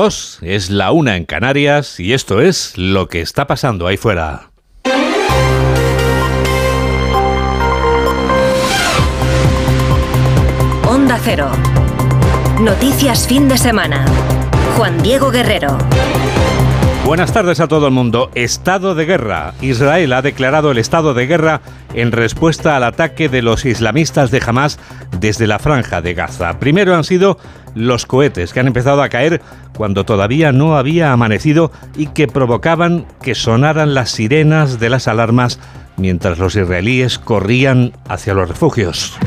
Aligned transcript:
Os 0.00 0.38
es 0.42 0.70
la 0.70 0.92
una 0.92 1.16
en 1.16 1.24
Canarias 1.24 1.98
y 1.98 2.12
esto 2.12 2.40
es 2.40 2.78
lo 2.78 3.08
que 3.08 3.20
está 3.20 3.48
pasando 3.48 3.88
ahí 3.88 3.96
fuera. 3.96 4.52
Onda 10.86 11.18
Cero. 11.24 11.50
Noticias 12.60 13.26
fin 13.26 13.48
de 13.48 13.58
semana. 13.58 14.06
Juan 14.76 15.02
Diego 15.02 15.32
Guerrero. 15.32 15.76
Buenas 17.08 17.32
tardes 17.32 17.58
a 17.60 17.68
todo 17.68 17.86
el 17.86 17.94
mundo. 17.94 18.30
Estado 18.34 18.94
de 18.94 19.06
guerra. 19.06 19.54
Israel 19.62 20.12
ha 20.12 20.20
declarado 20.20 20.70
el 20.70 20.76
estado 20.76 21.14
de 21.14 21.26
guerra 21.26 21.62
en 21.94 22.12
respuesta 22.12 22.76
al 22.76 22.84
ataque 22.84 23.30
de 23.30 23.40
los 23.40 23.64
islamistas 23.64 24.30
de 24.30 24.42
Hamas 24.46 24.78
desde 25.18 25.46
la 25.46 25.58
franja 25.58 26.02
de 26.02 26.12
Gaza. 26.12 26.58
Primero 26.58 26.94
han 26.94 27.04
sido 27.04 27.38
los 27.74 28.04
cohetes 28.04 28.52
que 28.52 28.60
han 28.60 28.66
empezado 28.66 29.00
a 29.00 29.08
caer 29.08 29.40
cuando 29.74 30.04
todavía 30.04 30.52
no 30.52 30.76
había 30.76 31.10
amanecido 31.10 31.72
y 31.96 32.08
que 32.08 32.26
provocaban 32.26 33.06
que 33.22 33.34
sonaran 33.34 33.94
las 33.94 34.10
sirenas 34.10 34.78
de 34.78 34.90
las 34.90 35.08
alarmas 35.08 35.58
mientras 35.96 36.36
los 36.36 36.56
israelíes 36.56 37.18
corrían 37.18 37.94
hacia 38.06 38.34
los 38.34 38.50
refugios. 38.50 39.18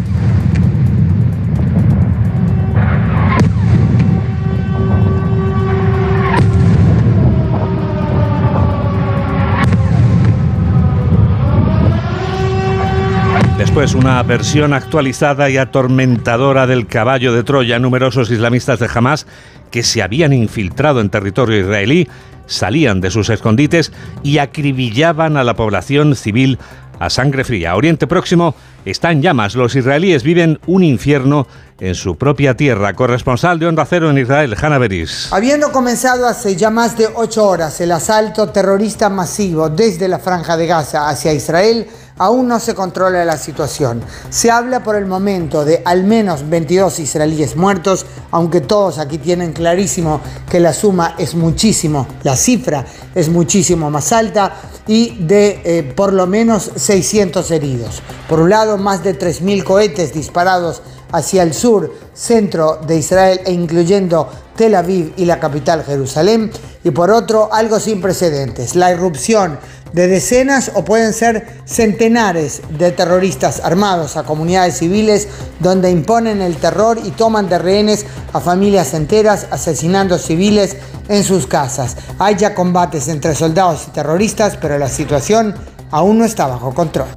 Después, 13.71 13.95
una 13.95 14.21
versión 14.21 14.73
actualizada 14.73 15.49
y 15.49 15.55
atormentadora 15.55 16.67
del 16.67 16.87
caballo 16.87 17.31
de 17.31 17.43
Troya. 17.43 17.79
Numerosos 17.79 18.29
islamistas 18.29 18.79
de 18.79 18.89
Hamas 18.93 19.25
que 19.71 19.81
se 19.81 20.03
habían 20.03 20.33
infiltrado 20.33 20.99
en 20.99 21.09
territorio 21.09 21.57
israelí 21.57 22.09
salían 22.47 22.99
de 22.99 23.11
sus 23.11 23.29
escondites 23.29 23.93
y 24.23 24.39
acribillaban 24.39 25.37
a 25.37 25.45
la 25.45 25.53
población 25.53 26.17
civil 26.17 26.59
a 26.99 27.09
sangre 27.09 27.45
fría. 27.45 27.77
Oriente 27.77 28.07
Próximo 28.07 28.55
está 28.83 29.09
en 29.09 29.21
llamas. 29.21 29.55
Los 29.55 29.73
israelíes 29.73 30.23
viven 30.23 30.59
un 30.67 30.83
infierno 30.83 31.47
en 31.81 31.95
su 31.95 32.15
propia 32.15 32.55
tierra. 32.55 32.93
Corresponsal 32.93 33.59
de 33.59 33.65
Onda 33.65 33.85
Cero 33.85 34.09
en 34.11 34.19
Israel, 34.19 34.55
Hanna 34.61 34.77
Beris. 34.77 35.27
Habiendo 35.31 35.71
comenzado 35.71 36.27
hace 36.27 36.55
ya 36.55 36.69
más 36.69 36.95
de 36.95 37.09
ocho 37.15 37.45
horas 37.47 37.81
el 37.81 37.91
asalto 37.91 38.49
terrorista 38.49 39.09
masivo 39.09 39.67
desde 39.67 40.07
la 40.07 40.19
franja 40.19 40.55
de 40.57 40.67
Gaza 40.67 41.09
hacia 41.09 41.33
Israel, 41.33 41.87
aún 42.19 42.47
no 42.47 42.59
se 42.59 42.75
controla 42.75 43.25
la 43.25 43.35
situación. 43.35 44.03
Se 44.29 44.51
habla 44.51 44.83
por 44.83 44.95
el 44.95 45.07
momento 45.07 45.65
de 45.65 45.81
al 45.83 46.03
menos 46.03 46.47
22 46.47 46.99
israelíes 46.99 47.55
muertos, 47.55 48.05
aunque 48.29 48.61
todos 48.61 48.99
aquí 48.99 49.17
tienen 49.17 49.51
clarísimo 49.51 50.21
que 50.47 50.59
la 50.59 50.73
suma 50.73 51.15
es 51.17 51.33
muchísimo, 51.33 52.07
la 52.21 52.35
cifra 52.35 52.85
es 53.15 53.27
muchísimo 53.27 53.89
más 53.89 54.11
alta 54.13 54.53
y 54.85 55.15
de 55.17 55.61
eh, 55.63 55.93
por 55.95 56.13
lo 56.13 56.27
menos 56.27 56.69
600 56.75 57.49
heridos. 57.49 58.03
Por 58.29 58.39
un 58.39 58.51
lado, 58.51 58.77
más 58.77 59.03
de 59.03 59.17
3.000 59.17 59.63
cohetes 59.63 60.13
disparados 60.13 60.83
hacia 61.11 61.43
el 61.43 61.53
sur, 61.53 61.93
centro 62.13 62.79
de 62.85 62.97
Israel 62.97 63.41
e 63.45 63.51
incluyendo 63.51 64.29
Tel 64.55 64.75
Aviv 64.75 65.13
y 65.17 65.25
la 65.25 65.39
capital 65.39 65.83
Jerusalén. 65.83 66.51
Y 66.83 66.91
por 66.91 67.11
otro, 67.11 67.53
algo 67.53 67.79
sin 67.79 68.01
precedentes, 68.01 68.75
la 68.75 68.91
irrupción 68.91 69.59
de 69.93 70.07
decenas 70.07 70.71
o 70.73 70.85
pueden 70.85 71.13
ser 71.13 71.45
centenares 71.65 72.61
de 72.77 72.91
terroristas 72.91 73.59
armados 73.63 74.15
a 74.15 74.23
comunidades 74.23 74.77
civiles 74.77 75.27
donde 75.59 75.91
imponen 75.91 76.41
el 76.41 76.55
terror 76.57 76.97
y 77.03 77.11
toman 77.11 77.49
de 77.49 77.59
rehenes 77.59 78.05
a 78.33 78.39
familias 78.39 78.93
enteras 78.93 79.47
asesinando 79.51 80.17
civiles 80.17 80.77
en 81.09 81.23
sus 81.23 81.45
casas. 81.45 81.97
Hay 82.19 82.35
ya 82.35 82.55
combates 82.55 83.07
entre 83.09 83.35
soldados 83.35 83.85
y 83.87 83.91
terroristas, 83.91 84.57
pero 84.61 84.77
la 84.77 84.89
situación 84.89 85.55
aún 85.91 86.19
no 86.19 86.25
está 86.25 86.47
bajo 86.47 86.73
control. 86.73 87.07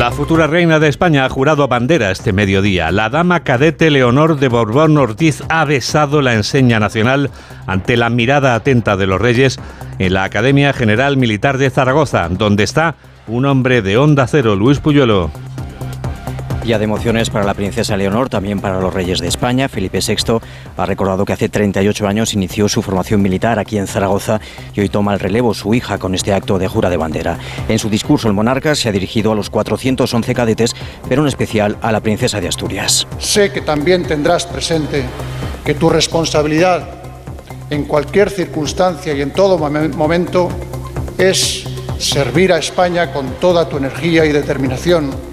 La 0.00 0.10
futura 0.10 0.46
reina 0.46 0.80
de 0.80 0.88
España 0.88 1.26
ha 1.26 1.28
jurado 1.28 1.68
bandera 1.68 2.10
este 2.10 2.32
mediodía. 2.32 2.90
La 2.90 3.10
dama 3.10 3.40
cadete 3.40 3.90
Leonor 3.90 4.38
de 4.38 4.48
Borbón 4.48 4.96
Ortiz 4.96 5.42
ha 5.50 5.62
besado 5.66 6.22
la 6.22 6.32
enseña 6.32 6.80
nacional 6.80 7.30
ante 7.66 7.98
la 7.98 8.08
mirada 8.08 8.54
atenta 8.54 8.96
de 8.96 9.06
los 9.06 9.20
reyes 9.20 9.60
en 9.98 10.14
la 10.14 10.24
Academia 10.24 10.72
General 10.72 11.18
Militar 11.18 11.58
de 11.58 11.68
Zaragoza, 11.68 12.30
donde 12.30 12.64
está 12.64 12.94
un 13.26 13.44
hombre 13.44 13.82
de 13.82 13.98
onda 13.98 14.26
cero, 14.26 14.56
Luis 14.56 14.78
Puyuelo. 14.78 15.30
Ya 16.70 16.78
de 16.78 16.84
emociones 16.84 17.30
para 17.30 17.44
la 17.44 17.54
princesa 17.54 17.96
Leonor, 17.96 18.28
también 18.28 18.60
para 18.60 18.78
los 18.78 18.94
reyes 18.94 19.18
de 19.18 19.26
España. 19.26 19.68
Felipe 19.68 19.98
VI 19.98 20.38
ha 20.76 20.86
recordado 20.86 21.24
que 21.24 21.32
hace 21.32 21.48
38 21.48 22.06
años 22.06 22.32
inició 22.32 22.68
su 22.68 22.80
formación 22.80 23.20
militar 23.22 23.58
aquí 23.58 23.76
en 23.76 23.88
Zaragoza 23.88 24.40
y 24.72 24.80
hoy 24.80 24.88
toma 24.88 25.12
el 25.12 25.18
relevo 25.18 25.52
su 25.52 25.74
hija 25.74 25.98
con 25.98 26.14
este 26.14 26.32
acto 26.32 26.60
de 26.60 26.68
jura 26.68 26.88
de 26.88 26.96
bandera. 26.96 27.40
En 27.68 27.80
su 27.80 27.90
discurso, 27.90 28.28
el 28.28 28.34
monarca 28.34 28.76
se 28.76 28.88
ha 28.88 28.92
dirigido 28.92 29.32
a 29.32 29.34
los 29.34 29.50
411 29.50 30.32
cadetes, 30.32 30.76
pero 31.08 31.22
en 31.22 31.26
especial 31.26 31.76
a 31.82 31.90
la 31.90 31.98
princesa 31.98 32.40
de 32.40 32.46
Asturias. 32.46 33.04
Sé 33.18 33.50
que 33.50 33.62
también 33.62 34.04
tendrás 34.04 34.46
presente 34.46 35.02
que 35.64 35.74
tu 35.74 35.90
responsabilidad 35.90 36.88
en 37.68 37.82
cualquier 37.82 38.30
circunstancia 38.30 39.12
y 39.12 39.22
en 39.22 39.32
todo 39.32 39.58
momento 39.58 40.48
es 41.18 41.64
servir 41.98 42.52
a 42.52 42.58
España 42.58 43.12
con 43.12 43.40
toda 43.40 43.68
tu 43.68 43.76
energía 43.76 44.24
y 44.24 44.30
determinación 44.30 45.29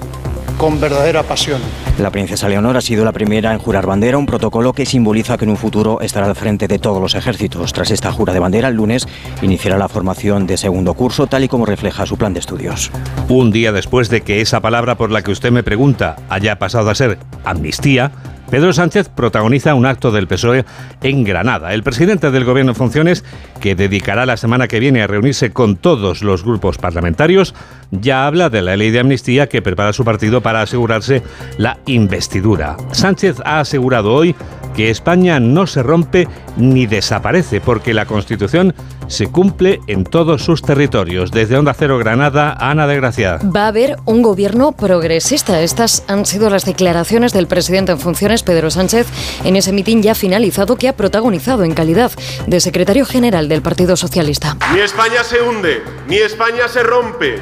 con 0.57 0.79
verdadera 0.79 1.23
pasión. 1.23 1.62
La 2.00 2.12
princesa 2.12 2.50
Leonor 2.50 2.78
ha 2.78 2.81
sido 2.81 3.06
la 3.06 3.12
primera 3.12 3.53
en 3.53 3.59
jurar 3.59 3.85
bandera, 3.85 4.18
un 4.18 4.25
protocolo 4.25 4.73
que 4.73 4.85
simboliza 4.85 5.38
que 5.38 5.45
en 5.45 5.51
un 5.51 5.57
futuro 5.57 6.01
estará 6.01 6.28
al 6.28 6.35
frente 6.35 6.68
de 6.68 6.79
todos 6.79 7.01
los 7.01 7.16
ejércitos. 7.16 7.73
Tras 7.73 7.91
esta 7.91 8.12
jura 8.12 8.34
de 8.34 8.40
bandera, 8.40 8.67
el 8.67 8.75
lunes 8.75 9.07
iniciará 9.41 9.78
la 9.78 9.88
formación 9.88 10.47
de 10.47 10.57
segundo 10.57 10.94
curso, 10.94 11.28
tal 11.28 11.44
y 11.44 11.47
como 11.47 11.66
refleja 11.66 12.06
su 12.06 12.17
plan 12.17 12.34
de 12.34 12.40
estudios. 12.40 12.91
Un 13.29 13.51
día 13.51 13.72
después 13.72 14.09
de 14.09 14.22
que 14.22 14.41
esa 14.41 14.62
palabra 14.62 14.96
por 14.96 15.12
la 15.12 15.22
que 15.22 15.31
usted 15.31 15.51
me 15.51 15.63
pregunta 15.63 16.16
haya 16.29 16.59
pasado 16.59 16.90
a 16.90 16.96
ser 16.96 17.17
amnistía, 17.44 18.12
Pedro 18.50 18.72
Sánchez 18.72 19.09
protagoniza 19.09 19.74
un 19.74 19.85
acto 19.85 20.12
del 20.12 20.28
PSOE 20.28 20.66
en 21.03 21.24
Granada. 21.24 21.74
El 21.74 21.84
presidente 21.84 22.31
del 22.31 22.46
Gobierno 22.46 22.72
en 22.72 22.75
funciones, 22.75 23.25
que 23.59 23.75
dedicará 23.75 24.25
la 24.25 24.38
semana 24.38 24.68
que 24.68 24.80
viene 24.80 25.02
a 25.02 25.08
reunirse 25.08 25.52
con 25.52 25.75
todos 25.75 26.22
los 26.22 26.44
grupos 26.44 26.78
parlamentarios, 26.78 27.53
ya 27.91 28.25
habla 28.25 28.50
de 28.50 28.62
la 28.62 28.78
ley 28.78 28.91
de 28.91 29.00
amnistía 29.00 29.47
que 29.47 29.62
prepara 29.62 29.94
su 29.94 30.06
partido 30.06 30.41
para 30.41 30.62
asegurarse 30.62 31.24
la 31.58 31.78
investidura. 31.85 32.78
Sánchez 32.91 33.38
ha 33.44 33.59
asegurado 33.59 34.13
hoy 34.13 34.35
que 34.75 34.91
España 34.91 35.40
no 35.40 35.66
se 35.66 35.81
rompe 35.81 36.28
ni 36.56 36.85
desaparece 36.85 37.59
porque 37.59 37.94
la 37.94 38.06
Constitución 38.06 38.74
se 39.08 39.28
cumple 39.28 39.79
en 39.88 40.03
todos 40.03 40.44
sus 40.44 40.62
territorios. 40.62 41.31
Desde 41.31 41.58
Onda 41.58 41.74
Cero 41.74 41.97
Granada, 41.97 42.56
Ana 42.59 42.88
de 42.88 42.97
Gracia. 42.97 43.40
Va 43.44 43.66
a 43.66 43.68
haber 43.69 43.96
un 44.06 44.22
gobierno 44.22 44.74
progresista. 44.74 45.62
Estas 45.62 46.03
han 46.08 46.25
sido 46.25 46.50
las 46.50 46.66
declaraciones 46.66 47.34
del 47.34 47.47
presidente 47.47 47.94
en 47.94 48.00
funciones, 48.00 48.36
Pedro 48.43 48.71
Sánchez, 48.71 49.07
en 49.43 49.55
ese 49.55 49.71
mitin 49.71 50.01
ya 50.01 50.15
finalizado 50.15 50.75
que 50.75 50.87
ha 50.87 50.95
protagonizado 50.95 51.63
en 51.63 51.73
calidad 51.73 52.11
de 52.45 52.59
secretario 52.59 53.05
general 53.05 53.49
del 53.49 53.61
Partido 53.61 53.95
Socialista. 53.95 54.57
Ni 54.73 54.79
España 54.79 55.23
se 55.23 55.41
hunde, 55.41 55.83
ni 56.07 56.17
España 56.17 56.67
se 56.67 56.83
rompe, 56.83 57.41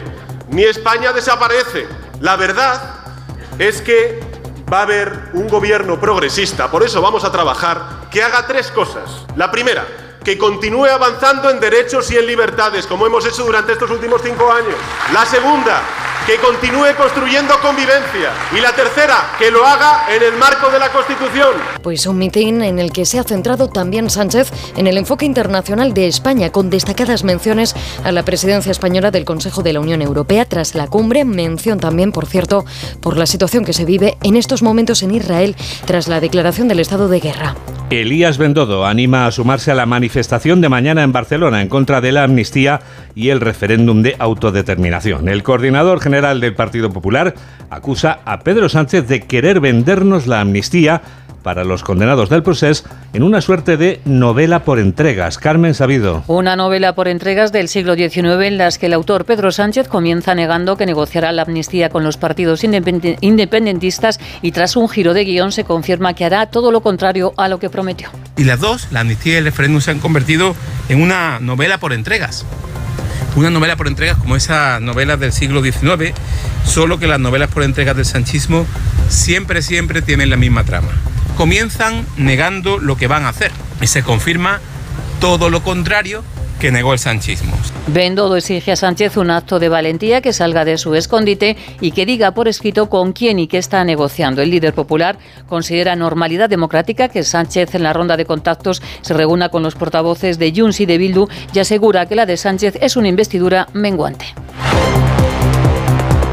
ni 0.49 0.63
España 0.63 1.13
desaparece. 1.13 1.85
La 2.19 2.35
verdad 2.35 2.81
es 3.59 3.81
que 3.81 4.19
va 4.71 4.79
a 4.79 4.83
haber 4.83 5.29
un 5.33 5.47
gobierno 5.47 5.99
progresista, 5.99 6.71
por 6.71 6.83
eso 6.83 7.01
vamos 7.01 7.23
a 7.23 7.31
trabajar, 7.31 8.07
que 8.11 8.23
haga 8.23 8.47
tres 8.47 8.67
cosas. 8.71 9.25
La 9.35 9.51
primera, 9.51 9.85
que 10.25 10.37
continúe 10.39 10.87
avanzando 10.87 11.51
en 11.51 11.59
derechos 11.59 12.09
y 12.11 12.17
en 12.17 12.25
libertades, 12.25 12.87
como 12.87 13.05
hemos 13.05 13.25
hecho 13.25 13.45
durante 13.45 13.73
estos 13.73 13.91
últimos 13.91 14.21
cinco 14.23 14.51
años. 14.51 14.75
La 15.13 15.23
segunda, 15.23 15.83
que 16.25 16.37
continúe 16.37 16.95
construyendo 16.97 17.53
convivencia. 17.61 18.31
Y 18.57 18.59
la 18.59 18.73
tercera, 18.73 19.35
que 19.37 19.51
lo 19.51 19.63
haga 19.63 20.05
en 20.11 20.23
el 20.23 20.33
marco 20.39 20.71
de 20.71 20.79
la 20.79 20.91
Constitución. 20.91 21.53
Pues 21.83 22.07
un 22.07 22.17
mitin 22.17 22.63
en 22.63 22.79
el 22.79 22.91
que 22.91 23.05
se 23.05 23.19
ha 23.19 23.23
centrado 23.23 23.69
también 23.69 24.09
Sánchez 24.09 24.51
en 24.75 24.87
el 24.87 24.97
enfoque 24.97 25.25
internacional 25.25 25.93
de 25.93 26.07
España, 26.07 26.51
con 26.51 26.71
destacadas 26.71 27.23
menciones 27.23 27.75
a 28.03 28.11
la 28.11 28.25
presidencia 28.25 28.71
española 28.71 29.11
del 29.11 29.25
Consejo 29.25 29.61
de 29.61 29.73
la 29.73 29.79
Unión 29.79 30.01
Europea 30.01 30.45
tras 30.45 30.73
la 30.73 30.87
cumbre. 30.87 31.23
Mención 31.25 31.79
también, 31.79 32.11
por 32.11 32.25
cierto, 32.25 32.65
por 33.01 33.17
la 33.17 33.27
situación 33.27 33.63
que 33.63 33.73
se 33.73 33.85
vive 33.85 34.17
en 34.23 34.35
estos 34.35 34.63
momentos 34.63 35.03
en 35.03 35.13
Israel 35.13 35.55
tras 35.85 36.07
la 36.07 36.19
declaración 36.19 36.67
del 36.67 36.79
estado 36.79 37.07
de 37.07 37.19
guerra. 37.19 37.55
Elías 37.91 38.39
Bendodo 38.39 38.87
anima 38.87 39.27
a 39.27 39.31
sumarse 39.31 39.69
a 39.69 39.75
la 39.75 39.85
manifestación 39.85 40.14
de 40.15 40.69
mañana 40.69 41.03
en 41.03 41.11
Barcelona 41.11 41.61
en 41.61 41.67
contra 41.67 41.99
de 41.99 42.13
la 42.13 42.23
amnistía 42.23 42.79
y 43.15 43.29
el 43.29 43.41
referéndum 43.41 44.01
de 44.01 44.15
autodeterminación. 44.17 45.27
El 45.27 45.43
coordinador 45.43 45.99
general 45.99 46.39
del 46.39 46.55
Partido 46.55 46.89
Popular 46.89 47.35
acusa 47.69 48.19
a 48.23 48.39
Pedro 48.39 48.69
Sánchez 48.69 49.09
de 49.09 49.19
querer 49.23 49.59
vendernos 49.59 50.25
la 50.25 50.39
amnistía 50.39 51.01
para 51.45 51.63
los 51.63 51.83
condenados 51.83 52.29
del 52.29 52.41
proceso 52.41 52.85
en 53.13 53.21
una 53.21 53.39
suerte 53.39 53.77
de 53.77 54.01
novela 54.03 54.63
por 54.63 54.79
entregas. 54.79 55.37
Carmen 55.37 55.75
Sabido. 55.75 56.23
Una 56.25 56.55
novela 56.55 56.95
por 56.95 57.07
entregas 57.07 57.51
del 57.51 57.67
siglo 57.67 57.93
XIX 57.93 58.47
en 58.47 58.57
las 58.57 58.79
que 58.79 58.87
el 58.87 58.93
autor 58.93 59.25
Pedro 59.25 59.51
Sánchez 59.51 59.87
comienza 59.87 60.33
negando 60.33 60.75
que 60.75 60.87
negociará 60.87 61.31
la 61.31 61.43
amnistía 61.43 61.89
con 61.89 62.03
los 62.03 62.17
partidos 62.17 62.63
independentistas 62.63 64.19
y 64.41 64.53
tras 64.53 64.75
un 64.75 64.89
giro 64.89 65.13
de 65.13 65.23
guion 65.23 65.51
se 65.51 65.65
confirma 65.65 66.15
que 66.15 66.25
hará 66.25 66.47
todo 66.47 66.71
lo 66.71 66.81
contrario 66.81 67.35
a 67.37 67.47
lo 67.47 67.59
que 67.59 67.69
prometió. 67.69 68.09
Y 68.37 68.45
las 68.45 68.59
dos, 68.59 68.87
la 68.91 69.01
amnistía 69.01 69.33
y 69.33 69.37
el 69.37 69.45
referéndum, 69.45 69.81
se 69.81 69.91
han 69.91 69.99
convertido 69.99 70.55
en 70.89 70.99
una 70.99 71.37
novela 71.39 71.77
por 71.77 71.93
entregas 71.93 72.43
una 73.35 73.49
novela 73.49 73.75
por 73.75 73.87
entregas 73.87 74.17
como 74.17 74.37
esa 74.37 74.79
novela 74.79 75.17
del 75.17 75.33
siglo 75.33 75.61
XIX, 75.61 76.13
solo 76.63 76.99
que 76.99 77.05
las 77.05 77.19
novelas 77.19 77.49
por 77.49 77.63
entregas 77.63 77.97
del 77.97 78.05
sanchismo 78.05 78.65
siempre, 79.09 79.61
siempre 79.61 80.01
tienen 80.01 80.29
la 80.29 80.37
misma 80.37 80.63
trama. 80.63 80.87
Comienzan 81.37 82.05
negando 82.17 82.79
lo 82.79 82.95
que 82.95 83.07
van 83.07 83.25
a 83.25 83.29
hacer 83.29 83.51
y 83.81 83.87
se 83.87 84.03
confirma 84.03 84.61
todo 85.19 85.49
lo 85.49 85.63
contrario 85.63 86.23
que 86.59 86.71
negó 86.71 86.93
el 86.93 86.99
sanchismo. 86.99 87.53
Bendodo 87.87 88.37
exige 88.37 88.71
a 88.71 88.75
Sánchez 88.77 89.17
un 89.17 89.29
acto 89.29 89.59
de 89.59 89.67
valentía 89.67 90.21
que 90.21 90.31
salga 90.31 90.63
de 90.63 90.77
su 90.77 90.95
escondite 90.95 91.57
y 91.81 91.91
que 91.91 92.05
diga 92.05 92.31
por 92.31 92.47
escrito 92.47 92.89
con 92.89 93.11
quién 93.11 93.39
y 93.39 93.47
qué 93.47 93.57
está 93.57 93.83
negociando. 93.83 94.41
El 94.41 94.51
líder 94.51 94.73
popular 94.73 95.17
considera 95.47 95.97
normalidad 95.97 96.49
democrática 96.49 97.09
que 97.09 97.23
Sánchez 97.23 97.75
en 97.75 97.83
la 97.83 97.91
ronda 97.91 98.15
de 98.15 98.25
contactos 98.25 98.81
se 99.01 99.13
reúna 99.13 99.49
con 99.49 99.61
los 99.61 99.75
portavoces 99.75 100.39
de 100.39 100.53
Junts 100.55 100.79
y 100.79 100.85
de 100.85 100.97
Bildu 100.97 101.27
y 101.53 101.59
asegura 101.59 102.05
que 102.05 102.15
la 102.15 102.25
de 102.25 102.37
Sánchez 102.37 102.77
es 102.79 102.95
una 102.95 103.09
investidura 103.09 103.67
menguante. 103.73 104.33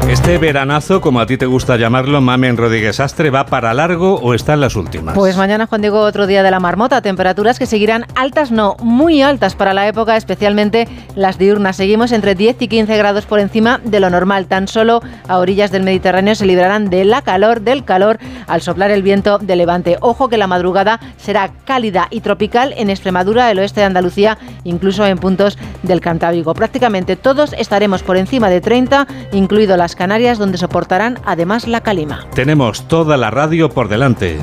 Este 0.09 0.37
veranazo, 0.37 0.99
como 0.99 1.21
a 1.21 1.25
ti 1.25 1.37
te 1.37 1.45
gusta 1.45 1.77
llamarlo, 1.77 2.19
Mamen 2.19 2.57
Rodríguez 2.57 2.99
Astre, 2.99 3.29
¿va 3.29 3.45
para 3.45 3.73
largo 3.73 4.15
o 4.15 4.33
está 4.33 4.53
en 4.53 4.59
las 4.61 4.75
últimas? 4.75 5.15
Pues 5.15 5.37
mañana, 5.37 5.65
Juan 5.65 5.81
Diego, 5.81 6.01
otro 6.01 6.27
día 6.27 6.43
de 6.43 6.51
la 6.51 6.59
marmota. 6.59 7.01
Temperaturas 7.01 7.57
que 7.57 7.65
seguirán 7.65 8.05
altas, 8.13 8.51
no, 8.51 8.75
muy 8.81 9.21
altas 9.21 9.55
para 9.55 9.73
la 9.73 9.87
época, 9.87 10.17
especialmente 10.17 10.87
las 11.15 11.37
diurnas. 11.37 11.77
Seguimos 11.77 12.11
entre 12.11 12.35
10 12.35 12.61
y 12.61 12.67
15 12.67 12.97
grados 12.97 13.25
por 13.25 13.39
encima 13.39 13.79
de 13.83 14.01
lo 14.01 14.09
normal. 14.09 14.45
Tan 14.45 14.67
solo 14.67 15.01
a 15.27 15.37
orillas 15.39 15.71
del 15.71 15.83
Mediterráneo 15.83 16.35
se 16.35 16.45
librarán 16.45 16.89
de 16.89 17.05
la 17.05 17.21
calor, 17.21 17.61
del 17.61 17.85
calor, 17.85 18.19
al 18.47 18.61
soplar 18.61 18.91
el 18.91 19.03
viento 19.03 19.39
de 19.39 19.55
levante. 19.55 19.97
Ojo 20.01 20.27
que 20.27 20.37
la 20.37 20.47
madrugada 20.47 20.99
será 21.17 21.49
cálida 21.65 22.07
y 22.11 22.19
tropical 22.19 22.73
en 22.77 22.89
Extremadura, 22.89 23.49
el 23.49 23.59
oeste 23.59 23.79
de 23.79 23.87
Andalucía, 23.87 24.37
incluso 24.65 25.05
en 25.05 25.17
puntos 25.17 25.57
del 25.81 26.01
Cantábrico. 26.01 26.53
Prácticamente 26.53 27.15
todos 27.15 27.53
estaremos 27.57 28.03
por 28.03 28.17
encima 28.17 28.49
de 28.49 28.61
30, 28.61 29.07
incluido 29.31 29.75
las 29.77 29.92
Canarias, 29.95 30.37
donde 30.37 30.57
soportarán 30.57 31.19
además 31.25 31.67
la 31.67 31.81
calima. 31.81 32.27
Tenemos 32.33 32.87
toda 32.87 33.17
la 33.17 33.31
radio 33.31 33.69
por 33.69 33.89
delante. 33.89 34.39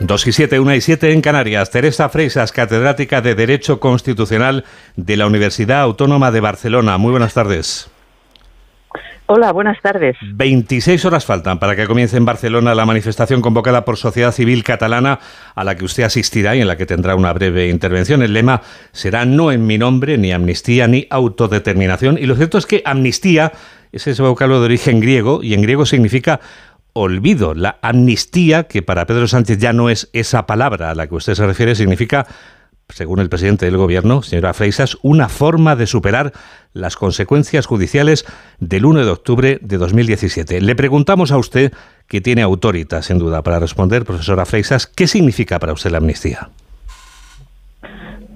Dos 0.00 0.26
y 0.26 0.32
siete, 0.32 0.58
una 0.58 0.74
y 0.76 0.80
siete 0.80 1.12
en 1.12 1.20
Canarias. 1.20 1.70
Teresa 1.70 2.08
Freisas, 2.08 2.52
catedrática 2.52 3.20
de 3.20 3.34
Derecho 3.34 3.80
Constitucional 3.80 4.64
de 4.96 5.16
la 5.18 5.26
Universidad 5.26 5.82
Autónoma 5.82 6.30
de 6.30 6.40
Barcelona. 6.40 6.96
Muy 6.96 7.10
buenas 7.10 7.34
tardes. 7.34 7.89
Hola, 9.32 9.52
buenas 9.52 9.80
tardes. 9.80 10.16
26 10.22 11.04
horas 11.04 11.24
faltan 11.24 11.60
para 11.60 11.76
que 11.76 11.86
comience 11.86 12.16
en 12.16 12.24
Barcelona 12.24 12.74
la 12.74 12.84
manifestación 12.84 13.40
convocada 13.40 13.84
por 13.84 13.96
Sociedad 13.96 14.32
Civil 14.32 14.64
Catalana 14.64 15.20
a 15.54 15.62
la 15.62 15.76
que 15.76 15.84
usted 15.84 16.02
asistirá 16.02 16.56
y 16.56 16.60
en 16.62 16.66
la 16.66 16.76
que 16.76 16.84
tendrá 16.84 17.14
una 17.14 17.32
breve 17.32 17.68
intervención. 17.68 18.22
El 18.22 18.32
lema 18.32 18.60
será 18.90 19.24
no 19.26 19.52
en 19.52 19.68
mi 19.68 19.78
nombre, 19.78 20.18
ni 20.18 20.32
amnistía, 20.32 20.88
ni 20.88 21.06
autodeterminación. 21.10 22.18
Y 22.18 22.26
lo 22.26 22.34
cierto 22.34 22.58
es 22.58 22.66
que 22.66 22.82
amnistía 22.84 23.52
es 23.92 24.08
ese 24.08 24.20
vocablo 24.20 24.58
de 24.58 24.64
origen 24.64 24.98
griego 24.98 25.44
y 25.44 25.54
en 25.54 25.62
griego 25.62 25.86
significa 25.86 26.40
olvido. 26.92 27.54
La 27.54 27.78
amnistía, 27.82 28.64
que 28.64 28.82
para 28.82 29.06
Pedro 29.06 29.28
Sánchez 29.28 29.58
ya 29.58 29.72
no 29.72 29.90
es 29.90 30.10
esa 30.12 30.44
palabra 30.48 30.90
a 30.90 30.96
la 30.96 31.06
que 31.06 31.14
usted 31.14 31.34
se 31.34 31.46
refiere, 31.46 31.76
significa 31.76 32.26
según 32.92 33.20
el 33.20 33.28
presidente 33.28 33.66
del 33.66 33.76
gobierno, 33.76 34.22
señora 34.22 34.54
Freisas, 34.54 34.98
una 35.02 35.28
forma 35.28 35.76
de 35.76 35.86
superar 35.86 36.32
las 36.72 36.96
consecuencias 36.96 37.66
judiciales 37.66 38.24
del 38.58 38.84
1 38.84 39.04
de 39.04 39.10
octubre 39.10 39.58
de 39.60 39.78
2017. 39.78 40.60
Le 40.60 40.74
preguntamos 40.74 41.32
a 41.32 41.38
usted, 41.38 41.72
que 42.08 42.20
tiene 42.20 42.42
autoridad, 42.42 43.02
sin 43.02 43.18
duda, 43.18 43.42
para 43.42 43.58
responder, 43.58 44.04
profesora 44.04 44.46
Freisas, 44.46 44.86
¿qué 44.86 45.06
significa 45.06 45.58
para 45.58 45.72
usted 45.72 45.90
la 45.90 45.98
amnistía? 45.98 46.50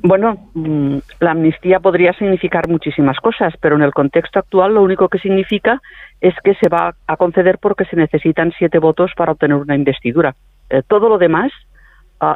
Bueno, 0.06 0.50
mm, 0.52 0.98
la 1.20 1.30
amnistía 1.30 1.80
podría 1.80 2.12
significar 2.12 2.68
muchísimas 2.68 3.16
cosas, 3.20 3.54
pero 3.58 3.76
en 3.76 3.82
el 3.82 3.92
contexto 3.92 4.38
actual 4.38 4.74
lo 4.74 4.82
único 4.82 5.08
que 5.08 5.18
significa 5.18 5.80
es 6.20 6.34
que 6.44 6.54
se 6.56 6.68
va 6.68 6.94
a 7.06 7.16
conceder 7.16 7.56
porque 7.58 7.86
se 7.86 7.96
necesitan 7.96 8.52
siete 8.58 8.78
votos 8.78 9.12
para 9.16 9.32
obtener 9.32 9.56
una 9.56 9.74
investidura. 9.74 10.34
Eh, 10.68 10.82
todo 10.86 11.08
lo 11.08 11.16
demás 11.16 11.52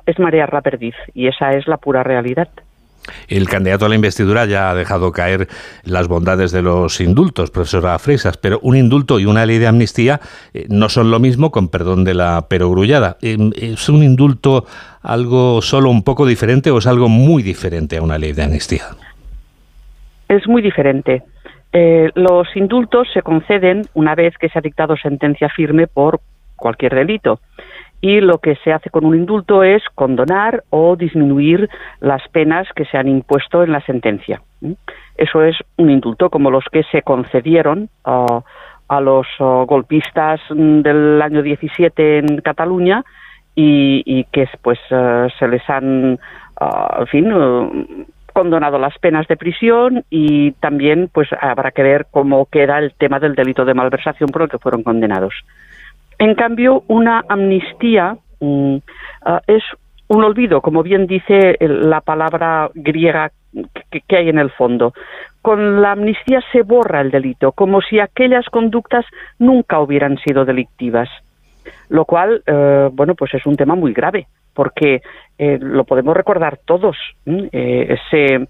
es 0.07 0.19
marear 0.19 0.53
la 0.53 0.61
perdiz 0.61 0.95
y 1.15 1.29
esa 1.29 1.53
es 1.53 1.67
la 1.67 1.77
pura 1.77 2.03
realidad. 2.03 2.49
El 3.29 3.49
candidato 3.49 3.87
a 3.87 3.89
la 3.89 3.95
investidura 3.95 4.45
ya 4.47 4.71
ha 4.71 4.75
dejado 4.75 5.13
caer 5.13 5.49
las 5.85 6.09
bondades 6.09 6.53
de 6.53 6.63
los 6.63 7.01
indultos, 7.01 7.51
profesora 7.51 7.99
Freisas, 7.99 8.37
pero 8.37 8.59
un 8.63 8.77
indulto 8.77 9.19
y 9.19 9.27
una 9.27 9.47
ley 9.47 9.59
de 9.59 9.67
amnistía 9.67 10.21
eh, 10.55 10.67
no 10.69 10.89
son 10.89 11.11
lo 11.11 11.19
mismo, 11.19 11.51
con 11.51 11.69
perdón 11.69 12.05
de 12.05 12.15
la 12.15 12.47
perogrullada. 12.49 13.17
Eh, 13.23 13.37
¿Es 13.57 13.89
un 13.89 14.03
indulto 14.03 14.67
algo 15.03 15.63
solo 15.63 15.91
un 15.91 16.03
poco 16.03 16.27
diferente 16.27 16.71
o 16.71 16.79
es 16.79 16.87
algo 16.87 17.09
muy 17.09 17.43
diferente 17.43 17.97
a 17.97 18.03
una 18.03 18.19
ley 18.19 18.33
de 18.33 18.45
amnistía? 18.45 18.85
Es 20.29 20.47
muy 20.47 20.61
diferente. 20.61 21.23
Eh, 21.73 22.11
los 22.15 22.49
indultos 22.57 23.09
se 23.13 23.23
conceden 23.23 23.83
una 23.95 24.15
vez 24.15 24.37
que 24.39 24.49
se 24.49 24.59
ha 24.59 24.63
dictado 24.63 24.97
sentencia 24.97 25.49
firme 25.49 25.87
por 25.87 26.21
cualquier 26.57 26.95
delito 26.95 27.41
y 28.01 28.21
lo 28.21 28.39
que 28.39 28.57
se 28.57 28.73
hace 28.73 28.91
con 28.91 29.05
un 29.05 29.17
indulto 29.17 29.63
es 29.63 29.83
condonar 29.95 30.65
o 30.71 30.97
disminuir 30.97 31.69
las 32.01 32.27
penas 32.29 32.69
que 32.75 32.85
se 32.85 32.97
han 32.97 33.09
impuesto 33.09 33.63
en 33.63 33.73
la 33.73 33.81
sentencia. 33.81 34.41
Eso 35.17 35.43
es 35.43 35.57
un 35.77 35.91
indulto 35.91 36.31
como 36.31 36.51
los 36.51 36.65
que 36.71 36.85
se 36.85 37.03
concedieron 37.03 37.89
uh, 38.05 38.41
a 38.89 39.01
los 39.01 39.27
uh, 39.41 39.67
golpistas 39.67 40.41
del 40.51 41.21
año 41.21 41.43
17 41.43 42.19
en 42.19 42.41
Cataluña 42.41 43.05
y, 43.55 44.03
y 44.07 44.25
que 44.25 44.49
pues 44.63 44.79
uh, 44.91 45.29
se 45.39 45.49
les 45.49 45.69
han, 45.69 46.19
en 46.99 47.07
fin, 47.09 47.33
condonado 48.33 48.79
las 48.79 48.97
penas 48.99 49.27
de 49.27 49.37
prisión 49.37 50.05
y 50.11 50.53
también 50.53 51.11
pues 51.13 51.29
habrá 51.41 51.73
que 51.73 51.83
ver 51.83 52.07
cómo 52.13 52.47
queda 52.47 52.79
el 52.79 52.95
tema 52.95 53.19
del 53.19 53.35
delito 53.35 53.65
de 53.65 53.75
malversación 53.75 54.29
por 54.31 54.43
el 54.43 54.49
que 54.49 54.59
fueron 54.59 54.85
condenados. 54.85 55.35
En 56.19 56.35
cambio, 56.35 56.83
una 56.89 57.25
amnistía 57.29 58.17
mm, 58.41 58.77
ah, 59.25 59.41
es 59.47 59.63
un 60.09 60.25
olvido, 60.25 60.61
como 60.61 60.83
bien 60.83 61.07
dice 61.07 61.57
la 61.61 62.01
palabra 62.01 62.71
griega 62.75 63.31
que, 63.91 64.17
hay 64.17 64.29
en 64.29 64.39
el 64.39 64.51
fondo. 64.51 64.93
Con 65.43 65.81
la 65.81 65.93
amnistía 65.93 66.41
se 66.53 66.63
borra 66.63 67.01
el 67.01 67.11
delito, 67.11 67.53
como 67.53 67.81
si 67.81 68.01
aquellas 68.01 68.47
conductas 68.47 69.05
nunca 69.39 69.81
hubieran 69.81 70.19
sido 70.19 70.45
delictivas, 70.45 71.09
lo 71.89 72.05
cual, 72.05 72.43
eh, 72.47 72.89
bueno, 72.93 73.15
pues 73.15 73.35
es 73.35 73.47
un 73.47 73.57
tema 73.57 73.75
muy 73.75 73.93
grave, 73.93 74.27
porque 74.55 75.03
eh, 75.39 75.59
lo 75.61 75.85
podemos 75.85 76.17
recordar 76.17 76.59
todos. 76.65 76.97
Eh, 77.27 77.97
se, 78.11 78.49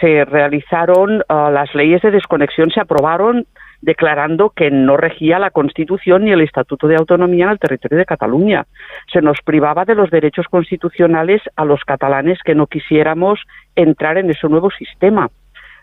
se 0.00 0.24
realizaron 0.24 1.22
ah, 1.28 1.50
las 1.52 1.74
leyes 1.74 2.02
de 2.02 2.12
desconexión, 2.12 2.70
se 2.70 2.80
aprobaron 2.80 3.46
declarando 3.80 4.50
que 4.50 4.70
no 4.70 4.96
regía 4.96 5.38
la 5.38 5.50
Constitución 5.50 6.24
ni 6.24 6.32
el 6.32 6.40
Estatuto 6.40 6.88
de 6.88 6.96
Autonomía 6.96 7.44
en 7.44 7.50
el 7.52 7.58
territorio 7.58 7.98
de 7.98 8.06
Cataluña. 8.06 8.66
Se 9.12 9.22
nos 9.22 9.40
privaba 9.42 9.84
de 9.84 9.94
los 9.94 10.10
derechos 10.10 10.46
constitucionales 10.48 11.42
a 11.56 11.64
los 11.64 11.84
catalanes 11.84 12.38
que 12.44 12.54
no 12.54 12.66
quisiéramos 12.66 13.40
entrar 13.76 14.18
en 14.18 14.30
ese 14.30 14.48
nuevo 14.48 14.70
sistema. 14.70 15.30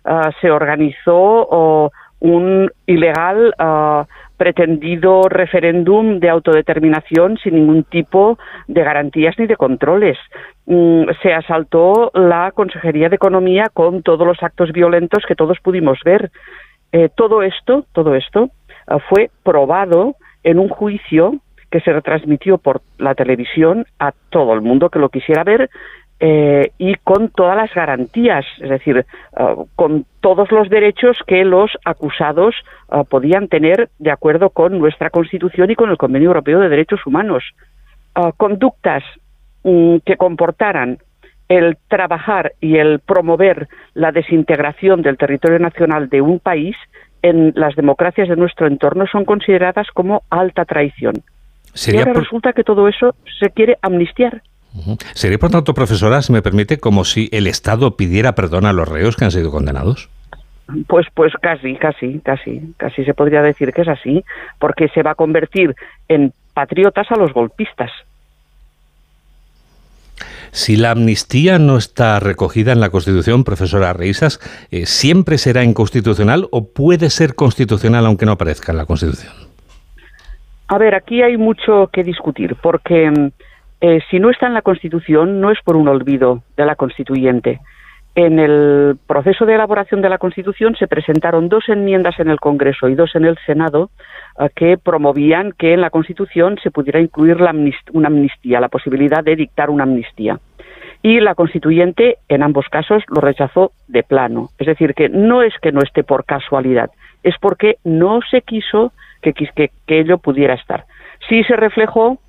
Ah, 0.03 0.31
se 0.41 0.51
organizó 0.51 1.91
un 2.19 2.71
ilegal 2.85 3.53
ah, 3.59 4.05
pretendido 4.37 5.23
referéndum 5.29 6.19
de 6.19 6.29
autodeterminación 6.29 7.37
sin 7.37 7.55
ningún 7.55 7.83
tipo 7.83 8.37
de 8.67 8.83
garantías 8.83 9.35
ni 9.37 9.47
de 9.47 9.55
controles. 9.55 10.17
Mm, 10.65 11.05
se 11.21 11.33
asaltó 11.33 12.11
la 12.13 12.51
Consejería 12.51 13.09
de 13.09 13.15
Economía 13.15 13.69
con 13.73 14.03
todos 14.03 14.27
los 14.27 14.41
actos 14.43 14.71
violentos 14.71 15.23
que 15.27 15.35
todos 15.35 15.59
pudimos 15.59 15.99
ver. 16.03 16.31
Eh, 16.97 17.09
todo 17.13 17.43
esto, 17.43 17.85
todo 17.91 18.15
esto 18.15 18.51
eh, 18.87 18.95
fue 19.09 19.29
probado 19.43 20.15
en 20.45 20.59
un 20.59 20.69
juicio 20.69 21.41
que 21.69 21.81
se 21.81 21.91
retransmitió 21.91 22.57
por 22.57 22.83
la 22.97 23.15
televisión 23.15 23.85
a 23.99 24.13
todo 24.29 24.53
el 24.53 24.61
mundo 24.61 24.89
que 24.89 24.99
lo 24.99 25.09
quisiera 25.09 25.43
ver 25.43 25.69
eh, 26.21 26.71
y 26.77 26.95
con 27.03 27.31
todas 27.31 27.57
las 27.57 27.73
garantías, 27.73 28.45
es 28.61 28.69
decir, 28.69 29.05
con 29.75 30.05
todos 30.21 30.49
los 30.53 30.69
derechos 30.69 31.17
que 31.27 31.43
los 31.43 31.69
acusados 31.83 32.55
podían 33.09 33.49
tener 33.49 33.89
de 33.99 34.11
acuerdo 34.11 34.49
con 34.49 34.79
nuestra 34.79 35.09
Constitución 35.09 35.69
y 35.71 35.75
con 35.75 35.89
el 35.89 35.97
Convenio 35.97 36.29
Europeo 36.29 36.61
de 36.61 36.69
Derechos 36.69 37.05
Humanos. 37.05 37.43
conductas 38.37 39.03
mm, 39.63 39.97
que 40.05 40.15
comportaran 40.15 40.99
el 41.49 41.77
trabajar 41.87 42.53
y 42.59 42.77
el 42.77 42.99
promover 42.99 43.67
la 43.93 44.11
desintegración 44.11 45.01
del 45.01 45.17
territorio 45.17 45.59
nacional 45.59 46.09
de 46.09 46.21
un 46.21 46.39
país 46.39 46.75
en 47.21 47.53
las 47.55 47.75
democracias 47.75 48.29
de 48.29 48.35
nuestro 48.35 48.67
entorno 48.67 49.05
son 49.07 49.25
consideradas 49.25 49.87
como 49.93 50.23
alta 50.29 50.65
traición. 50.65 51.23
Y 51.87 51.97
ahora 51.97 52.13
resulta 52.13 52.53
que 52.53 52.63
todo 52.63 52.87
eso 52.87 53.15
se 53.39 53.49
quiere 53.49 53.77
amnistiar. 53.81 54.41
Sería, 55.13 55.37
por 55.37 55.51
tanto, 55.51 55.73
profesora, 55.73 56.21
si 56.21 56.33
me 56.33 56.41
permite, 56.41 56.77
como 56.77 57.05
si 57.05 57.29
el 57.31 57.47
Estado 57.47 57.95
pidiera 57.95 58.35
perdón 58.35 58.65
a 58.65 58.73
los 58.73 58.87
reos 58.87 59.15
que 59.15 59.25
han 59.25 59.31
sido 59.31 59.51
condenados. 59.51 60.09
Pues, 60.87 61.07
pues 61.13 61.33
casi, 61.41 61.75
casi, 61.75 62.19
casi, 62.19 62.73
casi 62.77 63.05
se 63.05 63.13
podría 63.13 63.41
decir 63.41 63.71
que 63.71 63.81
es 63.81 63.87
así, 63.87 64.23
porque 64.59 64.89
se 64.89 65.03
va 65.03 65.11
a 65.11 65.15
convertir 65.15 65.75
en 66.07 66.33
patriotas 66.53 67.11
a 67.11 67.15
los 67.15 67.33
golpistas. 67.33 67.91
Si 70.51 70.77
la 70.77 70.91
amnistía 70.91 71.59
no 71.59 71.77
está 71.77 72.19
recogida 72.19 72.71
en 72.71 72.79
la 72.79 72.89
Constitución, 72.89 73.43
profesora 73.43 73.93
Reisas, 73.93 74.39
eh, 74.71 74.85
¿siempre 74.85 75.37
será 75.37 75.63
inconstitucional 75.63 76.47
o 76.51 76.71
puede 76.73 77.09
ser 77.09 77.35
constitucional 77.35 78.05
aunque 78.05 78.25
no 78.25 78.33
aparezca 78.33 78.71
en 78.71 78.77
la 78.77 78.85
Constitución? 78.85 79.33
A 80.67 80.77
ver, 80.77 80.95
aquí 80.95 81.21
hay 81.21 81.37
mucho 81.37 81.89
que 81.93 82.03
discutir, 82.03 82.55
porque 82.61 83.11
mm, 83.11 83.31
eh, 83.81 83.99
si 84.09 84.19
no 84.19 84.31
está 84.31 84.47
en 84.47 84.53
la 84.53 84.61
Constitución 84.61 85.39
no 85.41 85.51
es 85.51 85.59
por 85.63 85.75
un 85.75 85.87
olvido 85.87 86.41
de 86.57 86.65
la 86.65 86.75
constituyente. 86.75 87.59
En 88.15 88.39
el 88.39 88.97
proceso 89.07 89.45
de 89.45 89.55
elaboración 89.55 90.01
de 90.01 90.07
la 90.07 90.17
Constitución 90.17 90.77
se 90.77 90.87
presentaron 90.87 91.49
dos 91.49 91.67
enmiendas 91.67 92.17
en 92.17 92.29
el 92.29 92.39
Congreso 92.39 92.87
y 92.87 92.95
dos 92.95 93.13
en 93.13 93.25
el 93.25 93.37
Senado 93.45 93.89
eh, 94.39 94.47
que 94.55 94.77
promovían 94.77 95.51
que 95.51 95.73
en 95.73 95.81
la 95.81 95.89
Constitución 95.89 96.57
se 96.63 96.71
pudiera 96.71 97.01
incluir 97.01 97.35
una 97.91 98.07
amnistía, 98.07 98.61
la 98.61 98.69
posibilidad 98.69 99.21
de 99.21 99.35
dictar 99.35 99.69
una 99.69 99.83
amnistía. 99.83 100.39
Y 101.03 101.19
la 101.19 101.35
Constituyente, 101.35 102.17
en 102.29 102.41
ambos 102.41 102.67
casos, 102.69 103.03
lo 103.13 103.19
rechazó 103.19 103.73
de 103.89 104.03
plano. 104.03 104.49
Es 104.57 104.67
decir, 104.67 104.93
que 104.93 105.09
no 105.09 105.41
es 105.41 105.53
que 105.61 105.73
no 105.73 105.81
esté 105.81 106.05
por 106.05 106.23
casualidad, 106.23 106.91
es 107.21 107.35
porque 107.41 107.77
no 107.83 108.21
se 108.31 108.41
quiso 108.43 108.93
que, 109.21 109.33
ello 109.87 110.19
pudiera 110.19 110.53
estar. 110.53 110.85
Sí 111.27 111.43
se 111.43 111.57
reflejó 111.57 112.19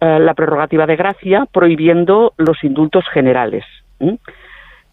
eh, 0.00 0.18
la 0.18 0.34
prerrogativa 0.34 0.86
de 0.86 0.96
gracia 0.96 1.46
prohibiendo 1.52 2.34
los 2.36 2.64
indultos 2.64 3.04
generales. 3.12 3.64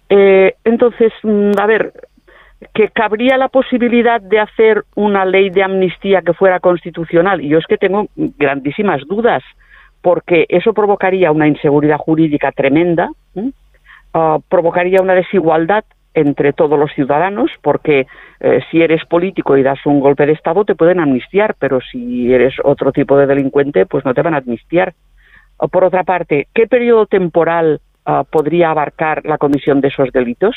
Entonces, 0.10 1.12
mm, 1.24 1.52
a 1.60 1.66
ver, 1.66 1.94
que 2.74 2.90
cabría 2.90 3.38
la 3.38 3.50
posibilidad 3.50 4.22
de 4.22 4.40
hacer 4.40 4.84
una 4.96 5.26
ley 5.26 5.50
de 5.50 5.64
amnistía 5.64 6.22
que 6.22 6.34
fuera 6.34 6.60
constitucional. 6.60 7.42
Yo 7.42 7.58
es 7.58 7.66
que 7.68 7.78
tengo 7.78 8.08
grandísimas 8.16 9.02
dudas, 9.08 9.44
porque 10.02 10.46
eso 10.50 10.74
provocaría 10.74 11.32
una 11.32 11.48
inseguridad 11.48 11.98
jurídica 11.98 12.52
tremenda, 12.52 13.10
ah, 14.14 14.38
provocaría 14.50 15.02
una 15.02 15.14
desigualdad 15.14 15.84
entre 16.14 16.54
todos 16.54 16.78
los 16.78 16.92
ciudadanos, 16.94 17.50
porque 17.62 18.06
eh, 18.40 18.60
si 18.70 18.82
eres 18.82 19.04
político 19.06 19.58
y 19.58 19.64
das 19.64 19.84
un 19.86 20.00
golpe 20.00 20.28
de 20.28 20.34
Estado 20.34 20.64
te 20.64 20.76
pueden 20.76 21.00
amnistiar, 21.00 21.56
pero 21.58 21.80
si 21.82 22.32
eres 22.32 22.54
otro 22.64 22.92
tipo 22.92 23.18
de 23.18 23.26
delincuente, 23.26 23.88
pues 23.88 24.06
no 24.06 24.14
te 24.14 24.22
van 24.22 24.36
a 24.36 24.38
amnistiar. 24.38 24.94
por 25.72 25.84
otra 25.84 26.04
parte, 26.04 26.48
¿qué 26.54 26.68
periodo 26.68 27.06
temporal 27.06 27.80
Ah, 28.06 28.26
podría 28.30 28.70
abarcar 28.70 29.26
la 29.26 29.38
comisión 29.38 29.80
de 29.80 29.88
esos 29.88 30.12
delitos? 30.12 30.56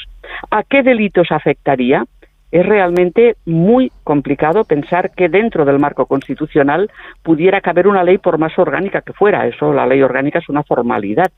¿A 0.51 0.65
qué 0.65 0.83
delitos 0.83 1.31
afectaría? 1.31 2.05
Es 2.51 2.67
realmente 2.67 3.37
muy 3.45 3.93
complicado 4.03 4.65
pensar 4.65 5.13
que 5.15 5.29
dentro 5.29 5.65
del 5.65 5.79
marco 5.79 6.07
constitucional 6.07 6.91
pudiera 7.23 7.61
caber 7.61 7.87
una 7.87 8.03
ley 8.03 8.19
por 8.19 8.39
más 8.39 8.59
orgánica 8.59 9.01
que 9.03 9.13
fuera. 9.13 9.47
Eso, 9.47 9.73
la 9.73 9.87
ley 9.87 10.03
orgánica 10.03 10.41
es 10.41 10.49
una 10.49 10.65
formalidad. 10.65 11.31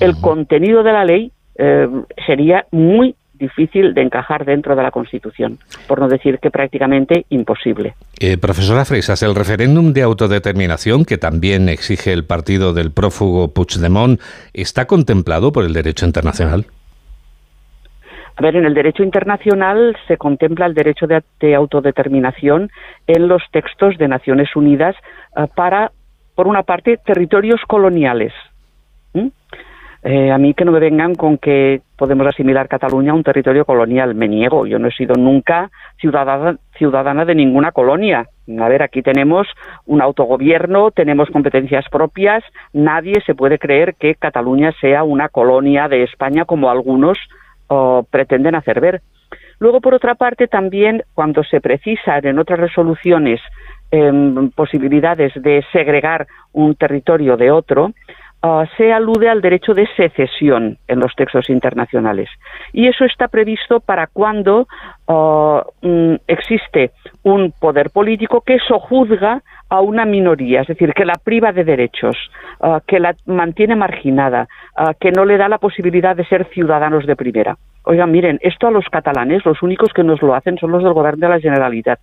El 0.00 0.20
contenido 0.20 0.82
de 0.82 0.92
la 0.92 1.04
ley 1.04 1.32
eh, 1.56 1.88
sería 2.26 2.66
muy 2.70 3.14
difícil 3.34 3.94
de 3.94 4.02
encajar 4.02 4.44
dentro 4.44 4.76
de 4.76 4.82
la 4.82 4.90
Constitución, 4.90 5.58
por 5.86 6.00
no 6.00 6.08
decir 6.08 6.38
que 6.38 6.50
prácticamente 6.50 7.26
imposible. 7.30 7.94
Eh, 8.20 8.38
profesora 8.38 8.84
Freisas, 8.84 9.22
el 9.22 9.34
referéndum 9.34 9.92
de 9.92 10.02
autodeterminación 10.02 11.04
que 11.04 11.18
también 11.18 11.68
exige 11.68 12.12
el 12.12 12.24
partido 12.24 12.72
del 12.72 12.92
prófugo 12.92 13.52
Puigdemont, 13.52 14.20
¿está 14.52 14.86
contemplado 14.86 15.52
por 15.52 15.64
el 15.64 15.72
derecho 15.72 16.06
internacional? 16.06 16.66
A 18.36 18.42
ver, 18.42 18.56
en 18.56 18.64
el 18.64 18.74
derecho 18.74 19.04
internacional 19.04 19.96
se 20.08 20.16
contempla 20.16 20.66
el 20.66 20.74
derecho 20.74 21.06
de, 21.06 21.54
autodeterminación 21.54 22.70
en 23.06 23.28
los 23.28 23.42
textos 23.52 23.96
de 23.96 24.08
Naciones 24.08 24.56
Unidas 24.56 24.96
eh, 25.36 25.46
para, 25.54 25.92
por 26.34 26.48
una 26.48 26.64
parte, 26.64 26.96
territorios 26.96 27.60
coloniales. 27.68 28.32
Eh, 30.06 30.30
a 30.30 30.36
mí 30.36 30.52
que 30.52 30.66
no 30.66 30.72
me 30.72 30.80
vengan 30.80 31.14
con 31.14 31.38
que 31.38 31.80
podemos 31.96 32.26
asimilar 32.26 32.68
Cataluña 32.68 33.12
a 33.12 33.14
un 33.14 33.22
territorio 33.22 33.64
colonial. 33.64 34.14
Me 34.14 34.28
niego, 34.28 34.66
yo 34.66 34.78
no 34.78 34.88
he 34.88 34.92
sido 34.92 35.14
nunca 35.14 35.70
ciudadana, 35.98 36.58
ciudadana 36.76 37.24
de 37.24 37.34
ninguna 37.34 37.72
colonia. 37.72 38.28
A 38.60 38.68
ver, 38.68 38.82
aquí 38.82 39.00
tenemos 39.00 39.48
un 39.86 40.02
autogobierno, 40.02 40.90
tenemos 40.90 41.30
competencias 41.30 41.86
propias, 41.90 42.44
nadie 42.74 43.22
se 43.24 43.34
puede 43.34 43.58
creer 43.58 43.94
que 43.94 44.14
Cataluña 44.14 44.72
sea 44.78 45.04
una 45.04 45.30
colonia 45.30 45.88
de 45.88 46.02
España 46.02 46.44
como 46.44 46.68
algunos 46.70 47.18
pretenden 48.10 48.54
hacer 48.54 48.80
ver. 48.80 49.00
Luego, 49.58 49.80
por 49.80 49.94
otra 49.94 50.14
parte, 50.14 50.46
también 50.46 51.02
cuando 51.14 51.42
se 51.44 51.60
precisan 51.60 52.26
en 52.26 52.38
otras 52.38 52.60
resoluciones 52.60 53.40
em, 53.90 54.50
posibilidades 54.50 55.32
de 55.34 55.64
segregar 55.72 56.26
un 56.52 56.74
territorio 56.74 57.36
de 57.36 57.50
otro, 57.50 57.92
Ah, 58.46 58.66
se 58.76 58.92
alude 58.92 59.30
al 59.30 59.40
derecho 59.40 59.72
de 59.72 59.88
secesión 59.96 60.76
en 60.86 61.00
los 61.00 61.14
textos 61.16 61.48
internacionales. 61.48 62.28
Y 62.74 62.88
eso 62.88 63.06
está 63.06 63.28
previsto 63.28 63.80
para 63.80 64.06
cuando 64.06 64.68
ah, 65.08 65.64
mm, 65.80 66.16
existe 66.26 66.90
un 67.22 67.54
poder 67.58 67.88
político 67.88 68.42
que 68.42 68.58
sojuzga 68.58 69.40
a 69.70 69.80
una 69.80 70.04
minoría, 70.04 70.60
es 70.60 70.66
decir, 70.66 70.92
que 70.92 71.06
la 71.06 71.14
priva 71.14 71.52
de 71.52 71.64
derechos, 71.64 72.18
ah, 72.60 72.82
que 72.86 73.00
la 73.00 73.16
mantiene 73.24 73.76
marginada, 73.76 74.46
que 75.00 75.10
no 75.10 75.24
le 75.24 75.38
da 75.38 75.48
la 75.48 75.56
posibilidad 75.56 76.14
de 76.14 76.26
ser 76.26 76.44
ciudadanos 76.52 77.06
de 77.06 77.16
primera. 77.16 77.56
Oigan, 77.84 78.10
miren, 78.10 78.38
esto 78.42 78.66
a 78.66 78.70
los 78.70 78.84
catalanes, 78.90 79.46
los 79.46 79.62
únicos 79.62 79.94
que 79.94 80.04
nos 80.04 80.20
lo 80.20 80.34
hacen 80.34 80.58
son 80.58 80.70
los 80.70 80.82
del 80.84 80.92
Gobierno 80.92 81.28
de 81.28 81.34
la 81.34 81.40
Generalitat. 81.40 82.00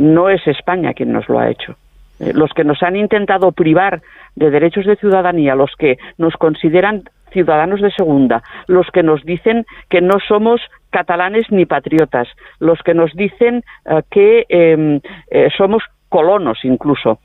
No 0.00 0.30
es 0.30 0.40
España 0.46 0.94
quien 0.94 1.12
nos 1.12 1.28
lo 1.28 1.38
ha 1.38 1.50
hecho. 1.50 1.76
Eh, 2.20 2.32
los 2.34 2.52
que 2.52 2.64
nos 2.64 2.82
han 2.82 2.96
intentado 2.96 3.52
privar 3.52 4.02
de 4.34 4.50
derechos 4.50 4.86
de 4.86 4.96
ciudadanía, 4.96 5.54
los 5.54 5.74
que 5.78 5.98
nos 6.16 6.34
consideran 6.34 7.04
ciudadanos 7.30 7.80
de 7.80 7.90
segunda, 7.90 8.42
los 8.66 8.86
que 8.90 9.02
nos 9.02 9.22
dicen 9.24 9.66
que 9.88 10.00
no 10.00 10.18
somos 10.26 10.60
catalanes 10.90 11.50
ni 11.50 11.66
patriotas, 11.66 12.28
los 12.58 12.80
que 12.82 12.94
nos 12.94 13.12
dicen 13.14 13.62
eh, 13.84 14.02
que 14.10 14.46
em, 14.48 15.00
eh, 15.30 15.48
somos 15.56 15.82
colonos 16.08 16.58
incluso. 16.64 17.18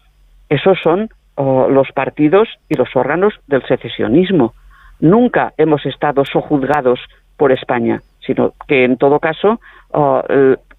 Esos 0.50 0.78
son 0.82 1.10
oh, 1.36 1.68
los 1.70 1.92
partidos 1.94 2.50
y 2.70 2.76
los 2.76 2.96
órganos 2.96 3.34
del 3.48 3.66
secesionismo. 3.66 4.54
Nunca 5.00 5.54
hemos 5.58 5.86
estado 5.86 6.26
sojuzgados 6.26 7.00
por 7.38 7.52
España, 7.52 8.02
sino 8.26 8.54
que 8.68 8.86
en 8.86 8.98
todo 8.98 9.20
caso 9.20 9.60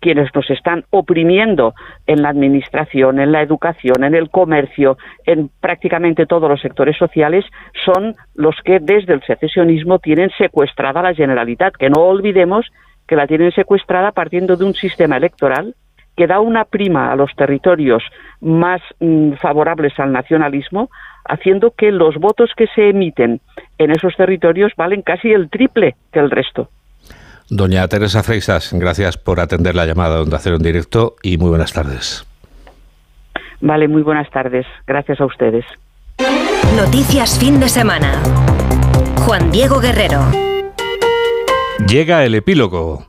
quienes 0.00 0.34
nos 0.34 0.50
están 0.50 0.84
oprimiendo 0.90 1.72
en 2.06 2.20
la 2.20 2.28
administración, 2.28 3.20
en 3.20 3.32
la 3.32 3.40
educación, 3.40 4.04
en 4.04 4.14
el 4.14 4.28
comercio, 4.28 4.98
en 5.24 5.48
prácticamente 5.60 6.26
todos 6.26 6.50
los 6.50 6.60
sectores 6.60 6.96
sociales, 6.98 7.44
son 7.86 8.14
los 8.34 8.54
que 8.64 8.80
desde 8.80 9.14
el 9.14 9.22
secesionismo 9.22 10.00
tienen 10.00 10.30
secuestrada 10.36 11.00
la 11.00 11.14
Generalitat, 11.14 11.74
que 11.76 11.88
no 11.88 12.02
olvidemos 12.02 12.66
que 13.06 13.16
la 13.16 13.26
tienen 13.26 13.52
secuestrada 13.52 14.12
partiendo 14.12 14.56
de 14.56 14.64
un 14.64 14.74
sistema 14.74 15.16
electoral 15.16 15.74
que 16.16 16.26
da 16.26 16.40
una 16.40 16.64
prima 16.64 17.10
a 17.10 17.16
los 17.16 17.34
territorios 17.34 18.02
más 18.40 18.80
mm, 19.00 19.32
favorables 19.40 19.98
al 19.98 20.12
nacionalismo, 20.12 20.90
haciendo 21.24 21.70
que 21.70 21.90
los 21.90 22.16
votos 22.16 22.50
que 22.56 22.66
se 22.68 22.90
emiten 22.90 23.40
en 23.78 23.90
esos 23.90 24.14
territorios 24.16 24.72
valen 24.76 25.02
casi 25.02 25.32
el 25.32 25.48
triple 25.48 25.96
que 26.12 26.20
el 26.20 26.30
resto. 26.30 26.68
Doña 27.50 27.86
Teresa 27.88 28.22
Freisas, 28.22 28.72
gracias 28.72 29.18
por 29.18 29.40
atender 29.40 29.74
la 29.74 29.86
llamada 29.86 30.16
donde 30.16 30.36
hacer 30.36 30.54
un 30.54 30.62
directo 30.62 31.16
y 31.22 31.36
muy 31.36 31.50
buenas 31.50 31.72
tardes. 31.72 32.26
Vale, 33.60 33.88
muy 33.88 34.02
buenas 34.02 34.30
tardes. 34.30 34.66
Gracias 34.86 35.20
a 35.20 35.26
ustedes. 35.26 35.64
Noticias 36.76 37.38
fin 37.38 37.60
de 37.60 37.68
semana. 37.68 38.22
Juan 39.18 39.50
Diego 39.50 39.80
Guerrero. 39.80 40.20
Llega 41.88 42.24
el 42.24 42.34
epílogo. 42.34 43.06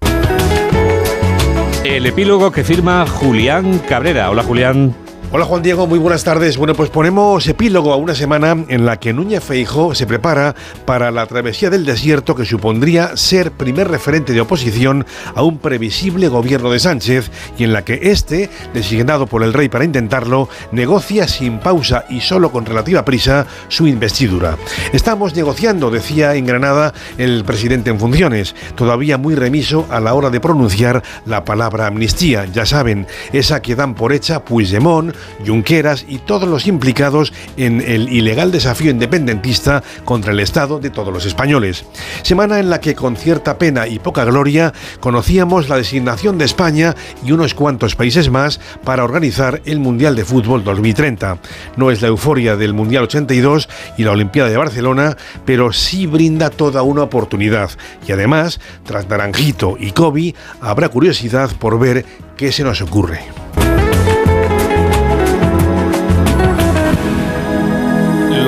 El 1.84 2.06
epílogo 2.06 2.52
que 2.52 2.64
firma 2.64 3.06
Julián 3.06 3.80
Cabrera. 3.80 4.30
Hola 4.30 4.44
Julián. 4.44 4.96
Hola 5.32 5.46
Juan 5.46 5.64
Diego, 5.64 5.88
muy 5.88 6.00
buenas 6.00 6.24
tardes. 6.24 6.56
Bueno, 6.56 6.76
pues 6.76 6.90
ponemos 6.90 7.46
epílogo 7.48 7.92
a 7.92 7.98
una 7.98 8.14
semana 8.14 8.64
en 8.70 8.86
la 8.86 9.00
que 9.00 9.12
Núñez 9.12 9.44
Feijo 9.44 9.96
se 9.96 10.06
prepara 10.06 10.56
para 10.86 11.12
la 11.12 11.26
travesía 11.26 11.70
del 11.70 11.84
desierto 11.84 12.36
que 12.36 12.46
supondría 12.46 13.18
ser 13.18 13.52
primer 13.52 13.90
referente 13.90 14.34
de 14.34 14.42
oposición 14.42 15.06
a 15.34 15.42
un 15.42 15.58
previsible 15.58 16.30
gobierno 16.30 16.72
de 16.72 16.80
Sánchez 16.80 17.32
y 17.58 17.64
en 17.64 17.74
la 17.74 17.84
que 17.84 18.00
este, 18.04 18.50
designado 18.74 19.26
por 19.26 19.44
el 19.44 19.52
rey 19.52 19.68
para 19.68 19.84
intentarlo, 19.84 20.48
negocia 20.72 21.28
sin 21.28 21.60
pausa 21.60 22.06
y 22.08 22.22
solo 22.22 22.52
con 22.52 22.66
relativa 22.66 23.04
prisa 23.04 23.48
su 23.68 23.88
investidura. 23.88 24.58
Estamos 24.94 25.36
negociando, 25.36 25.90
decía 25.90 26.36
en 26.36 26.46
Granada 26.46 26.94
el 27.18 27.44
presidente 27.44 27.90
en 27.90 28.00
funciones, 28.00 28.56
todavía 28.76 29.18
muy 29.18 29.36
remiso 29.36 29.88
a 29.90 30.00
la 30.00 30.14
hora 30.14 30.30
de 30.30 30.40
pronunciar 30.40 31.04
la 31.26 31.44
palabra 31.44 31.88
amnistía. 31.88 32.46
Ya 32.46 32.66
saben, 32.66 33.08
esa 33.34 33.62
que 33.62 33.76
dan 33.76 33.96
por 33.96 34.14
hecha 34.14 34.46
Puigdemont, 34.46 35.15
Junqueras 35.46 36.06
y 36.08 36.20
todos 36.20 36.48
los 36.48 36.68
implicados 36.68 37.34
en 37.58 37.82
el 37.82 38.10
ilegal 38.10 38.52
desafío 38.52 38.92
independentista 38.92 39.84
contra 40.04 40.32
el 40.32 40.40
Estado 40.40 40.80
de 40.80 40.90
todos 40.90 41.14
los 41.14 41.26
españoles. 41.26 41.86
Semana 42.24 42.60
en 42.60 42.70
la 42.70 42.82
que 42.82 42.96
con 42.96 43.16
cierta 43.16 43.58
pena 43.58 43.88
y 43.88 44.00
poca 44.00 44.26
gloria 44.26 44.74
conocíamos 45.00 45.70
la 45.70 45.78
designación 45.78 46.38
de 46.38 46.46
España 46.46 46.96
y 47.24 47.32
unos 47.32 47.54
cuantos 47.54 47.96
países 47.96 48.30
más 48.30 48.60
para 48.84 49.04
organizar 49.04 49.62
el 49.66 49.80
Mundial 49.80 50.16
de 50.16 50.26
Fútbol 50.26 50.64
2030. 50.64 51.38
No 51.78 51.92
es 51.92 52.02
la 52.02 52.08
euforia 52.08 52.56
del 52.56 52.74
Mundial 52.74 53.04
82 53.04 53.70
y 53.98 54.04
la 54.04 54.12
Olimpiada 54.12 54.50
de 54.50 54.58
Barcelona, 54.58 55.18
pero 55.46 55.74
sí 55.74 56.08
brinda 56.08 56.50
toda 56.50 56.82
una 56.84 57.04
oportunidad. 57.04 57.72
Y 58.08 58.12
además, 58.12 58.60
tras 58.86 59.08
Naranjito 59.08 59.78
y 59.80 59.92
Kobe, 59.92 60.36
habrá 60.62 60.90
curiosidad 60.90 61.52
por 61.58 61.80
ver 61.80 62.06
qué 62.38 62.52
se 62.52 62.64
nos 62.64 62.82
ocurre. 62.82 63.22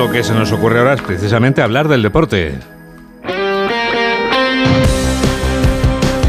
Lo 0.07 0.13
que 0.13 0.23
se 0.23 0.33
nos 0.33 0.53
ocurre 0.53 0.79
ahora 0.79 0.93
es 0.93 1.01
precisamente 1.01 1.61
hablar 1.61 1.89
del 1.89 2.01
deporte. 2.01 2.76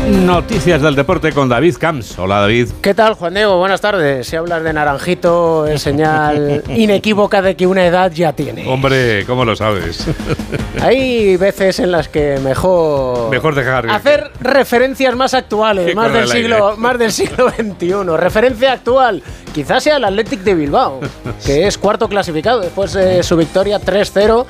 Noticias 0.09 0.81
del 0.81 0.95
deporte 0.95 1.33
con 1.33 1.51
David 1.51 1.77
Camps. 1.79 2.19
Hola 2.19 2.41
David. 2.41 2.69
¿Qué 2.81 2.95
tal 2.95 3.13
Juan 3.13 3.35
Diego? 3.35 3.59
Buenas 3.59 3.83
tardes. 3.83 4.27
Si 4.27 4.37
hablas 4.37 4.63
de 4.63 4.73
naranjito 4.73 5.67
es 5.67 5.83
señal 5.83 6.65
inequívoca 6.75 7.43
de 7.43 7.57
que 7.57 7.67
una 7.67 7.85
edad 7.85 8.11
ya 8.11 8.33
tiene. 8.33 8.67
Hombre, 8.67 9.27
¿cómo 9.27 9.45
lo 9.45 9.55
sabes? 9.55 10.07
Hay 10.81 11.37
veces 11.37 11.81
en 11.81 11.93
las 11.93 12.09
que 12.09 12.39
mejor 12.43 13.31
mejor 13.31 13.55
dejar 13.55 13.91
hacer 13.91 14.31
referencias 14.41 15.15
más 15.15 15.35
actuales, 15.35 15.95
más 15.95 16.11
del 16.11 16.27
siglo 16.27 16.77
más 16.79 16.99
del 16.99 17.13
siglo 17.13 17.51
XXI. 17.51 18.17
Referencia 18.17 18.73
actual, 18.73 19.23
quizás 19.53 19.83
sea 19.83 19.99
el 19.99 20.05
Athletic 20.05 20.41
de 20.41 20.55
Bilbao, 20.55 21.01
que 21.45 21.67
es 21.67 21.77
cuarto 21.77 22.09
clasificado 22.09 22.61
después 22.61 22.95
de 22.95 23.23
su 23.23 23.37
victoria 23.37 23.79
3-0 23.79 24.47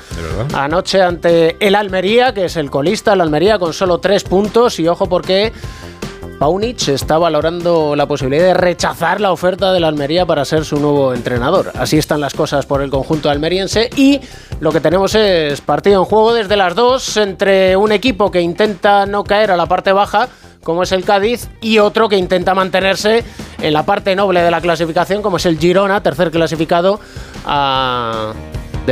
anoche 0.55 1.03
ante 1.03 1.57
el 1.59 1.75
Almería, 1.75 2.33
que 2.33 2.45
es 2.45 2.57
el 2.57 2.71
colista, 2.71 3.15
el 3.15 3.23
Almería 3.23 3.59
con 3.59 3.73
solo 3.73 3.99
tres 3.99 4.23
puntos 4.23 4.79
y 4.79 4.87
ojo 4.87 5.09
porque 5.09 5.48
Paunic 6.39 6.89
está 6.89 7.19
valorando 7.19 7.97
la 7.97 8.07
posibilidad 8.07 8.45
de 8.45 8.55
rechazar 8.55 9.21
la 9.21 9.33
oferta 9.33 9.73
de 9.73 9.81
la 9.81 9.89
Almería 9.89 10.25
para 10.25 10.45
ser 10.45 10.65
su 10.65 10.79
nuevo 10.79 11.13
entrenador. 11.13 11.73
Así 11.75 11.99
están 11.99 12.21
las 12.21 12.33
cosas 12.33 12.65
por 12.65 12.81
el 12.81 12.91
conjunto 12.91 13.29
almeriense 13.29 13.91
y 13.97 14.21
lo 14.61 14.71
que 14.71 14.81
tenemos 14.81 15.17
es 15.17 15.61
partido 15.61 16.01
en 16.01 16.05
juego 16.05 16.35
desde 16.35 16.57
las 16.57 16.77
dos 16.77 17.17
entre 17.17 17.77
un 17.77 17.91
equipo 17.91 18.31
que 18.31 18.41
intenta 18.41 19.05
no 19.07 19.25
caer 19.25 19.51
a 19.51 19.57
la 19.57 19.67
parte 19.67 19.93
baja 19.93 20.29
como 20.63 20.83
es 20.83 20.93
el 20.93 21.03
Cádiz, 21.03 21.49
y 21.63 21.79
otro 21.79 22.11
que 22.11 22.19
intenta 22.19 22.55
mantenerse 22.55 23.25
en 23.59 23.73
la 23.73 23.87
parte 23.87 24.15
noble 24.15 24.43
de 24.43 24.51
la 24.51 24.61
clasificación, 24.61 25.23
como 25.23 25.39
es 25.39 25.47
el 25.47 25.59
Girona, 25.59 26.03
tercer 26.03 26.31
clasificado, 26.31 27.01
a 27.47 28.35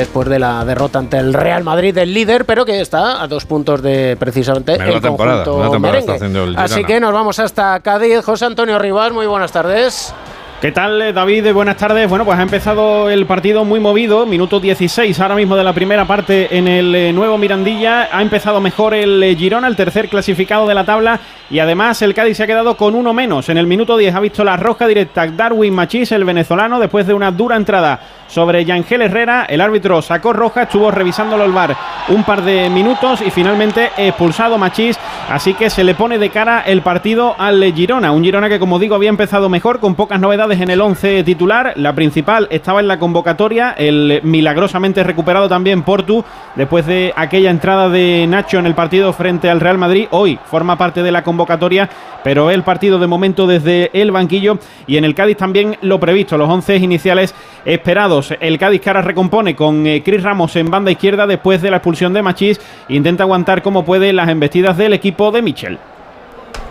después 0.00 0.28
de 0.28 0.38
la 0.38 0.64
derrota 0.64 0.98
ante 0.98 1.16
el 1.16 1.32
Real 1.32 1.64
Madrid, 1.64 1.96
el 1.96 2.12
líder, 2.12 2.44
pero 2.44 2.66
que 2.66 2.80
está 2.80 3.22
a 3.22 3.26
dos 3.26 3.46
puntos 3.46 3.80
de 3.82 4.16
precisamente 4.18 4.74
el 4.74 5.00
conjunto 5.00 5.80
merengue. 5.80 6.18
Así 6.56 6.84
que 6.84 7.00
nos 7.00 7.12
vamos 7.12 7.38
hasta 7.38 7.80
Cádiz. 7.80 8.22
José 8.22 8.44
Antonio 8.44 8.78
Rivas, 8.78 9.12
muy 9.12 9.26
buenas 9.26 9.52
tardes. 9.52 10.14
¿Qué 10.60 10.72
tal, 10.72 11.14
David? 11.14 11.52
Buenas 11.52 11.76
tardes. 11.76 12.08
Bueno, 12.08 12.24
pues 12.24 12.38
ha 12.38 12.42
empezado 12.42 13.10
el 13.10 13.26
partido 13.26 13.64
muy 13.64 13.78
movido, 13.78 14.24
minuto 14.24 14.58
16 14.58 15.20
ahora 15.20 15.34
mismo 15.34 15.54
de 15.54 15.62
la 15.62 15.74
primera 15.74 16.06
parte 16.06 16.56
en 16.56 16.66
el 16.66 16.94
eh, 16.94 17.12
nuevo 17.12 17.36
Mirandilla. 17.36 18.08
Ha 18.10 18.22
empezado 18.22 18.58
mejor 18.60 18.94
el 18.94 19.22
eh, 19.22 19.36
Girona, 19.36 19.68
el 19.68 19.76
tercer 19.76 20.08
clasificado 20.08 20.66
de 20.66 20.74
la 20.74 20.84
tabla, 20.84 21.20
y 21.50 21.58
además 21.58 22.00
el 22.00 22.14
Cádiz 22.14 22.38
se 22.38 22.44
ha 22.44 22.46
quedado 22.46 22.74
con 22.76 22.94
uno 22.94 23.12
menos. 23.12 23.50
En 23.50 23.58
el 23.58 23.66
minuto 23.66 23.98
10 23.98 24.14
ha 24.14 24.20
visto 24.20 24.44
la 24.44 24.56
roja 24.56 24.86
directa 24.86 25.26
Darwin 25.26 25.74
Machís, 25.74 26.10
el 26.12 26.24
venezolano, 26.24 26.80
después 26.80 27.06
de 27.06 27.12
una 27.12 27.30
dura 27.30 27.56
entrada 27.56 28.00
sobre 28.28 28.64
Yangel 28.64 29.02
Herrera. 29.02 29.44
El 29.48 29.60
árbitro 29.60 30.02
sacó 30.02 30.32
roja, 30.32 30.62
estuvo 30.62 30.90
revisándolo 30.90 31.44
el 31.44 31.52
bar 31.52 31.76
un 32.08 32.22
par 32.22 32.42
de 32.42 32.70
minutos 32.70 33.20
y 33.22 33.30
finalmente 33.30 33.90
expulsado 33.96 34.58
Machís. 34.58 34.98
Así 35.28 35.54
que 35.54 35.70
se 35.70 35.82
le 35.82 35.94
pone 35.94 36.18
de 36.18 36.30
cara 36.30 36.60
el 36.60 36.82
partido 36.82 37.34
al 37.36 37.62
Girona. 37.74 38.12
Un 38.12 38.22
Girona 38.22 38.48
que, 38.48 38.60
como 38.60 38.78
digo, 38.78 38.94
había 38.94 39.08
empezado 39.08 39.48
mejor, 39.48 39.80
con 39.80 39.96
pocas 39.96 40.20
novedades 40.20 40.60
en 40.60 40.70
el 40.70 40.80
11 40.80 41.24
titular. 41.24 41.72
La 41.76 41.94
principal 41.94 42.46
estaba 42.50 42.78
en 42.78 42.86
la 42.86 42.98
convocatoria, 42.98 43.74
el 43.76 44.20
milagrosamente 44.22 45.02
recuperado 45.02 45.48
también 45.48 45.82
Portu, 45.82 46.24
después 46.54 46.86
de 46.86 47.12
aquella 47.16 47.50
entrada 47.50 47.88
de 47.88 48.26
Nacho 48.28 48.58
en 48.58 48.66
el 48.66 48.74
partido 48.74 49.12
frente 49.12 49.50
al 49.50 49.60
Real 49.60 49.78
Madrid. 49.78 50.06
Hoy 50.12 50.38
forma 50.44 50.78
parte 50.78 51.02
de 51.02 51.10
la 51.10 51.24
convocatoria, 51.24 51.88
pero 52.22 52.50
el 52.50 52.62
partido 52.62 53.00
de 53.00 53.08
momento 53.08 53.48
desde 53.48 53.90
el 53.92 54.12
banquillo. 54.12 54.58
Y 54.86 54.96
en 54.96 55.04
el 55.04 55.14
Cádiz 55.14 55.36
también 55.36 55.76
lo 55.82 55.98
previsto, 55.98 56.38
los 56.38 56.48
11 56.48 56.76
iniciales 56.76 57.34
esperados. 57.64 58.15
El 58.40 58.58
Cádiz 58.58 58.80
que 58.80 58.90
ahora 58.90 59.02
recompone 59.02 59.54
con 59.54 59.86
eh, 59.86 60.02
Cris 60.02 60.22
Ramos 60.22 60.56
en 60.56 60.70
banda 60.70 60.90
izquierda 60.90 61.26
después 61.26 61.60
de 61.60 61.70
la 61.70 61.78
expulsión 61.78 62.12
de 62.12 62.22
Machís. 62.22 62.60
Intenta 62.88 63.24
aguantar 63.24 63.62
como 63.62 63.84
puede 63.84 64.12
las 64.12 64.28
embestidas 64.28 64.76
del 64.76 64.92
equipo 64.92 65.30
de 65.30 65.42
Michel. 65.42 65.78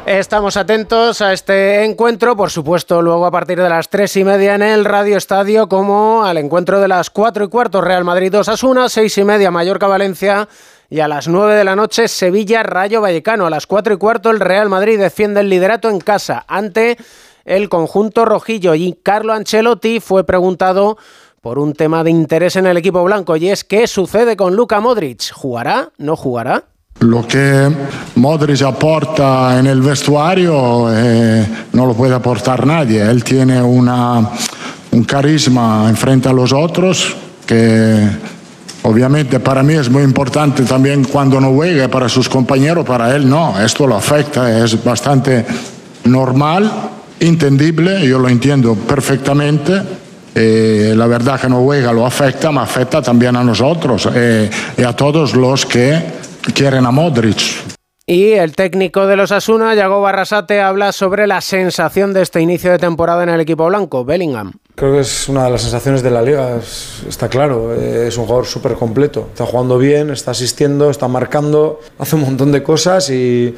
Estamos 0.05 0.55
atentos 0.55 1.21
a 1.21 1.33
este 1.33 1.83
encuentro, 1.83 2.35
por 2.35 2.51
supuesto, 2.51 3.01
luego 3.01 3.25
a 3.25 3.31
partir 3.31 3.59
de 3.59 3.69
las 3.69 3.89
tres 3.89 4.15
y 4.17 4.23
media 4.23 4.53
en 4.53 4.61
el 4.61 4.85
Radio 4.85 5.17
Estadio, 5.17 5.67
como 5.67 6.23
al 6.23 6.37
encuentro 6.37 6.79
de 6.79 6.87
las 6.87 7.09
cuatro 7.09 7.45
y 7.45 7.47
cuarto 7.47 7.81
Real 7.81 8.03
Madrid 8.03 8.31
2 8.31 8.49
Asuna, 8.49 8.87
seis 8.87 9.17
y 9.17 9.23
media 9.23 9.49
Mallorca 9.49 9.87
Valencia 9.87 10.47
y 10.91 10.99
a 10.99 11.07
las 11.07 11.27
nueve 11.27 11.55
de 11.55 11.63
la 11.63 11.75
noche 11.75 12.07
Sevilla 12.07 12.61
Rayo 12.61 13.01
Vallecano. 13.01 13.47
A 13.47 13.49
las 13.49 13.65
cuatro 13.65 13.95
y 13.95 13.97
cuarto 13.97 14.29
el 14.29 14.39
Real 14.39 14.69
Madrid 14.69 14.99
defiende 14.99 15.39
el 15.39 15.49
liderato 15.49 15.89
en 15.89 15.99
casa 15.99 16.45
ante 16.47 16.97
el 17.45 17.69
conjunto 17.69 18.25
rojillo 18.25 18.75
y 18.75 18.97
Carlo 19.01 19.33
Ancelotti 19.33 19.99
fue 19.99 20.23
preguntado 20.23 20.97
por 21.45 21.59
un 21.59 21.73
tema 21.73 22.03
de 22.03 22.09
interés 22.09 22.55
en 22.55 22.65
el 22.65 22.75
equipo 22.75 23.03
blanco 23.03 23.35
y 23.35 23.49
es 23.49 23.63
qué 23.63 23.85
sucede 23.85 24.35
con 24.35 24.55
Luka 24.55 24.79
Modric. 24.79 25.31
¿Jugará? 25.31 25.91
¿No 25.99 26.15
jugará? 26.15 26.63
Lo 27.01 27.27
que 27.27 27.71
Modric 28.15 28.63
aporta 28.63 29.59
en 29.59 29.67
el 29.67 29.79
vestuario 29.79 30.87
eh, 30.91 31.47
no 31.73 31.85
lo 31.85 31.93
puede 31.93 32.15
aportar 32.15 32.65
nadie. 32.65 32.99
Él 32.99 33.23
tiene 33.23 33.61
una, 33.61 34.27
un 34.91 35.03
carisma 35.03 35.85
en 35.87 35.95
frente 35.95 36.29
a 36.29 36.33
los 36.33 36.51
otros 36.51 37.15
que 37.45 38.09
obviamente 38.81 39.39
para 39.39 39.61
mí 39.61 39.75
es 39.75 39.87
muy 39.87 40.01
importante 40.01 40.63
también 40.63 41.03
cuando 41.03 41.39
no 41.39 41.53
juega, 41.53 41.87
para 41.89 42.09
sus 42.09 42.27
compañeros, 42.27 42.83
para 42.87 43.15
él 43.15 43.29
no. 43.29 43.61
Esto 43.61 43.85
lo 43.85 43.95
afecta, 43.95 44.65
es 44.65 44.83
bastante 44.83 45.45
normal, 46.05 46.71
entendible, 47.19 48.03
yo 48.07 48.17
lo 48.17 48.29
entiendo 48.29 48.73
perfectamente. 48.73 50.04
Eh, 50.37 50.93
la 50.97 51.07
verdad 51.07 51.39
que 51.39 51.47
no 51.47 51.61
juega 51.63 51.93
lo 51.93 52.05
afecta, 52.05 52.51
me 52.51 52.59
afecta 52.59 53.01
también 53.01 53.37
a 53.37 53.43
nosotros 53.43 54.09
eh, 54.13 54.49
y 54.77 54.83
a 54.83 54.91
todos 54.91 55.33
los 55.33 55.65
que 55.65 55.97
quieren 56.53 56.85
a 56.85 56.91
Modric. 56.91 57.75
Y 58.05 58.33
el 58.33 58.53
técnico 58.53 59.07
de 59.07 59.15
los 59.15 59.31
Asuna, 59.31 59.73
Yago 59.73 60.01
Barrasate, 60.01 60.59
habla 60.61 60.91
sobre 60.91 61.25
la 61.25 61.39
sensación 61.39 62.13
de 62.13 62.21
este 62.21 62.41
inicio 62.41 62.71
de 62.71 62.77
temporada 62.77 63.23
en 63.23 63.29
el 63.29 63.39
equipo 63.39 63.65
blanco, 63.65 64.03
Bellingham. 64.03 64.51
Creo 64.75 64.91
que 64.91 64.99
es 64.99 65.29
una 65.29 65.45
de 65.45 65.51
las 65.51 65.61
sensaciones 65.61 66.03
de 66.03 66.11
la 66.11 66.21
liga, 66.21 66.59
está 67.07 67.29
claro, 67.29 67.73
eh, 67.73 68.07
es 68.09 68.17
un 68.17 68.25
jugador 68.25 68.45
súper 68.45 68.73
completo, 68.73 69.29
está 69.29 69.45
jugando 69.45 69.77
bien, 69.77 70.09
está 70.09 70.31
asistiendo, 70.31 70.89
está 70.89 71.07
marcando, 71.07 71.79
hace 71.97 72.17
un 72.17 72.23
montón 72.23 72.51
de 72.51 72.61
cosas 72.61 73.09
y 73.09 73.55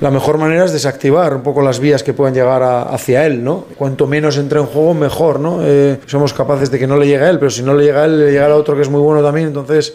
la 0.00 0.12
mejor 0.12 0.38
manera 0.38 0.64
es 0.64 0.72
desactivar 0.72 1.34
un 1.34 1.42
poco 1.42 1.60
las 1.60 1.80
vías 1.80 2.04
que 2.04 2.12
puedan 2.12 2.34
llegar 2.34 2.62
hacia 2.62 3.26
él, 3.26 3.42
¿no? 3.42 3.64
Cuanto 3.76 4.06
menos 4.06 4.36
entre 4.36 4.60
en 4.60 4.66
juego, 4.66 4.94
mejor, 4.94 5.40
¿no? 5.40 5.58
Eh, 5.60 5.98
somos 6.06 6.32
capaces 6.32 6.70
de 6.70 6.78
que 6.78 6.86
no 6.86 6.96
le 6.96 7.08
llegue 7.08 7.24
a 7.24 7.30
él, 7.30 7.40
pero 7.40 7.50
si 7.50 7.64
no 7.64 7.74
le 7.74 7.86
llega 7.86 8.02
a 8.02 8.04
él, 8.04 8.26
le 8.26 8.30
llega 8.30 8.46
a 8.46 8.54
otro 8.54 8.76
que 8.76 8.82
es 8.82 8.88
muy 8.88 9.00
bueno 9.00 9.24
también, 9.24 9.48
entonces 9.48 9.92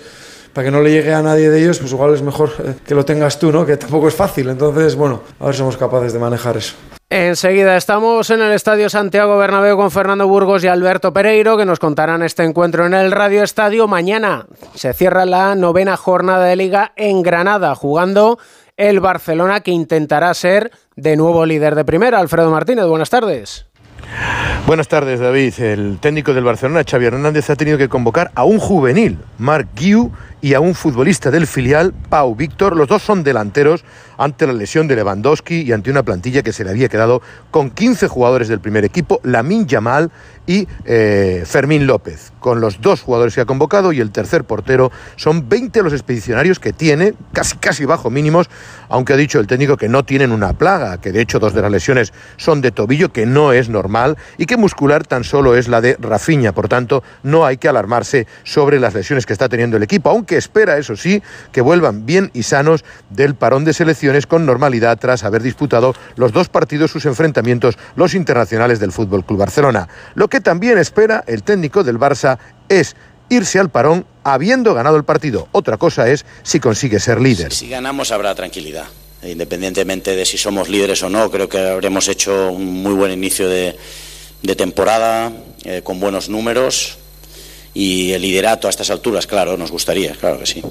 para 0.51 0.65
que 0.65 0.71
no 0.71 0.81
le 0.81 0.91
llegue 0.91 1.13
a 1.13 1.21
nadie 1.21 1.49
de 1.49 1.57
ellos, 1.57 1.79
pues 1.79 1.93
igual 1.93 2.13
es 2.13 2.21
mejor 2.21 2.51
eh, 2.59 2.73
que 2.85 2.95
lo 2.95 3.05
tengas 3.05 3.39
tú, 3.39 3.49
¿no? 3.49 3.65
Que 3.65 3.77
tampoco 3.77 4.09
es 4.09 4.13
fácil. 4.13 4.49
Entonces, 4.49 4.97
bueno, 4.97 5.21
a 5.39 5.45
ver 5.45 5.53
si 5.53 5.59
somos 5.59 5.77
capaces 5.77 6.11
de 6.11 6.19
manejar 6.19 6.57
eso. 6.57 6.75
Enseguida 7.09 7.77
estamos 7.77 8.31
en 8.31 8.41
el 8.41 8.51
Estadio 8.51 8.89
Santiago 8.89 9.37
Bernabéu 9.37 9.77
con 9.77 9.91
Fernando 9.91 10.27
Burgos 10.27 10.63
y 10.63 10.67
Alberto 10.67 11.13
Pereiro 11.13 11.55
que 11.55 11.63
nos 11.63 11.77
contarán 11.77 12.23
este 12.23 12.43
encuentro 12.43 12.87
en 12.87 12.95
el 12.95 13.11
Radio 13.11 13.43
Estadio. 13.43 13.87
Mañana 13.87 14.47
se 14.73 14.91
cierra 14.93 15.27
la 15.27 15.53
novena 15.53 15.97
jornada 15.97 16.45
de 16.45 16.55
liga 16.55 16.93
en 16.95 17.21
Granada 17.21 17.75
jugando 17.75 18.39
el 18.75 19.01
Barcelona 19.01 19.59
que 19.59 19.69
intentará 19.69 20.33
ser 20.33 20.71
de 20.95 21.15
nuevo 21.15 21.45
líder 21.45 21.75
de 21.75 21.85
primera. 21.85 22.19
Alfredo 22.19 22.49
Martínez, 22.49 22.87
buenas 22.87 23.11
tardes. 23.11 23.67
Buenas 24.67 24.87
tardes, 24.87 25.19
David. 25.19 25.53
El 25.59 25.99
técnico 25.99 26.33
del 26.33 26.43
Barcelona, 26.43 26.83
Xavi 26.89 27.05
Hernández, 27.05 27.49
ha 27.49 27.55
tenido 27.55 27.77
que 27.77 27.87
convocar 27.87 28.31
a 28.33 28.45
un 28.45 28.57
juvenil, 28.59 29.19
Marc 29.37 29.67
Guiu, 29.75 30.11
y 30.45 30.53
a 30.53 30.59
un 30.59 30.75
futbolista 30.75 31.31
del 31.31 31.47
filial, 31.47 31.91
Pau 32.07 32.35
Víctor. 32.35 32.75
Los 32.75 32.87
dos 32.87 33.01
son 33.01 33.23
delanteros 33.23 33.83
ante 34.15 34.45
la 34.45 34.53
lesión 34.53 34.87
de 34.87 34.95
Lewandowski 34.95 35.61
y 35.61 35.71
ante 35.71 35.89
una 35.89 36.03
plantilla 36.03 36.43
que 36.43 36.53
se 36.53 36.63
le 36.63 36.69
había 36.69 36.87
quedado 36.87 37.23
con 37.49 37.71
15 37.71 38.07
jugadores 38.07 38.47
del 38.47 38.59
primer 38.59 38.85
equipo, 38.85 39.19
Lamin 39.23 39.65
Yamal 39.65 40.11
y 40.47 40.67
eh, 40.85 41.43
Fermín 41.45 41.87
López. 41.87 42.31
Con 42.39 42.61
los 42.61 42.81
dos 42.81 43.01
jugadores 43.01 43.35
que 43.35 43.41
ha 43.41 43.45
convocado 43.45 43.91
y 43.91 43.99
el 43.99 44.11
tercer 44.11 44.43
portero, 44.43 44.91
son 45.15 45.49
20 45.49 45.81
los 45.83 45.93
expedicionarios 45.93 46.59
que 46.59 46.73
tiene, 46.73 47.13
casi, 47.33 47.57
casi 47.57 47.85
bajo 47.85 48.09
mínimos, 48.09 48.49
aunque 48.89 49.13
ha 49.13 49.17
dicho 49.17 49.39
el 49.39 49.47
técnico 49.47 49.77
que 49.77 49.89
no 49.89 50.05
tienen 50.05 50.31
una 50.31 50.53
plaga, 50.53 50.99
que 50.99 51.11
de 51.11 51.21
hecho 51.21 51.39
dos 51.39 51.53
de 51.53 51.61
las 51.61 51.71
lesiones 51.71 52.13
son 52.37 52.61
de 52.61 52.71
tobillo, 52.71 53.11
que 53.11 53.25
no 53.25 53.53
es 53.53 53.69
normal, 53.69 54.17
y 54.37 54.45
que 54.45 54.57
muscular 54.57 55.05
tan 55.05 55.23
solo 55.23 55.55
es 55.55 55.67
la 55.67 55.81
de 55.81 55.97
Rafiña. 55.99 56.53
Por 56.53 56.67
tanto, 56.67 57.03
no 57.23 57.45
hay 57.45 57.57
que 57.57 57.67
alarmarse 57.67 58.27
sobre 58.43 58.79
las 58.79 58.93
lesiones 58.93 59.25
que 59.25 59.33
está 59.33 59.49
teniendo 59.49 59.77
el 59.77 59.83
equipo, 59.83 60.09
aunque 60.09 60.37
espera, 60.37 60.77
eso 60.77 60.95
sí, 60.95 61.21
que 61.51 61.61
vuelvan 61.61 62.05
bien 62.05 62.31
y 62.33 62.43
sanos 62.43 62.85
del 63.09 63.35
parón 63.35 63.65
de 63.65 63.73
selecciones 63.73 64.27
con 64.27 64.45
normalidad 64.45 64.97
tras 64.99 65.23
haber 65.23 65.41
disputado 65.41 65.93
los 66.15 66.31
dos 66.31 66.49
partidos 66.49 66.91
sus 66.91 67.05
enfrentamientos 67.05 67.77
los 67.95 68.13
internacionales 68.13 68.79
del 68.79 68.91
Fútbol 68.91 69.25
Club 69.25 69.39
Barcelona. 69.39 69.87
Lo 70.13 70.27
que 70.27 70.34
también 70.41 70.77
espera 70.77 71.23
el 71.27 71.43
técnico 71.43 71.83
del 71.83 71.99
Barça 71.99 72.37
es 72.69 72.95
irse 73.29 73.59
al 73.59 73.69
parón 73.69 74.05
habiendo 74.23 74.73
ganado 74.73 74.97
el 74.97 75.03
partido. 75.03 75.47
Otra 75.51 75.77
cosa 75.77 76.09
es 76.09 76.25
si 76.43 76.59
consigue 76.59 76.99
ser 76.99 77.21
líder. 77.21 77.53
Si 77.53 77.69
ganamos 77.69 78.11
habrá 78.11 78.33
tranquilidad. 78.35 78.85
Independientemente 79.23 80.15
de 80.15 80.25
si 80.25 80.37
somos 80.37 80.69
líderes 80.69 81.01
o 81.01 81.09
no, 81.09 81.31
creo 81.31 81.49
que 81.49 81.57
habremos 81.57 82.07
hecho 82.07 82.51
un 82.51 82.83
muy 82.83 82.93
buen 82.93 83.11
inicio 83.11 83.49
de, 83.49 83.75
de 84.43 84.55
temporada, 84.55 85.31
eh, 85.63 85.81
con 85.83 85.99
buenos 85.99 86.29
números 86.29 86.97
y 87.73 88.11
el 88.13 88.21
liderato 88.21 88.67
a 88.67 88.69
estas 88.69 88.89
alturas, 88.89 89.25
claro, 89.27 89.57
nos 89.57 89.71
gustaría, 89.71 90.13
claro 90.13 90.39
que 90.39 90.45
sí. 90.45 90.61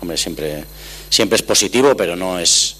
Hombre, 0.00 0.16
siempre, 0.16 0.64
siempre 1.08 1.36
es 1.36 1.42
positivo, 1.42 1.96
pero 1.96 2.16
no 2.16 2.38
es, 2.38 2.76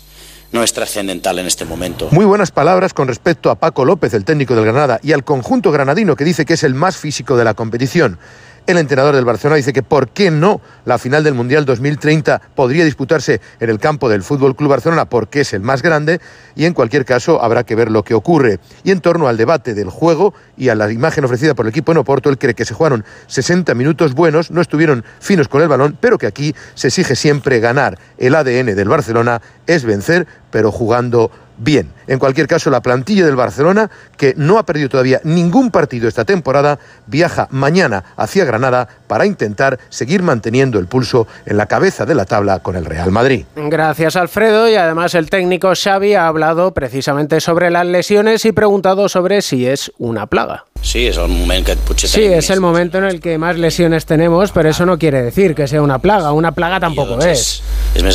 no 0.52 0.62
es 0.62 0.72
trascendental 0.72 1.38
en 1.38 1.46
este 1.46 1.64
momento. 1.64 2.08
Muy 2.10 2.24
buenas 2.24 2.50
palabras 2.50 2.92
con 2.94 3.08
respecto 3.08 3.50
a 3.50 3.56
Paco 3.56 3.84
López, 3.84 4.14
el 4.14 4.24
técnico 4.24 4.54
del 4.54 4.64
Granada, 4.64 5.00
y 5.02 5.12
al 5.12 5.24
conjunto 5.24 5.72
granadino 5.72 6.14
que 6.14 6.24
dice 6.24 6.44
que 6.44 6.54
es 6.54 6.62
el 6.62 6.74
más 6.74 6.96
físico 6.96 7.36
de 7.36 7.44
la 7.44 7.54
competición. 7.54 8.18
El 8.64 8.79
entrenador 8.79 9.16
del 9.16 9.25
Barcelona 9.25 9.57
dice 9.57 9.72
que 9.72 9.83
por 9.83 10.11
qué 10.11 10.31
no 10.31 10.61
la 10.85 10.96
final 10.96 11.25
del 11.25 11.35
Mundial 11.35 11.64
2030 11.64 12.40
podría 12.55 12.85
disputarse 12.85 13.40
en 13.59 13.70
el 13.70 13.81
campo 13.81 14.09
del 14.09 14.22
Fútbol 14.22 14.55
Club 14.55 14.70
Barcelona 14.70 15.07
porque 15.07 15.40
es 15.40 15.53
el 15.53 15.62
más 15.62 15.83
grande 15.83 16.20
y 16.55 16.66
en 16.66 16.72
cualquier 16.72 17.05
caso 17.05 17.42
habrá 17.42 17.64
que 17.64 17.75
ver 17.75 17.90
lo 17.90 18.05
que 18.05 18.14
ocurre. 18.14 18.61
Y 18.85 18.92
en 18.92 19.01
torno 19.01 19.27
al 19.27 19.37
debate 19.37 19.75
del 19.75 19.90
juego 19.90 20.33
y 20.57 20.68
a 20.68 20.77
la 20.77 20.92
imagen 20.92 21.25
ofrecida 21.25 21.55
por 21.55 21.66
el 21.66 21.70
equipo 21.70 21.90
en 21.90 21.98
Oporto, 21.98 22.31
él 22.31 22.38
cree 22.38 22.55
que 22.55 22.64
se 22.64 22.75
jugaron 22.75 23.05
60 23.27 23.75
minutos 23.75 24.14
buenos, 24.14 24.53
no 24.53 24.61
estuvieron 24.61 25.05
finos 25.18 25.48
con 25.48 25.61
el 25.61 25.66
balón, 25.66 25.98
pero 26.01 26.16
que 26.16 26.29
aquí 26.29 26.55
se 26.75 26.87
exige 26.87 27.16
siempre 27.16 27.59
ganar. 27.59 27.98
El 28.16 28.37
ADN 28.37 28.77
del 28.77 28.88
Barcelona 28.88 29.42
es 29.66 29.85
vencer, 29.85 30.29
pero 30.53 30.70
jugando 30.70 31.33
bien. 31.59 31.90
En 32.12 32.18
cualquier 32.18 32.46
caso, 32.46 32.68
la 32.68 32.83
plantilla 32.83 33.25
del 33.25 33.37
Barcelona, 33.37 33.90
que 34.18 34.35
no 34.37 34.59
ha 34.59 34.66
perdido 34.66 34.90
todavía 34.90 35.22
ningún 35.25 35.70
partido 35.70 36.09
esta 36.09 36.27
temporada, 36.27 36.79
viaja 37.07 37.48
mañana 37.51 38.05
hacia 38.18 38.44
Granada 38.44 38.87
para 39.07 39.25
intentar 39.25 39.79
seguir 39.88 40.22
manteniendo 40.22 40.79
el 40.79 40.88
pulso 40.88 41.27
en 41.46 41.57
la 41.57 41.64
cabeza 41.64 42.05
de 42.05 42.14
la 42.14 42.27
tabla 42.27 42.59
con 42.59 42.77
el 42.77 42.85
Real 42.85 43.11
Madrid. 43.12 43.46
Gracias, 43.57 44.16
Alfredo. 44.16 44.68
Y 44.68 44.75
además 44.75 45.14
el 45.14 45.31
técnico 45.31 45.72
Xavi 45.75 46.12
ha 46.14 46.27
hablado 46.27 46.75
precisamente 46.75 47.40
sobre 47.40 47.70
las 47.70 47.87
lesiones 47.87 48.44
y 48.44 48.53
preguntado 48.53 49.09
sobre 49.09 49.40
si 49.40 49.66
es 49.66 49.90
una 49.96 50.27
plaga. 50.27 50.66
Sí, 50.83 51.07
es 51.07 51.16
el 51.16 51.29
momento 51.29 51.70
que 51.70 51.77
potser 51.77 52.11
Sí, 52.11 52.25
es 52.25 52.51
el 52.51 52.61
momento 52.61 52.98
en 52.98 53.05
el 53.05 53.20
que 53.20 53.38
más 53.38 53.57
lesiones 53.57 54.05
tenemos, 54.05 54.51
pero 54.51 54.68
eso 54.68 54.85
no 54.85 54.98
quiere 54.98 55.22
decir 55.22 55.55
que 55.55 55.68
sea 55.68 55.81
una 55.81 56.01
plaga. 56.01 56.33
Una 56.33 56.53
plaga 56.53 56.81
tampoco 56.81 57.20
es. 57.20 57.62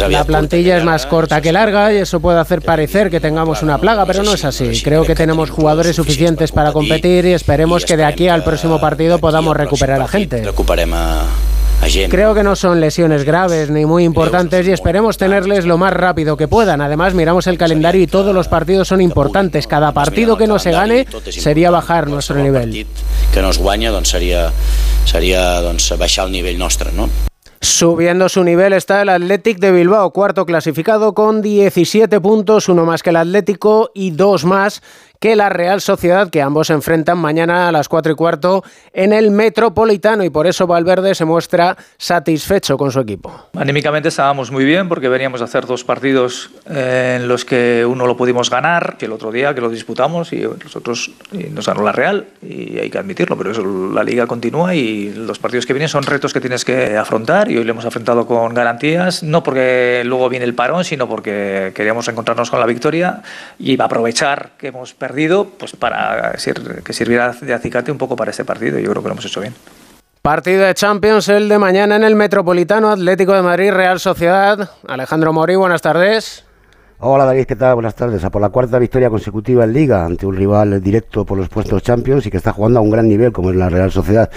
La 0.09 0.25
plantilla 0.25 0.77
es 0.77 0.83
más 0.83 1.05
corta 1.05 1.39
que 1.39 1.53
larga 1.53 1.93
y 1.93 1.97
eso 1.97 2.19
puede 2.19 2.39
hacer 2.39 2.61
parecer 2.61 3.09
que 3.09 3.19
tengamos 3.19 3.63
una 3.63 3.77
plaga, 3.77 3.86
pero 4.05 4.23
no 4.23 4.33
es 4.33 4.43
así. 4.43 4.81
Creo 4.83 5.05
que 5.05 5.15
tenemos 5.15 5.49
jugadores 5.49 5.95
suficientes 5.95 6.51
para 6.51 6.71
competir 6.73 7.25
y 7.25 7.33
esperemos 7.33 7.85
que 7.85 7.95
de 7.95 8.05
aquí 8.05 8.27
al 8.27 8.43
próximo 8.43 8.79
partido 8.81 9.19
podamos 9.19 9.55
recuperar 9.55 10.01
a 10.01 10.07
gente. 10.07 10.43
Creo 12.09 12.33
que 12.33 12.43
no 12.43 12.55
son 12.55 12.81
lesiones 12.81 13.23
graves 13.23 13.69
ni 13.69 13.85
muy 13.85 14.03
importantes 14.03 14.67
y 14.67 14.71
esperemos 14.71 15.17
tenerles 15.17 15.65
lo 15.65 15.77
más 15.77 15.93
rápido 15.93 16.35
que 16.35 16.47
puedan. 16.47 16.81
Además, 16.81 17.13
miramos 17.13 17.47
el 17.47 17.57
calendario 17.57 18.01
y 18.01 18.07
todos 18.07 18.33
los 18.33 18.47
partidos 18.47 18.87
son 18.87 18.99
importantes. 18.99 19.67
Cada 19.67 19.91
partido 19.93 20.37
que 20.37 20.47
no 20.47 20.59
se 20.59 20.71
gane 20.71 21.05
sería 21.29 21.71
bajar 21.71 22.07
nuestro 22.07 22.37
nivel. 22.37 22.85
que 23.33 23.41
no 23.41 23.49
es 23.49 23.57
guanya 23.57 23.91
doncs, 23.91 24.15
baixar 25.97 26.25
el 26.25 26.31
nivell 26.31 26.57
nostre, 26.57 26.91
no? 26.91 27.09
Subiendo 27.59 28.29
su 28.29 28.43
nivel 28.43 28.73
está 28.73 29.01
el 29.01 29.09
Athletic 29.09 29.57
de 29.57 29.71
Bilbao, 29.71 30.11
cuarto 30.11 30.45
clasificado 30.45 31.13
con 31.13 31.41
17 31.41 32.21
puntos, 32.21 32.69
uno 32.69 32.85
más 32.85 33.01
que 33.01 33.09
el 33.09 33.15
Atlético 33.15 33.89
y 33.95 34.11
dos 34.11 34.45
más 34.45 34.83
que 35.19 35.35
la 35.35 35.49
Real 35.49 35.81
Sociedad, 35.81 36.29
que 36.29 36.41
ambos 36.41 36.67
se 36.67 36.73
enfrentan 36.73 37.17
mañana 37.17 37.67
a 37.67 37.71
las 37.71 37.89
4 37.89 38.11
y 38.11 38.15
cuarto 38.15 38.63
en 38.93 39.13
el 39.13 39.31
Metropolitano 39.31 40.23
y 40.23 40.29
por 40.29 40.47
eso 40.47 40.67
Valverde 40.67 41.15
se 41.15 41.25
muestra 41.25 41.77
satisfecho 41.97 42.77
con 42.77 42.91
su 42.91 42.99
equipo. 42.99 43.49
Anímicamente 43.55 44.09
estábamos 44.09 44.51
muy 44.51 44.65
bien 44.65 44.89
porque 44.89 45.09
veníamos 45.09 45.41
a 45.41 45.45
hacer 45.45 45.65
dos 45.65 45.83
partidos 45.83 46.51
eh, 46.69 47.17
en 47.19 47.27
los 47.27 47.45
que 47.45 47.85
uno 47.87 48.05
lo 48.05 48.15
pudimos 48.15 48.49
ganar, 48.49 48.97
que 48.97 49.05
el 49.05 49.11
otro 49.11 49.31
día 49.31 49.53
que 49.53 49.61
lo 49.61 49.69
disputamos 49.69 50.33
y 50.33 50.47
nosotros 50.63 51.11
nos 51.31 51.65
ganó 51.65 51.83
la 51.83 51.91
Real 51.91 52.27
y 52.41 52.77
hay 52.77 52.89
que 52.89 52.97
admitirlo, 52.97 53.37
pero 53.37 53.51
eso, 53.51 53.63
la 53.93 54.03
liga 54.03 54.27
continúa 54.27 54.75
y 54.75 55.13
los 55.13 55.39
partidos 55.39 55.65
que 55.65 55.73
vienen 55.73 55.89
son 55.89 56.03
retos 56.03 56.33
que 56.33 56.41
tienes 56.41 56.63
que 56.63 56.95
afrontar 56.97 57.49
y 57.51 57.57
hoy 57.57 57.63
lo 57.63 57.71
hemos 57.71 57.85
afrontado 57.85 58.25
con 58.25 58.53
garantías, 58.53 59.23
no 59.23 59.43
porque 59.43 60.03
luego 60.05 60.29
viene 60.29 60.45
el 60.45 60.53
parón, 60.53 60.83
sino 60.83 61.07
porque 61.07 61.71
queríamos 61.73 62.07
encontrarnos 62.07 62.49
con 62.49 62.59
la 62.59 62.65
victoria 62.65 63.21
y 63.59 63.79
aprovechar 63.81 64.51
que 64.57 64.67
hemos 64.67 64.93
perdido 64.93 65.06
pues 65.57 65.75
para 65.75 66.33
que 66.83 66.93
sirviera 66.93 67.31
de 67.39 67.53
acicate 67.53 67.91
un 67.91 67.97
poco 67.97 68.15
para 68.15 68.31
este 68.31 68.45
partido 68.45 68.79
yo 68.79 68.89
creo 68.91 69.01
que 69.01 69.09
lo 69.09 69.13
hemos 69.13 69.25
hecho 69.25 69.41
bien. 69.41 69.53
Partido 70.21 70.63
de 70.65 70.73
Champions 70.73 71.29
el 71.29 71.47
de 71.47 71.57
mañana 71.57 71.95
en 71.95 72.03
el 72.03 72.15
Metropolitano 72.15 72.89
Atlético 72.89 73.33
de 73.33 73.41
Madrid 73.41 73.71
Real 73.71 73.99
Sociedad. 73.99 74.71
Alejandro 74.87 75.31
Mori, 75.31 75.55
buenas 75.55 75.81
tardes. 75.81 76.46
Hola 76.99 77.25
David, 77.25 77.45
¿qué 77.45 77.55
tal? 77.55 77.75
Buenas 77.75 77.93
tardes. 77.93 78.23
A 78.23 78.31
por 78.31 78.41
la 78.41 78.49
cuarta 78.49 78.79
victoria 78.79 79.11
consecutiva 79.11 79.63
en 79.65 79.71
Liga 79.71 80.03
ante 80.03 80.25
un 80.25 80.35
rival 80.35 80.81
directo 80.81 81.27
por 81.27 81.37
los 81.37 81.47
puestos 81.47 81.83
Champions 81.83 82.25
y 82.25 82.31
que 82.31 82.37
está 82.37 82.51
jugando 82.51 82.79
a 82.79 82.81
un 82.81 82.89
gran 82.89 83.07
nivel 83.07 83.31
como 83.31 83.51
es 83.51 83.55
la 83.55 83.69
Real 83.69 83.91
Sociedad. 83.91 84.31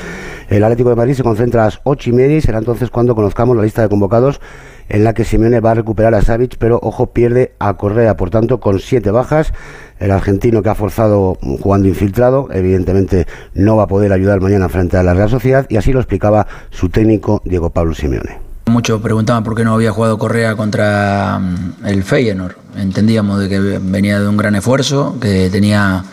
El 0.50 0.62
Atlético 0.62 0.90
de 0.90 0.96
Madrid 0.96 1.14
se 1.14 1.22
concentra 1.22 1.62
a 1.62 1.64
las 1.64 1.80
ocho 1.84 2.10
y 2.10 2.12
media 2.12 2.36
y 2.36 2.42
será 2.42 2.58
entonces 2.58 2.90
cuando 2.90 3.14
conozcamos 3.14 3.56
la 3.56 3.62
lista 3.62 3.80
de 3.80 3.88
convocados 3.88 4.42
en 4.90 5.04
la 5.04 5.14
que 5.14 5.24
Simeone 5.24 5.60
va 5.60 5.70
a 5.70 5.74
recuperar 5.74 6.12
a 6.14 6.20
Savic, 6.20 6.58
pero 6.58 6.78
ojo, 6.82 7.06
pierde 7.14 7.54
a 7.60 7.78
Correa, 7.78 8.18
por 8.18 8.28
tanto, 8.28 8.60
con 8.60 8.78
siete 8.78 9.10
bajas. 9.10 9.54
El 9.98 10.10
argentino 10.10 10.62
que 10.62 10.68
ha 10.68 10.74
forzado 10.74 11.38
jugando 11.62 11.88
infiltrado, 11.88 12.48
evidentemente 12.52 13.26
no 13.54 13.76
va 13.76 13.84
a 13.84 13.88
poder 13.88 14.12
ayudar 14.12 14.42
mañana 14.42 14.68
frente 14.68 14.98
a 14.98 15.02
la 15.02 15.14
Real 15.14 15.30
Sociedad 15.30 15.64
y 15.70 15.78
así 15.78 15.94
lo 15.94 16.00
explicaba 16.00 16.46
su 16.68 16.90
técnico 16.90 17.40
Diego 17.46 17.70
Pablo 17.70 17.94
Simeone. 17.94 18.49
Muchos 18.70 19.02
preguntaban 19.02 19.42
por 19.42 19.56
qué 19.56 19.64
no 19.64 19.74
había 19.74 19.90
jugado 19.90 20.16
Correa 20.16 20.54
contra 20.54 21.40
mm, 21.40 21.86
el 21.86 22.04
Feyenoord. 22.04 22.54
Entendíamos 22.76 23.40
de 23.40 23.48
que 23.48 23.58
venía 23.58 24.20
de 24.20 24.28
un 24.28 24.36
gran 24.36 24.54
esfuerzo, 24.54 25.16
que 25.20 25.50
tenía 25.50 26.04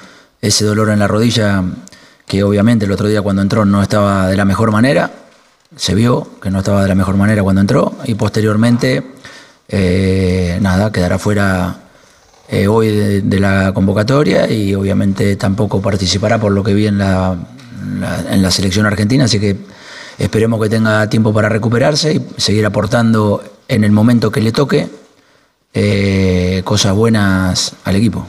ese 0.42 0.66
dolor 0.66 0.90
en 0.90 0.98
la 0.98 1.08
rodilla 1.08 1.64
que 2.26 2.42
obviamente 2.44 2.86
el 2.86 2.92
otro 2.92 3.08
día 3.08 3.22
cuando 3.22 3.44
entró 3.44 3.64
no 3.64 3.84
estaba 3.84 4.28
de 4.28 4.36
la 4.36 4.44
mejor 4.44 4.72
manera. 4.72 5.12
Se 5.76 5.94
vio 5.94 6.28
que 6.42 6.50
no 6.50 6.60
estaba 6.60 6.82
de 6.82 6.88
la 6.88 6.96
mejor 6.96 7.16
manera 7.16 7.44
cuando 7.44 7.62
entró 7.62 7.94
y 8.06 8.16
posteriormente, 8.16 9.04
eh, 9.70 10.58
nada, 10.60 10.92
quedará 10.92 11.20
fuera 11.20 11.76
eh, 12.50 12.68
hoy 12.68 13.22
de, 13.22 13.40
la 13.40 13.72
convocatoria 13.72 14.50
y 14.52 14.74
obviamente 14.74 15.36
tampoco 15.36 15.80
participará 15.80 16.40
por 16.40 16.52
lo 16.54 16.64
que 16.64 16.74
vi 16.74 16.88
en 16.88 16.98
la, 16.98 17.36
la- 18.00 18.34
en 18.34 18.42
la 18.42 18.50
selección 18.50 18.88
argentina, 18.88 19.26
así 19.26 19.40
que 19.40 19.58
esperemos 20.18 20.62
que 20.62 20.70
tenga 20.70 21.10
tiempo 21.10 21.34
para 21.34 21.50
recuperarse 21.50 22.14
y 22.14 22.26
seguir 22.38 22.66
aportando 22.66 23.44
en 23.68 23.84
el 23.84 23.92
momento 23.92 24.32
que 24.32 24.42
le 24.42 24.52
toque 24.52 24.88
eh, 25.74 26.62
cosas 26.64 26.96
buenas 26.96 27.76
al 27.84 27.96
equipo. 27.96 28.28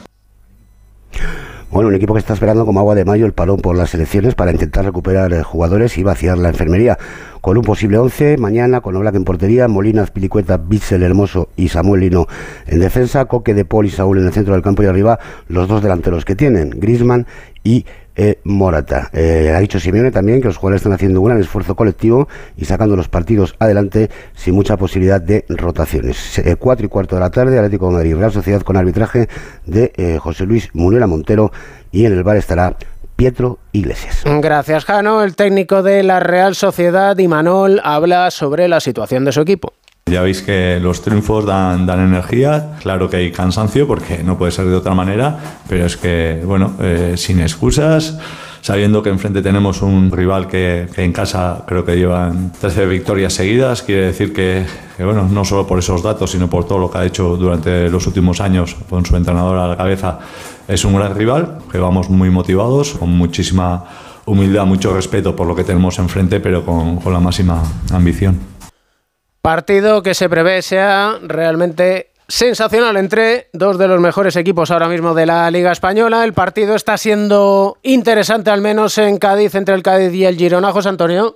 Bueno, 1.71 1.89
un 1.89 1.95
equipo 1.95 2.15
que 2.15 2.19
está 2.19 2.33
esperando 2.33 2.65
como 2.65 2.79
agua 2.79 2.95
de 2.95 3.05
mayo 3.05 3.27
el 3.27 3.33
parón 3.33 3.59
por 3.59 3.77
las 3.77 3.93
elecciones 3.93 4.33
para 4.33 4.51
intentar 4.51 4.85
recuperar 4.85 5.31
eh, 5.33 5.43
jugadores 5.43 5.99
y 5.99 6.03
vaciar 6.03 6.39
la 6.39 6.49
enfermería. 6.49 6.97
Con 7.41 7.57
un 7.57 7.63
posible 7.63 7.99
11, 7.99 8.37
mañana 8.37 8.81
con 8.81 8.95
Oblak 8.95 9.13
en 9.13 9.23
portería, 9.23 9.67
Molina, 9.67 10.03
Pilicueta, 10.07 10.57
Bitzel, 10.57 11.03
Hermoso 11.03 11.49
y 11.55 11.69
Samuel 11.69 12.01
Lino 12.01 12.25
en 12.65 12.79
defensa, 12.79 13.25
Coque 13.25 13.53
de 13.53 13.65
Paul 13.65 13.85
y 13.85 13.91
Saúl 13.91 14.17
en 14.17 14.25
el 14.25 14.33
centro 14.33 14.55
del 14.55 14.63
campo 14.63 14.81
y 14.81 14.87
arriba 14.87 15.19
los 15.47 15.67
dos 15.67 15.83
delanteros 15.83 16.25
que 16.25 16.35
tienen, 16.35 16.71
Grisman 16.71 17.27
y 17.63 17.85
eh, 18.19 18.41
Morata. 18.43 19.09
Eh, 19.13 19.53
ha 19.55 19.59
dicho 19.61 19.79
Simeone 19.79 20.11
también 20.11 20.41
que 20.41 20.49
los 20.49 20.57
jugadores 20.57 20.81
están 20.81 20.91
haciendo 20.91 21.21
un 21.21 21.27
gran 21.27 21.39
esfuerzo 21.39 21.73
colectivo 21.75 22.27
y 22.57 22.65
sacando 22.65 22.97
los 22.97 23.07
partidos 23.07 23.55
adelante 23.59 24.09
sin 24.35 24.55
mucha 24.55 24.75
posibilidad 24.75 25.21
de 25.21 25.45
rotaciones. 25.47 26.37
Eh, 26.39 26.57
cuatro 26.57 26.85
y 26.85 26.89
cuarto 26.89 27.15
de 27.15 27.21
la 27.21 27.31
tarde, 27.31 27.57
Atlético 27.57 27.87
de 27.87 27.93
Madrid, 27.93 28.15
Real 28.17 28.33
Sociedad 28.33 28.61
con 28.61 28.75
arbitraje 28.75 29.29
de 29.65 29.93
eh, 29.95 30.17
José 30.19 30.45
Luis 30.45 30.69
Munera 30.73 31.07
Montero 31.07 31.53
y 31.93 32.03
en 32.03 32.11
el 32.11 32.23
bar 32.23 32.35
estará 32.35 32.75
Pietro 33.15 33.59
Iglesias. 33.71 34.23
Gracias, 34.25 34.83
Jano. 34.83 35.23
El 35.23 35.37
técnico 35.37 35.81
de 35.81 36.03
la 36.03 36.19
Real 36.19 36.55
Sociedad, 36.55 37.17
Imanol, 37.17 37.79
habla 37.85 38.31
sobre 38.31 38.67
la 38.67 38.81
situación 38.81 39.23
de 39.23 39.31
su 39.31 39.39
equipo. 39.39 39.71
Ya 40.09 40.21
veis 40.21 40.41
que 40.41 40.79
los 40.81 41.01
triunfos 41.01 41.45
dan, 41.45 41.85
dan, 41.85 41.99
energía, 41.99 42.77
claro 42.81 43.09
que 43.09 43.17
hay 43.17 43.31
cansancio 43.31 43.87
porque 43.87 44.23
no 44.23 44.37
puede 44.37 44.51
ser 44.51 44.65
de 44.65 44.75
otra 44.75 44.95
manera, 44.95 45.37
pero 45.67 45.85
es 45.85 45.97
que, 45.97 46.41
bueno, 46.45 46.73
eh, 46.79 47.13
sin 47.15 47.39
excusas, 47.39 48.17
sabiendo 48.61 49.03
que 49.03 49.09
enfrente 49.09 49.41
tenemos 49.41 49.81
un 49.81 50.11
rival 50.11 50.47
que, 50.47 50.87
que, 50.93 51.03
en 51.03 51.13
casa 51.13 51.63
creo 51.67 51.85
que 51.85 51.95
llevan 51.95 52.51
13 52.59 52.87
victorias 52.87 53.33
seguidas, 53.33 53.83
quiere 53.83 54.07
decir 54.07 54.33
que, 54.33 54.65
que, 54.97 55.03
bueno, 55.03 55.27
no 55.31 55.45
solo 55.45 55.67
por 55.67 55.77
esos 55.77 56.01
datos, 56.01 56.31
sino 56.31 56.49
por 56.49 56.65
todo 56.65 56.79
lo 56.79 56.89
que 56.89 56.97
ha 56.97 57.05
hecho 57.05 57.37
durante 57.37 57.89
los 57.89 58.07
últimos 58.07 58.41
años 58.41 58.75
con 58.89 59.05
su 59.05 59.15
entrenador 59.15 59.57
a 59.57 59.67
la 59.67 59.77
cabeza, 59.77 60.19
es 60.67 60.83
un 60.85 60.95
gran 60.95 61.15
rival, 61.15 61.59
que 61.71 61.77
vamos 61.77 62.09
muy 62.09 62.29
motivados, 62.29 62.93
con 62.93 63.09
muchísima 63.09 63.85
humildad, 64.25 64.65
mucho 64.65 64.93
respeto 64.93 65.35
por 65.35 65.47
lo 65.47 65.55
que 65.55 65.63
tenemos 65.63 65.99
enfrente, 65.99 66.39
pero 66.39 66.65
con, 66.65 66.97
con 66.97 67.13
la 67.13 67.19
máxima 67.19 67.61
ambición. 67.91 68.58
Partido 69.49 70.03
que 70.03 70.13
se 70.13 70.29
prevé 70.29 70.61
sea 70.61 71.17
realmente 71.23 72.11
sensacional 72.27 72.97
entre 72.97 73.47
dos 73.51 73.79
de 73.79 73.87
los 73.87 73.99
mejores 73.99 74.35
equipos 74.35 74.69
ahora 74.69 74.87
mismo 74.87 75.15
de 75.15 75.25
la 75.25 75.49
Liga 75.49 75.71
Española. 75.71 76.23
El 76.23 76.33
partido 76.33 76.75
está 76.75 76.99
siendo 76.99 77.79
interesante, 77.81 78.51
al 78.51 78.61
menos 78.61 78.99
en 78.99 79.17
Cádiz, 79.17 79.55
entre 79.55 79.73
el 79.73 79.81
Cádiz 79.81 80.13
y 80.13 80.25
el 80.25 80.37
Girona. 80.37 80.71
José 80.71 80.89
Antonio. 80.89 81.35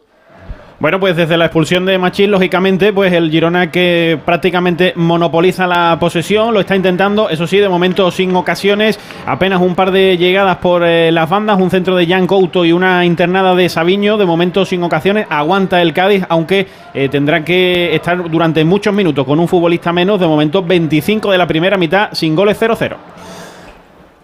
Bueno, 0.83 0.99
pues 0.99 1.15
desde 1.15 1.37
la 1.37 1.45
expulsión 1.45 1.85
de 1.85 1.97
Machín, 1.97 2.29
lógicamente, 2.29 2.91
pues 2.91 3.13
el 3.13 3.31
Girona 3.31 3.71
que 3.71 4.19
prácticamente 4.25 4.91
monopoliza 4.97 5.65
la 5.65 5.95
posesión, 5.97 6.53
lo 6.53 6.59
está 6.59 6.75
intentando, 6.75 7.29
eso 7.29 7.47
sí, 7.47 7.59
de 7.59 7.69
momento 7.69 8.11
sin 8.11 8.35
ocasiones, 8.35 8.99
apenas 9.25 9.61
un 9.61 9.75
par 9.75 9.91
de 9.91 10.17
llegadas 10.17 10.57
por 10.57 10.83
eh, 10.83 11.09
las 11.13 11.29
bandas, 11.29 11.57
un 11.57 11.69
centro 11.69 11.95
de 11.95 12.05
Jan 12.05 12.27
Couto 12.27 12.65
y 12.65 12.73
una 12.73 13.05
internada 13.05 13.55
de 13.55 13.69
Sabiño, 13.69 14.17
de 14.17 14.25
momento 14.25 14.65
sin 14.65 14.83
ocasiones, 14.83 15.25
aguanta 15.29 15.81
el 15.81 15.93
Cádiz, 15.93 16.25
aunque 16.27 16.67
eh, 16.93 17.07
tendrá 17.07 17.45
que 17.45 17.95
estar 17.95 18.29
durante 18.29 18.65
muchos 18.65 18.93
minutos 18.93 19.25
con 19.25 19.39
un 19.39 19.47
futbolista 19.47 19.93
menos, 19.93 20.19
de 20.19 20.27
momento 20.27 20.63
25 20.63 21.31
de 21.31 21.37
la 21.37 21.47
primera 21.47 21.77
mitad, 21.77 22.09
sin 22.11 22.35
goles 22.35 22.61
0-0. 22.61 22.97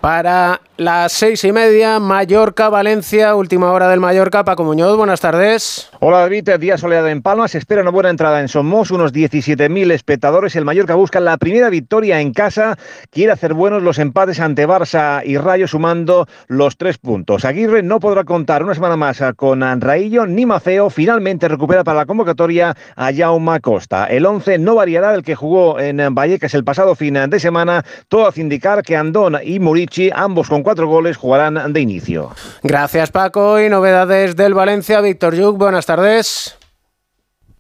Para 0.02 0.60
las 0.80 1.12
seis 1.12 1.44
y 1.44 1.52
media, 1.52 2.00
Mallorca, 2.00 2.70
Valencia, 2.70 3.36
última 3.36 3.74
hora 3.74 3.90
del 3.90 4.00
Mallorca. 4.00 4.46
Paco 4.46 4.64
Muñoz, 4.64 4.96
buenas 4.96 5.20
tardes. 5.20 5.90
Hola 6.00 6.20
David, 6.20 6.52
día 6.58 6.78
soleado 6.78 7.10
en 7.10 7.22
Palma. 7.22 7.50
Se 7.50 7.58
espera 7.58 7.82
una 7.82 7.92
buena 7.92 8.10
entrada 8.10 8.40
en 8.40 8.48
Somos, 8.48 8.90
unos 8.90 9.12
17.000 9.12 9.92
espectadores. 9.92 10.56
El 10.56 10.64
Mallorca 10.64 10.96
busca 10.96 11.20
la 11.20 11.36
primera 11.36 11.70
victoria 11.70 12.22
en 12.22 12.32
casa. 12.32 12.78
Quiere 13.10 13.34
hacer 13.34 13.54
buenos 13.54 13.84
los 13.84 14.00
empates 14.00 14.40
ante 14.40 14.66
Barça 14.66 15.22
y 15.26 15.38
Rayo, 15.38 15.68
sumando 15.68 16.28
los 16.48 16.78
tres 16.78 16.98
puntos. 16.98 17.44
Aguirre 17.44 17.84
no 17.84 18.00
podrá 18.00 18.24
contar 18.24 18.64
una 18.64 18.74
semana 18.74 18.96
más 18.96 19.22
con 19.36 19.62
Raillo 19.82 20.28
ni 20.28 20.46
Maceo. 20.46 20.90
Finalmente 20.90 21.50
recupera 21.50 21.84
para 21.84 21.98
la 21.98 22.06
convocatoria 22.06 22.74
a 22.96 23.14
Jaume 23.14 23.60
Costa. 23.60 24.06
El 24.06 24.26
11 24.26 24.60
no 24.60 24.76
variará 24.76 25.12
del 25.12 25.24
que 25.24 25.36
jugó 25.36 25.78
en 25.78 26.16
Vallecas 26.16 26.54
el 26.54 26.64
pasado 26.64 26.96
fin 26.96 27.16
de 27.28 27.40
semana. 27.42 27.84
Todo 28.08 28.28
hace 28.28 28.40
indicar 28.40 28.82
que 28.82 28.96
Andón 28.96 29.40
y 29.44 29.60
Murici, 29.60 30.10
ambos 30.16 30.48
con 30.48 30.64
cuatro 30.70 30.86
goles, 30.86 31.18
jugarán 31.18 31.74
de 31.74 31.82
inicio. 31.82 32.30
Gracias 32.62 33.10
Paco 33.10 33.60
y 33.60 33.70
novedades 33.70 34.36
del 34.36 34.54
Valencia. 34.54 35.02
Víctor 35.02 35.34
Yuk, 35.34 35.58
buenas 35.58 35.88
tardes. 35.88 36.59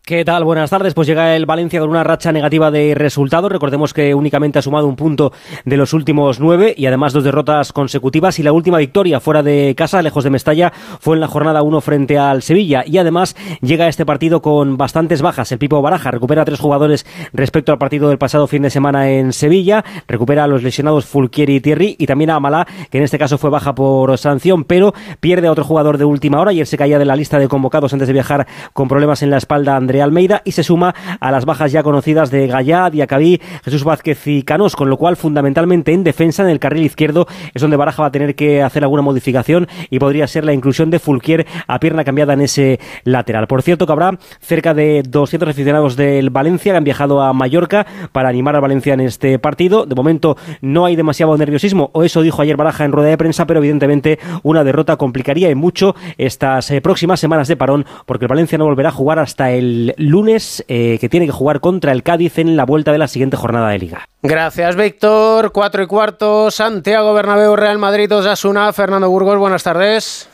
¿Qué 0.09 0.25
tal? 0.25 0.43
Buenas 0.43 0.71
tardes. 0.71 0.95
Pues 0.95 1.07
llega 1.07 1.35
el 1.35 1.45
Valencia 1.45 1.79
con 1.79 1.91
una 1.91 2.03
racha 2.03 2.31
negativa 2.31 2.71
de 2.71 2.95
resultados. 2.95 3.51
Recordemos 3.51 3.93
que 3.93 4.15
únicamente 4.15 4.57
ha 4.57 4.63
sumado 4.63 4.87
un 4.87 4.95
punto 4.95 5.31
de 5.65 5.77
los 5.77 5.93
últimos 5.93 6.39
nueve 6.39 6.73
y 6.75 6.87
además 6.87 7.13
dos 7.13 7.23
derrotas 7.23 7.71
consecutivas. 7.71 8.39
Y 8.39 8.41
la 8.41 8.51
última 8.51 8.79
victoria 8.79 9.19
fuera 9.19 9.43
de 9.43 9.75
casa, 9.77 10.01
lejos 10.01 10.23
de 10.23 10.31
Mestalla, 10.31 10.73
fue 10.99 11.15
en 11.15 11.21
la 11.21 11.27
jornada 11.27 11.61
1 11.61 11.81
frente 11.81 12.17
al 12.17 12.41
Sevilla. 12.41 12.83
Y 12.87 12.97
además 12.97 13.35
llega 13.61 13.87
este 13.87 14.03
partido 14.03 14.41
con 14.41 14.77
bastantes 14.77 15.21
bajas. 15.21 15.51
El 15.51 15.59
Pipo 15.59 15.79
Baraja 15.79 16.09
recupera 16.09 16.43
tres 16.43 16.59
jugadores 16.59 17.05
respecto 17.31 17.71
al 17.71 17.77
partido 17.77 18.09
del 18.09 18.17
pasado 18.17 18.47
fin 18.47 18.63
de 18.63 18.71
semana 18.71 19.11
en 19.11 19.31
Sevilla. 19.31 19.85
Recupera 20.07 20.45
a 20.45 20.47
los 20.47 20.63
lesionados 20.63 21.05
Fulquieri 21.05 21.57
y 21.57 21.59
Thierry 21.59 21.95
y 21.99 22.07
también 22.07 22.31
a 22.31 22.37
Amalá, 22.37 22.65
que 22.89 22.97
en 22.97 23.03
este 23.03 23.19
caso 23.19 23.37
fue 23.37 23.51
baja 23.51 23.75
por 23.75 24.17
sanción, 24.17 24.63
pero 24.63 24.91
pierde 25.19 25.49
a 25.49 25.51
otro 25.51 25.65
jugador 25.65 25.99
de 25.99 26.05
última 26.05 26.39
hora. 26.41 26.49
Ayer 26.49 26.65
se 26.65 26.79
caía 26.79 26.97
de 26.97 27.05
la 27.05 27.15
lista 27.15 27.37
de 27.37 27.47
convocados 27.47 27.93
antes 27.93 28.07
de 28.07 28.13
viajar 28.15 28.47
con 28.73 28.87
problemas 28.87 29.21
en 29.21 29.29
la 29.29 29.37
espalda 29.37 29.75
Andrea 29.75 29.98
Almeida 30.01 30.41
y 30.45 30.51
se 30.51 30.63
suma 30.63 30.93
a 31.19 31.31
las 31.31 31.45
bajas 31.45 31.71
ya 31.71 31.83
conocidas 31.83 32.31
de 32.31 32.47
Gallá, 32.47 32.89
Diacabí, 32.89 33.41
Jesús 33.63 33.83
Vázquez 33.83 34.27
y 34.27 34.43
Canós, 34.43 34.75
con 34.75 34.89
lo 34.89 34.97
cual 34.97 35.15
fundamentalmente 35.15 35.93
en 35.93 36.03
defensa 36.03 36.43
en 36.43 36.49
el 36.49 36.59
carril 36.59 36.83
izquierdo 36.83 37.27
es 37.53 37.61
donde 37.61 37.77
Baraja 37.77 38.01
va 38.01 38.07
a 38.07 38.11
tener 38.11 38.35
que 38.35 38.61
hacer 38.61 38.83
alguna 38.83 39.01
modificación 39.01 39.67
y 39.89 39.99
podría 39.99 40.27
ser 40.27 40.45
la 40.45 40.53
inclusión 40.53 40.89
de 40.89 40.99
Fulquier 40.99 41.45
a 41.67 41.79
pierna 41.79 42.03
cambiada 42.03 42.33
en 42.33 42.41
ese 42.41 42.79
lateral. 43.03 43.47
Por 43.47 43.61
cierto 43.61 43.85
que 43.85 43.91
habrá 43.91 44.17
cerca 44.39 44.73
de 44.73 45.03
200 45.07 45.49
aficionados 45.49 45.95
del 45.95 46.29
Valencia 46.29 46.73
que 46.73 46.77
han 46.77 46.83
viajado 46.83 47.21
a 47.21 47.33
Mallorca 47.33 47.85
para 48.11 48.29
animar 48.29 48.55
al 48.55 48.61
Valencia 48.61 48.93
en 48.93 49.01
este 49.01 49.39
partido. 49.39 49.85
De 49.85 49.95
momento 49.95 50.37
no 50.61 50.85
hay 50.85 50.95
demasiado 50.95 51.37
nerviosismo, 51.37 51.89
o 51.93 52.03
eso 52.03 52.21
dijo 52.21 52.41
ayer 52.41 52.57
Baraja 52.57 52.85
en 52.85 52.91
rueda 52.91 53.09
de 53.09 53.17
prensa, 53.17 53.45
pero 53.45 53.59
evidentemente 53.59 54.19
una 54.43 54.63
derrota 54.63 54.97
complicaría 54.97 55.49
en 55.49 55.57
mucho 55.57 55.95
estas 56.17 56.71
eh, 56.71 56.81
próximas 56.81 57.19
semanas 57.19 57.47
de 57.47 57.55
parón 57.55 57.85
porque 58.05 58.25
el 58.25 58.29
Valencia 58.29 58.57
no 58.57 58.65
volverá 58.65 58.89
a 58.89 58.93
jugar 58.93 59.19
hasta 59.19 59.51
el 59.51 59.88
lunes 59.97 60.63
eh, 60.67 60.97
que 60.99 61.09
tiene 61.09 61.25
que 61.25 61.31
jugar 61.31 61.59
contra 61.59 61.91
el 61.91 62.03
Cádiz 62.03 62.37
en 62.37 62.55
la 62.55 62.65
vuelta 62.65 62.91
de 62.91 62.97
la 62.97 63.07
siguiente 63.07 63.37
jornada 63.37 63.69
de 63.69 63.79
liga. 63.79 64.07
Gracias, 64.21 64.75
Víctor. 64.75 65.51
Cuatro 65.51 65.83
y 65.83 65.87
cuarto, 65.87 66.51
Santiago 66.51 67.13
Bernabéu, 67.13 67.55
Real 67.55 67.77
Madrid, 67.77 68.13
Osasuna. 68.13 68.71
Fernando 68.73 69.09
Burgos, 69.09 69.37
buenas 69.37 69.63
tardes. 69.63 70.29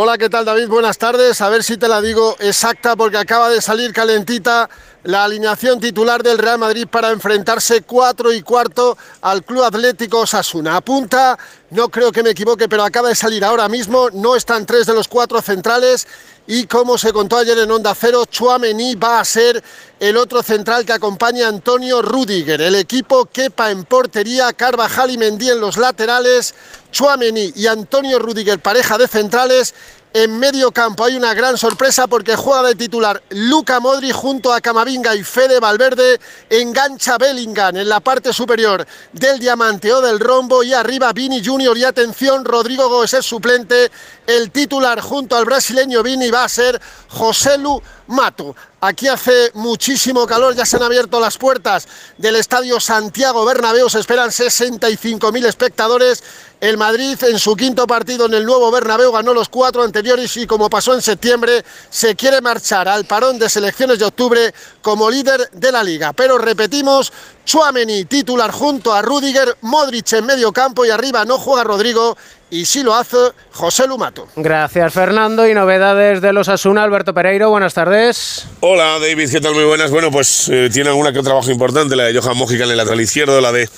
Hola, 0.00 0.16
¿qué 0.16 0.28
tal 0.28 0.44
David? 0.44 0.68
Buenas 0.68 0.96
tardes. 0.96 1.40
A 1.40 1.48
ver 1.48 1.64
si 1.64 1.76
te 1.76 1.88
la 1.88 2.00
digo 2.00 2.36
exacta 2.38 2.94
porque 2.94 3.16
acaba 3.16 3.48
de 3.48 3.60
salir 3.60 3.92
calentita 3.92 4.70
la 5.02 5.24
alineación 5.24 5.80
titular 5.80 6.22
del 6.22 6.38
Real 6.38 6.58
Madrid 6.58 6.86
para 6.88 7.10
enfrentarse 7.10 7.82
cuatro 7.82 8.32
y 8.32 8.42
cuarto 8.42 8.96
al 9.22 9.42
Club 9.42 9.64
Atlético 9.64 10.20
Osasuna. 10.20 10.76
Apunta, 10.76 11.36
no 11.70 11.88
creo 11.88 12.12
que 12.12 12.22
me 12.22 12.30
equivoque, 12.30 12.68
pero 12.68 12.84
acaba 12.84 13.08
de 13.08 13.14
salir 13.14 13.44
ahora 13.44 13.68
mismo. 13.68 14.08
No 14.12 14.36
están 14.36 14.66
tres 14.66 14.86
de 14.86 14.94
los 14.94 15.08
cuatro 15.08 15.42
centrales 15.42 16.06
y 16.50 16.66
como 16.66 16.96
se 16.96 17.12
contó 17.12 17.36
ayer 17.36 17.58
en 17.58 17.70
Onda 17.70 17.94
Cero, 17.94 18.24
Chuamení 18.24 18.94
va 18.94 19.20
a 19.20 19.24
ser 19.26 19.62
el 20.00 20.16
otro 20.16 20.42
central 20.42 20.86
que 20.86 20.94
acompaña 20.94 21.44
a 21.44 21.50
Antonio 21.50 22.00
Rudiger. 22.00 22.62
El 22.62 22.74
equipo 22.74 23.26
quepa 23.26 23.70
en 23.70 23.84
portería, 23.84 24.54
Carvajal 24.54 25.10
y 25.10 25.18
Mendy 25.18 25.50
en 25.50 25.60
los 25.60 25.76
laterales, 25.76 26.54
Chuamení 26.90 27.52
y 27.54 27.66
Antonio 27.66 28.18
Rudiger, 28.18 28.60
pareja 28.60 28.96
de 28.96 29.08
centrales. 29.08 29.74
En 30.14 30.38
medio 30.38 30.72
campo 30.72 31.04
hay 31.04 31.16
una 31.16 31.34
gran 31.34 31.58
sorpresa 31.58 32.06
porque 32.06 32.34
juega 32.34 32.62
de 32.62 32.74
titular 32.74 33.22
Luca 33.28 33.78
Modri 33.78 34.10
junto 34.10 34.52
a 34.52 34.60
Camavinga 34.62 35.14
y 35.14 35.22
Fede 35.22 35.60
Valverde. 35.60 36.18
Engancha 36.48 37.18
Bellingham 37.18 37.76
en 37.76 37.88
la 37.90 38.00
parte 38.00 38.32
superior 38.32 38.86
del 39.12 39.38
diamante 39.38 39.92
o 39.92 40.00
del 40.00 40.18
rombo 40.18 40.62
y 40.62 40.72
arriba 40.72 41.12
Vini 41.12 41.44
Junior 41.44 41.76
y 41.76 41.84
atención 41.84 42.46
Rodrigo 42.46 42.88
Gómez 42.88 43.12
es 43.12 43.26
suplente. 43.26 43.90
El 44.26 44.50
titular 44.50 44.98
junto 45.00 45.36
al 45.36 45.44
brasileño 45.44 46.02
Vini 46.02 46.30
va 46.30 46.44
a 46.44 46.48
ser 46.48 46.80
José 47.08 47.58
Lu 47.58 47.80
Mato. 48.06 48.56
Aquí 48.80 49.08
hace 49.08 49.50
muchísimo 49.54 50.24
calor, 50.24 50.54
ya 50.54 50.64
se 50.64 50.76
han 50.76 50.84
abierto 50.84 51.18
las 51.18 51.36
puertas 51.36 51.88
del 52.16 52.36
estadio 52.36 52.78
Santiago 52.78 53.44
Bernabéu, 53.44 53.90
se 53.90 53.98
esperan 53.98 54.30
65.000 54.30 55.46
espectadores. 55.46 56.22
El 56.60 56.76
Madrid 56.76 57.16
en 57.24 57.40
su 57.40 57.56
quinto 57.56 57.88
partido 57.88 58.26
en 58.26 58.34
el 58.34 58.44
nuevo 58.44 58.70
Bernabéu 58.70 59.10
ganó 59.10 59.34
los 59.34 59.48
cuatro 59.48 59.82
anteriores 59.82 60.36
y 60.36 60.46
como 60.46 60.70
pasó 60.70 60.94
en 60.94 61.02
septiembre, 61.02 61.64
se 61.90 62.14
quiere 62.14 62.40
marchar 62.40 62.86
al 62.88 63.04
parón 63.04 63.38
de 63.40 63.48
selecciones 63.48 63.98
de 63.98 64.04
octubre 64.04 64.54
como 64.80 65.10
líder 65.10 65.50
de 65.52 65.72
la 65.72 65.82
liga. 65.82 66.12
Pero 66.12 66.38
repetimos, 66.38 67.12
Chuameni 67.44 68.04
titular 68.04 68.52
junto 68.52 68.92
a 68.92 69.02
Rudiger, 69.02 69.56
Modric 69.62 70.12
en 70.12 70.26
medio 70.26 70.52
campo 70.52 70.84
y 70.84 70.90
arriba 70.90 71.24
no 71.24 71.38
juega 71.38 71.64
Rodrigo 71.64 72.16
y 72.50 72.64
sí 72.64 72.82
lo 72.82 72.94
hace 72.94 73.16
José 73.52 73.86
Lumato. 73.86 74.28
Gracias 74.36 74.92
Fernando 74.92 75.46
y 75.48 75.54
novedades 75.54 76.20
de 76.20 76.32
los 76.32 76.48
Asuna, 76.48 76.82
Alberto 76.82 77.12
Pereiro, 77.12 77.50
buenas 77.50 77.74
tardes. 77.74 78.46
Hola 78.60 78.98
David, 79.00 79.30
¿qué 79.30 79.40
tal? 79.40 79.54
Muy 79.54 79.64
buenas. 79.64 79.90
Bueno, 79.90 80.10
pues 80.10 80.48
eh, 80.48 80.70
tiene 80.72 80.88
alguna 80.90 81.12
que 81.12 81.18
otra 81.18 81.28
trabajo 81.28 81.50
importante, 81.50 81.94
la 81.94 82.04
de 82.04 82.18
Johan 82.18 82.36
Mójica 82.36 82.64
en 82.64 82.70
el 82.70 82.76
lateral 82.78 83.00
izquierdo, 83.00 83.40
la 83.40 83.52
de 83.52 83.68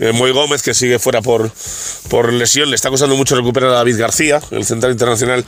eh, 0.00 0.12
Moy 0.12 0.32
Gómez 0.32 0.62
que 0.62 0.74
sigue 0.74 0.98
fuera 0.98 1.22
por, 1.22 1.50
por 2.10 2.32
lesión, 2.32 2.68
le 2.68 2.74
está 2.74 2.90
costando 2.90 3.14
mucho 3.14 3.36
recuperar 3.36 3.70
a 3.70 3.74
David 3.74 3.98
García, 3.98 4.40
el 4.50 4.64
central 4.64 4.92
internacional 4.92 5.44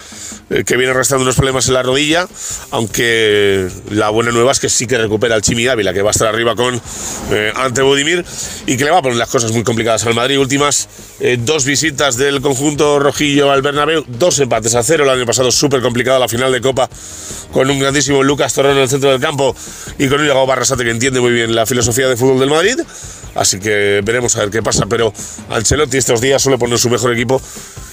eh, 0.51 0.63
que 0.65 0.77
viene 0.77 0.93
arrastrando 0.93 1.25
unos 1.25 1.35
problemas 1.35 1.67
en 1.67 1.75
la 1.75 1.83
rodilla, 1.83 2.29
aunque 2.71 3.69
la 3.91 4.11
buena 4.11 4.31
nueva 4.31 4.53
es 4.53 4.61
que 4.61 4.69
sí 4.69 4.87
que 4.87 4.99
recupera 4.99 5.35
al 5.35 5.43
Chimi 5.43 5.67
Ávila, 5.67 5.93
que 5.93 6.03
va 6.03 6.11
a 6.11 6.13
estar 6.13 6.29
arriba 6.29 6.55
con 6.55 6.81
ante 7.57 7.83
Budimir 7.83 8.25
y 8.67 8.77
que 8.77 8.85
le 8.85 8.91
va 8.91 8.99
a 8.99 9.03
poner 9.03 9.19
las 9.19 9.29
cosas 9.29 9.53
muy 9.53 9.65
complicadas 9.65 10.07
al 10.07 10.15
Madrid. 10.15 10.39
Últimas 10.39 10.89
dos 11.39 11.65
visitas 11.65 12.17
del 12.17 12.41
conjunto 12.41 12.68
rojillo 12.77 13.51
al 13.51 13.63
Bernabéu, 13.63 14.05
dos 14.07 14.39
empates 14.41 14.75
a 14.75 14.83
cero 14.83 15.05
el 15.05 15.11
año 15.11 15.25
pasado, 15.25 15.51
súper 15.53 15.81
complicado 15.81 16.19
la 16.19 16.29
final 16.29 16.53
de 16.53 16.61
Copa 16.61 16.89
con 17.53 17.71
un 17.71 17.79
grandísimo 17.79 18.23
Lucas 18.23 18.53
Torrón 18.53 18.77
en 18.77 18.83
el 18.83 18.89
centro 18.89 19.11
del 19.11 19.21
campo 19.21 19.55
y 19.99 20.09
con 20.09 20.21
un 20.21 20.27
Iago 20.27 20.47
Barrasate 20.47 20.85
que 20.85 20.91
entiende 20.91 21.21
muy 21.21 21.33
bien 21.33 21.55
la 21.55 21.67
filosofía 21.67 22.09
de 22.09 22.17
fútbol 22.17 22.41
del 22.41 22.51
Madrid. 22.51 22.79
Así 23.35 23.61
que 23.61 24.01
veremos 24.05 24.37
a 24.37 24.41
ver 24.41 24.51
qué 24.51 24.63
pasa. 24.63 24.87
Pero 24.87 25.13
Ancelotti 25.51 25.97
estos 25.97 26.21
días 26.21 26.43
suele 26.43 26.59
poner 26.59 26.79
su 26.79 26.91
mejor 26.91 27.13
equipo 27.13 27.41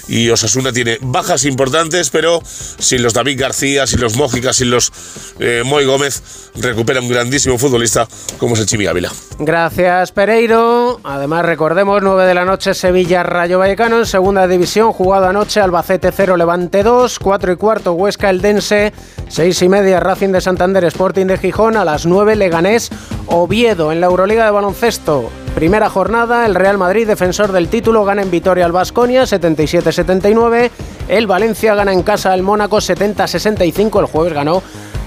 y 0.07 0.29
Osasuna 0.29 0.71
tiene 0.71 0.97
bajas 1.01 1.45
importantes, 1.45 2.09
pero 2.09 2.41
sin 2.43 3.03
los 3.03 3.13
David 3.13 3.39
García, 3.39 3.87
sin 3.87 4.01
los 4.01 4.15
Mójicas, 4.15 4.57
sin 4.57 4.71
los 4.71 4.91
eh, 5.39 5.63
Moy 5.65 5.85
Gómez, 5.85 6.51
recupera 6.55 7.01
un 7.01 7.09
grandísimo 7.09 7.57
futbolista 7.57 8.07
como 8.37 8.55
es 8.55 8.61
el 8.61 8.65
Chimi 8.65 8.85
Ávila. 8.85 9.11
Gracias, 9.39 10.11
Pereiro. 10.11 10.99
Además, 11.03 11.45
recordemos, 11.45 12.01
9 12.01 12.25
de 12.25 12.33
la 12.33 12.45
noche, 12.45 12.73
Sevilla 12.73 13.23
Rayo 13.23 13.59
Vallecano 13.59 13.99
en 13.99 14.05
segunda 14.05 14.47
división, 14.47 14.93
jugado 14.93 15.27
anoche, 15.27 15.59
Albacete 15.59 16.11
0, 16.11 16.37
Levante 16.37 16.83
2, 16.83 17.19
4 17.19 17.51
y 17.51 17.55
cuarto, 17.55 17.93
Huesca 17.93 18.29
Eldense, 18.29 18.93
6 19.27 19.61
y 19.61 19.69
media, 19.69 19.99
Racing 19.99 20.29
de 20.29 20.41
Santander, 20.41 20.83
Sporting 20.85 21.25
de 21.25 21.37
Gijón, 21.37 21.77
a 21.77 21.85
las 21.85 22.05
9, 22.05 22.35
Leganés, 22.35 22.89
Oviedo 23.27 23.91
en 23.91 24.01
la 24.01 24.07
Euroliga 24.07 24.45
de 24.45 24.51
baloncesto. 24.51 25.44
Primera 25.55 25.89
jornada, 25.89 26.45
el 26.45 26.53
Real 26.53 26.77
Madrid, 26.77 27.07
defensor 27.07 27.53
del 27.53 27.69
título, 27.69 28.03
gana 28.03 28.21
en 28.21 28.29
Vitoria 28.29 28.65
al 28.65 28.73
Basconia 28.73 29.23
77-79. 29.23 30.69
El 31.07 31.27
Valencia 31.27 31.73
gana 31.75 31.93
en 31.93 32.03
casa 32.03 32.33
al 32.33 32.43
Mónaco 32.43 32.77
70-65. 32.77 34.01
El 34.01 34.05
jueves 34.05 34.33
ganó 34.33 34.61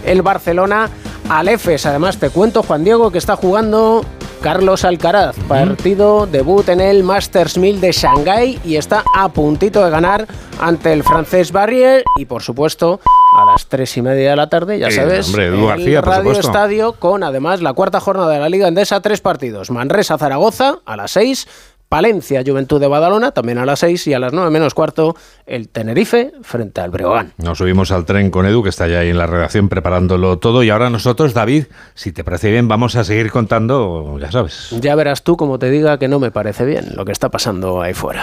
el 0.07 0.23
Barcelona 0.23 0.89
al 1.29 1.49
EFES. 1.49 1.85
Además, 1.85 2.17
te 2.17 2.31
cuento, 2.31 2.63
Juan 2.63 2.83
Diego, 2.83 3.11
que 3.11 3.19
está 3.19 3.37
jugando 3.37 4.03
Carlos 4.41 4.87
Alcaraz. 4.87 5.37
Partido, 5.49 6.27
debut 6.27 6.67
en 6.71 6.81
el 6.81 7.05
Masters 7.05 7.59
1000 7.59 7.81
de 7.83 7.93
Shanghái 7.93 8.59
y 8.65 8.77
está 8.77 9.05
a 9.15 9.29
puntito 9.29 9.85
de 9.85 9.91
ganar 9.91 10.27
ante 10.59 10.95
el 10.95 11.03
francés 11.03 11.53
Barrier. 11.53 12.05
Y 12.17 12.25
por 12.25 12.43
supuesto, 12.43 13.01
a 13.39 13.45
las 13.45 13.67
tres 13.67 13.97
y 13.97 14.03
media 14.03 14.31
de 14.31 14.37
la 14.37 14.49
tarde, 14.49 14.79
ya 14.79 14.91
sabes, 14.91 15.29
hombre, 15.29 15.47
Edu 15.47 15.61
el 15.61 15.67
García, 15.69 16.03
por 16.03 16.11
Radio 16.11 16.25
supuesto. 16.31 16.49
Estadio 16.49 16.93
con 16.95 17.23
además 17.23 17.63
la 17.63 17.73
cuarta 17.73 18.01
jornada 18.01 18.33
de 18.33 18.41
la 18.41 18.49
Liga 18.49 18.69
Endesa, 18.69 19.01
tres 19.01 19.21
partidos. 19.21 19.71
Manresa-Zaragoza 19.71 20.79
a 20.85 20.97
las 20.97 21.13
seis. 21.13 21.47
Palencia, 21.89 22.43
Juventud 22.47 22.79
de 22.79 22.87
Badalona, 22.87 23.31
también 23.31 23.57
a 23.57 23.65
las 23.65 23.79
seis 23.79 24.07
y 24.09 24.13
a 24.13 24.19
las 24.19 24.35
nueve 24.35 24.51
menos 24.51 24.75
cuarto, 24.75 25.17
el 25.47 25.71
Tenerife 25.71 26.33
frente 26.43 26.83
al 26.83 26.91
Breogán. 26.91 27.33
Nos 27.39 27.57
subimos 27.57 27.91
al 27.93 28.05
tren 28.05 28.31
con 28.31 28.45
Edu, 28.45 28.63
que 28.63 28.69
está 28.69 28.87
ya 28.89 28.99
ahí 28.99 29.09
en 29.09 29.17
la 29.17 29.27
redacción 29.27 29.71
preparándolo 29.71 30.39
todo. 30.39 30.63
Y 30.63 30.69
ahora 30.69 30.91
nosotros, 30.91 31.33
David, 31.33 31.65
si 31.95 32.13
te 32.13 32.25
parece 32.25 32.51
bien, 32.51 32.69
vamos 32.69 32.95
a 32.97 33.05
seguir 33.05 33.31
contando, 33.31 34.19
ya 34.21 34.31
sabes. 34.31 34.69
Ya 34.83 34.95
verás 34.97 35.23
tú 35.23 35.39
como 35.39 35.59
te 35.59 35.71
diga 35.71 35.99
que 35.99 36.09
no 36.09 36.19
me 36.19 36.31
parece 36.31 36.67
bien 36.67 36.95
lo 36.95 37.07
que 37.07 37.13
está 37.13 37.31
pasando 37.31 37.81
ahí 37.81 37.95
fuera. 37.95 38.23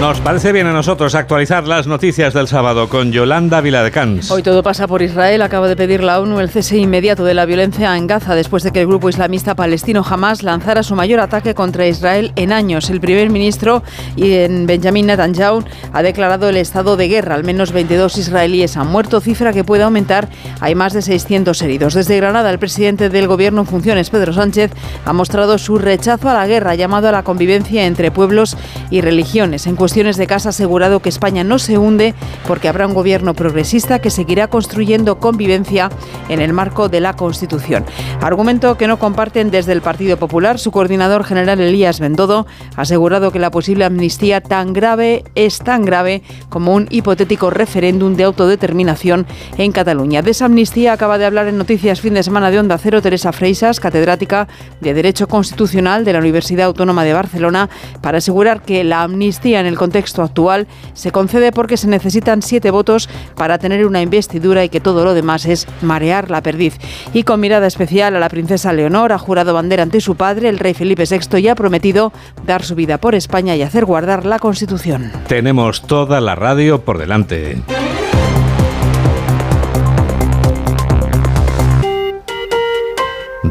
Nos 0.00 0.20
parece 0.20 0.52
bien 0.52 0.66
a 0.66 0.74
nosotros 0.74 1.14
actualizar 1.14 1.66
las 1.66 1.86
noticias 1.86 2.34
del 2.34 2.48
sábado 2.48 2.86
con 2.90 3.12
Yolanda 3.12 3.62
Viladecans. 3.62 4.30
Hoy 4.30 4.42
todo 4.42 4.62
pasa 4.62 4.86
por 4.86 5.00
Israel. 5.00 5.40
Acaba 5.40 5.68
de 5.68 5.74
pedir 5.74 6.04
la 6.04 6.20
ONU 6.20 6.38
el 6.38 6.50
cese 6.50 6.76
inmediato 6.76 7.24
de 7.24 7.32
la 7.32 7.46
violencia 7.46 7.96
en 7.96 8.06
Gaza 8.06 8.34
después 8.34 8.62
de 8.62 8.72
que 8.72 8.82
el 8.82 8.86
grupo 8.86 9.08
islamista 9.08 9.54
palestino 9.54 10.04
Hamas 10.08 10.42
lanzara 10.42 10.82
su 10.82 10.94
mayor 10.94 11.20
ataque 11.20 11.54
contra 11.54 11.86
Israel 11.86 12.32
en 12.36 12.52
años. 12.52 12.90
El 12.90 13.00
primer 13.00 13.30
ministro 13.30 13.82
en 14.18 14.66
Benjamin 14.66 15.06
Netanyahu 15.06 15.64
ha 15.94 16.02
declarado 16.02 16.50
el 16.50 16.58
estado 16.58 16.98
de 16.98 17.08
guerra. 17.08 17.34
Al 17.34 17.44
menos 17.44 17.72
22 17.72 18.18
israelíes 18.18 18.76
han 18.76 18.88
muerto, 18.88 19.22
cifra 19.22 19.54
que 19.54 19.64
puede 19.64 19.84
aumentar. 19.84 20.28
Hay 20.60 20.74
más 20.74 20.92
de 20.92 21.00
600 21.00 21.60
heridos. 21.62 21.94
Desde 21.94 22.18
Granada, 22.18 22.50
el 22.50 22.58
presidente 22.58 23.08
del 23.08 23.28
gobierno 23.28 23.62
en 23.62 23.66
funciones, 23.66 24.10
Pedro 24.10 24.34
Sánchez, 24.34 24.72
ha 25.06 25.12
mostrado 25.14 25.56
su 25.56 25.78
rechazo 25.78 26.28
a 26.28 26.34
la 26.34 26.46
guerra, 26.46 26.74
llamado 26.74 27.08
a 27.08 27.12
la 27.12 27.22
convivencia 27.22 27.86
entre 27.86 28.10
pueblos 28.10 28.58
y 28.90 29.00
religiones. 29.00 29.66
Cuestiones 29.86 30.16
de 30.16 30.26
casa 30.26 30.48
ha 30.48 30.50
asegurado 30.50 30.98
que 30.98 31.08
España 31.08 31.44
no 31.44 31.60
se 31.60 31.78
hunde 31.78 32.16
porque 32.48 32.66
habrá 32.66 32.88
un 32.88 32.92
gobierno 32.92 33.34
progresista 33.34 34.00
que 34.00 34.10
seguirá 34.10 34.48
construyendo 34.48 35.20
convivencia 35.20 35.90
en 36.28 36.40
el 36.40 36.52
marco 36.52 36.88
de 36.88 36.98
la 36.98 37.14
Constitución. 37.14 37.84
Argumento 38.20 38.76
que 38.76 38.88
no 38.88 38.98
comparten 38.98 39.52
desde 39.52 39.70
el 39.70 39.82
Partido 39.82 40.16
Popular. 40.16 40.58
Su 40.58 40.72
coordinador 40.72 41.22
general 41.22 41.60
Elías 41.60 42.00
Bendodo 42.00 42.48
ha 42.74 42.80
asegurado 42.80 43.30
que 43.30 43.38
la 43.38 43.52
posible 43.52 43.84
amnistía 43.84 44.40
tan 44.40 44.72
grave 44.72 45.22
es 45.36 45.60
tan 45.60 45.84
grave 45.84 46.24
como 46.48 46.74
un 46.74 46.88
hipotético 46.90 47.50
referéndum 47.50 48.16
de 48.16 48.24
autodeterminación 48.24 49.24
en 49.56 49.70
Cataluña. 49.70 50.20
De 50.20 50.32
esa 50.32 50.46
amnistía 50.46 50.94
acaba 50.94 51.16
de 51.16 51.26
hablar 51.26 51.46
en 51.46 51.58
Noticias 51.58 52.00
Fin 52.00 52.14
de 52.14 52.24
Semana 52.24 52.50
de 52.50 52.58
Onda 52.58 52.76
Cero 52.78 53.00
Teresa 53.00 53.30
Freisas, 53.30 53.78
catedrática 53.78 54.48
de 54.80 54.94
Derecho 54.94 55.28
Constitucional 55.28 56.04
de 56.04 56.12
la 56.12 56.18
Universidad 56.18 56.66
Autónoma 56.66 57.04
de 57.04 57.12
Barcelona, 57.12 57.70
para 58.00 58.18
asegurar 58.18 58.62
que 58.62 58.82
la 58.82 59.02
amnistía 59.02 59.60
en 59.60 59.66
el 59.66 59.75
contexto 59.76 60.22
actual 60.22 60.66
se 60.94 61.10
concede 61.10 61.52
porque 61.52 61.76
se 61.76 61.88
necesitan 61.88 62.42
siete 62.42 62.70
votos 62.70 63.08
para 63.34 63.58
tener 63.58 63.86
una 63.86 64.02
investidura 64.02 64.64
y 64.64 64.68
que 64.68 64.80
todo 64.80 65.04
lo 65.04 65.14
demás 65.14 65.46
es 65.46 65.66
marear 65.82 66.30
la 66.30 66.42
perdiz. 66.42 66.78
Y 67.12 67.22
con 67.22 67.40
mirada 67.40 67.66
especial 67.66 68.16
a 68.16 68.20
la 68.20 68.28
princesa 68.28 68.72
Leonor, 68.72 69.12
ha 69.12 69.18
jurado 69.18 69.54
bandera 69.54 69.82
ante 69.82 70.00
su 70.00 70.16
padre, 70.16 70.48
el 70.48 70.58
rey 70.58 70.74
Felipe 70.74 71.04
VI, 71.08 71.38
y 71.38 71.48
ha 71.48 71.54
prometido 71.54 72.12
dar 72.44 72.64
su 72.64 72.74
vida 72.74 72.98
por 72.98 73.14
España 73.14 73.56
y 73.56 73.62
hacer 73.62 73.84
guardar 73.84 74.26
la 74.26 74.38
Constitución. 74.38 75.12
Tenemos 75.28 75.82
toda 75.82 76.20
la 76.20 76.34
radio 76.34 76.80
por 76.82 76.98
delante. 76.98 77.58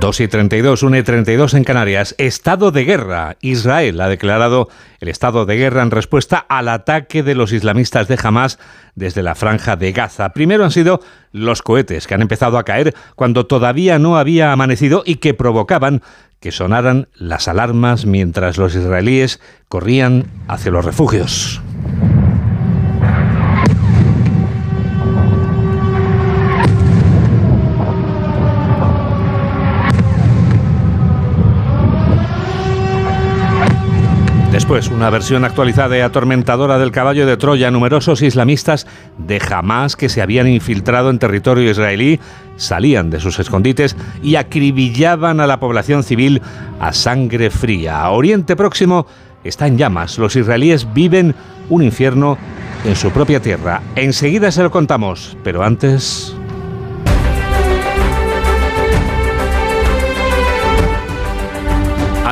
Dos 0.06 0.20
y 0.20 0.28
32, 0.28 0.84
1 0.84 0.98
y 0.98 1.02
32 1.02 1.56
en 1.56 1.64
Canarias. 1.64 2.14
Estado 2.20 2.70
de 2.70 2.86
guerra. 2.86 3.38
Israel 3.42 4.00
ha 4.00 4.08
declarado 4.08 4.70
el 5.00 5.08
estado 5.08 5.48
de 5.48 5.58
guerra 5.58 5.82
en 5.82 5.90
respuesta 5.90 6.46
al 6.48 6.70
ataque 6.70 7.24
de 7.24 7.34
los 7.34 7.52
islamistas 7.52 8.08
de 8.08 8.20
Hamas 8.22 8.60
desde 8.94 9.24
la 9.24 9.34
franja 9.34 9.76
de 9.78 9.94
Gaza. 9.94 10.30
Primero 10.30 10.64
han 10.64 10.70
sido 10.70 11.00
los 11.32 11.64
cohetes 11.64 12.06
que 12.06 12.14
han 12.14 12.22
empezado 12.22 12.60
a 12.60 12.66
caer 12.66 12.94
cuando 13.16 13.48
todavía 13.48 13.98
no 13.98 14.16
había 14.16 14.52
amanecido 14.52 15.02
y 15.04 15.16
que 15.16 15.34
provocaban 15.34 16.04
que 16.40 16.52
sonaran 16.52 17.08
las 17.16 17.48
alarmas 17.48 18.06
mientras 18.06 18.60
los 18.60 18.76
israelíes 18.76 19.42
corrían 19.70 20.28
hacia 20.48 20.70
los 20.70 20.86
refugios. 20.86 21.64
Después, 34.56 34.88
una 34.88 35.10
versión 35.10 35.44
actualizada 35.44 35.98
y 35.98 36.00
atormentadora 36.00 36.78
del 36.78 36.94
caballo 36.94 37.26
de 37.26 37.36
Troya. 37.36 37.72
Numerosos 37.72 38.22
islamistas 38.22 38.88
de 39.18 39.42
Hamas 39.52 39.98
que 39.98 40.08
se 40.08 40.22
habían 40.22 40.48
infiltrado 40.48 41.10
en 41.10 41.20
territorio 41.20 41.70
israelí 41.70 42.22
salían 42.56 43.10
de 43.10 43.20
sus 43.20 43.38
escondites 43.38 43.98
y 44.24 44.38
acribillaban 44.38 45.42
a 45.42 45.46
la 45.46 45.60
población 45.60 46.04
civil 46.04 46.42
a 46.80 46.94
sangre 46.94 47.50
fría. 47.50 48.10
Oriente 48.10 48.56
Próximo 48.56 49.08
está 49.44 49.68
en 49.68 49.78
llamas. 49.78 50.18
Los 50.18 50.38
israelíes 50.38 50.88
viven 50.94 51.36
un 51.68 51.84
infierno 51.84 52.38
en 52.86 52.96
su 52.96 53.12
propia 53.12 53.42
tierra. 53.42 53.82
Enseguida 53.98 54.52
se 54.52 54.64
lo 54.64 54.72
contamos, 54.72 55.36
pero 55.44 55.64
antes... 55.64 56.34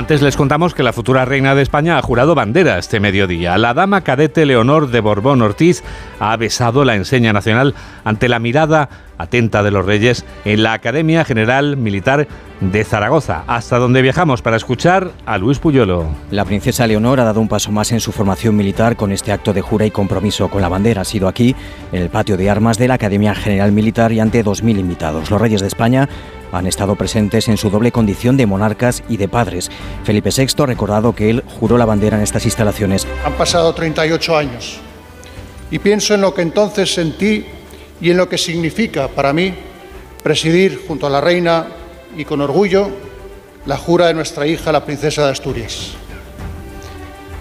Antes 0.04 0.22
les 0.22 0.36
contamos 0.36 0.74
que 0.74 0.84
la 0.84 0.92
futura 0.92 1.24
reina 1.24 1.56
de 1.56 1.62
España 1.62 1.98
ha 1.98 2.02
jurado 2.02 2.36
bandera 2.36 2.78
este 2.78 3.00
mediodía. 3.00 3.58
La 3.58 3.74
dama 3.74 4.02
cadete 4.02 4.46
Leonor 4.46 4.90
de 4.92 5.00
Borbón 5.00 5.42
Ortiz 5.42 5.82
ha 6.20 6.36
besado 6.36 6.84
la 6.84 6.96
enseña 6.96 7.32
nacional 7.32 7.74
ante 8.04 8.28
la 8.28 8.40
mirada 8.40 8.90
atenta 9.18 9.64
de 9.64 9.72
los 9.72 9.86
reyes 9.86 10.26
en 10.46 10.64
la 10.64 10.74
Academia 10.74 11.26
General 11.26 11.78
Militar 11.78 12.28
de 12.60 12.84
Zaragoza, 12.84 13.44
hasta 13.48 13.78
donde 13.78 14.02
viajamos 14.02 14.42
para 14.42 14.58
escuchar 14.58 15.12
a 15.26 15.38
Luis 15.38 15.60
Puyolo. 15.60 16.08
La 16.32 16.46
princesa 16.46 16.88
Leonor 16.88 17.20
ha 17.20 17.26
dado 17.26 17.42
un 17.42 17.48
paso 17.48 17.72
más 17.72 17.92
en 17.92 18.00
su 18.00 18.12
formación 18.12 18.56
militar 18.56 18.96
con 18.96 19.12
este 19.12 19.32
acto 19.32 19.54
de 19.54 19.62
jura 19.62 19.86
y 19.86 19.92
compromiso 19.92 20.50
con 20.50 20.62
la 20.62 20.70
bandera. 20.70 21.02
Ha 21.02 21.06
sido 21.06 21.28
aquí, 21.28 21.56
en 21.92 22.02
el 22.02 22.10
patio 22.10 22.38
de 22.38 22.50
armas 22.50 22.78
de 22.78 22.88
la 22.88 22.94
Academia 22.96 23.36
General 23.36 23.72
Militar 23.72 24.12
y 24.12 24.20
ante 24.20 24.44
2.000 24.44 24.80
invitados. 24.80 25.30
Los 25.30 25.42
reyes 25.42 25.62
de 25.62 25.68
España 25.68 26.08
han 26.54 26.68
estado 26.68 26.96
presentes 26.96 27.48
en 27.48 27.58
su 27.58 27.70
doble 27.70 27.92
condición 27.92 28.38
de 28.38 28.46
monarcas 28.46 29.04
y 29.10 29.18
de 29.18 29.28
padres. 29.28 29.70
Felipe 30.04 30.30
VI 30.36 30.64
ha 30.64 30.66
recordado 30.66 31.14
que 31.14 31.30
él 31.30 31.44
juró 31.60 31.78
la 31.78 31.86
bandera 31.86 32.18
en 32.18 32.24
estas 32.24 32.46
instalaciones. 32.46 33.08
Han 33.26 33.34
pasado 33.34 33.74
38 33.74 34.38
años 34.38 34.80
y 35.72 35.80
pienso 35.80 36.14
en 36.14 36.22
lo 36.22 36.34
que 36.34 36.44
entonces 36.44 36.94
sentí 36.94 37.46
y 38.02 38.12
en 38.12 38.18
lo 38.18 38.28
que 38.28 38.38
significa 38.38 39.08
para 39.08 39.34
mí 39.34 39.54
presidir 40.22 40.84
junto 40.88 41.08
a 41.08 41.10
la 41.10 41.22
reina 41.22 41.68
y 42.16 42.26
con 42.26 42.42
orgullo 42.42 42.90
la 43.66 43.78
jura 43.78 44.08
de 44.08 44.14
nuestra 44.14 44.48
hija, 44.48 44.72
la 44.72 44.86
princesa 44.86 45.26
de 45.26 45.32
Asturias. 45.32 45.92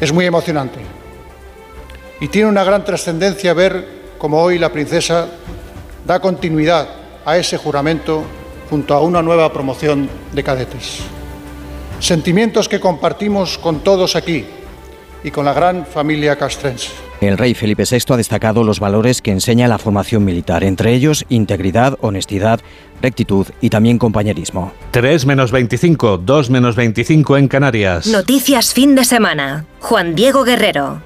Es 0.00 0.12
muy 0.12 0.26
emocionante 0.26 0.80
y 2.20 2.28
tiene 2.28 2.48
una 2.48 2.64
gran 2.64 2.84
trascendencia 2.84 3.54
ver 3.54 4.02
cómo 4.18 4.40
hoy 4.40 4.58
la 4.58 4.72
princesa 4.72 5.28
da 6.06 6.20
continuidad 6.20 6.88
a 7.24 7.36
ese 7.36 7.56
juramento 7.56 8.22
junto 8.70 8.94
a 8.94 9.00
una 9.00 9.22
nueva 9.22 9.52
promoción 9.52 10.08
de 10.32 10.42
cadetes. 10.42 11.00
Sentimientos 12.00 12.68
que 12.68 12.80
compartimos 12.80 13.58
con 13.58 13.80
todos 13.80 14.16
aquí 14.16 14.44
y 15.22 15.30
con 15.30 15.44
la 15.44 15.52
gran 15.52 15.86
familia 15.86 16.36
castrense. 16.36 17.11
El 17.22 17.38
rey 17.38 17.54
Felipe 17.54 17.84
VI 17.88 18.14
ha 18.14 18.16
destacado 18.16 18.64
los 18.64 18.80
valores 18.80 19.22
que 19.22 19.30
enseña 19.30 19.68
la 19.68 19.78
formación 19.78 20.24
militar, 20.24 20.64
entre 20.64 20.92
ellos 20.92 21.24
integridad, 21.28 21.96
honestidad, 22.00 22.58
rectitud 23.00 23.46
y 23.60 23.70
también 23.70 23.96
compañerismo. 23.98 24.72
3 24.90 25.24
menos 25.26 25.52
25, 25.52 26.18
2 26.18 26.50
menos 26.50 26.74
25 26.74 27.36
en 27.36 27.46
Canarias. 27.46 28.08
Noticias 28.08 28.74
fin 28.74 28.96
de 28.96 29.04
semana. 29.04 29.66
Juan 29.78 30.16
Diego 30.16 30.42
Guerrero. 30.42 31.00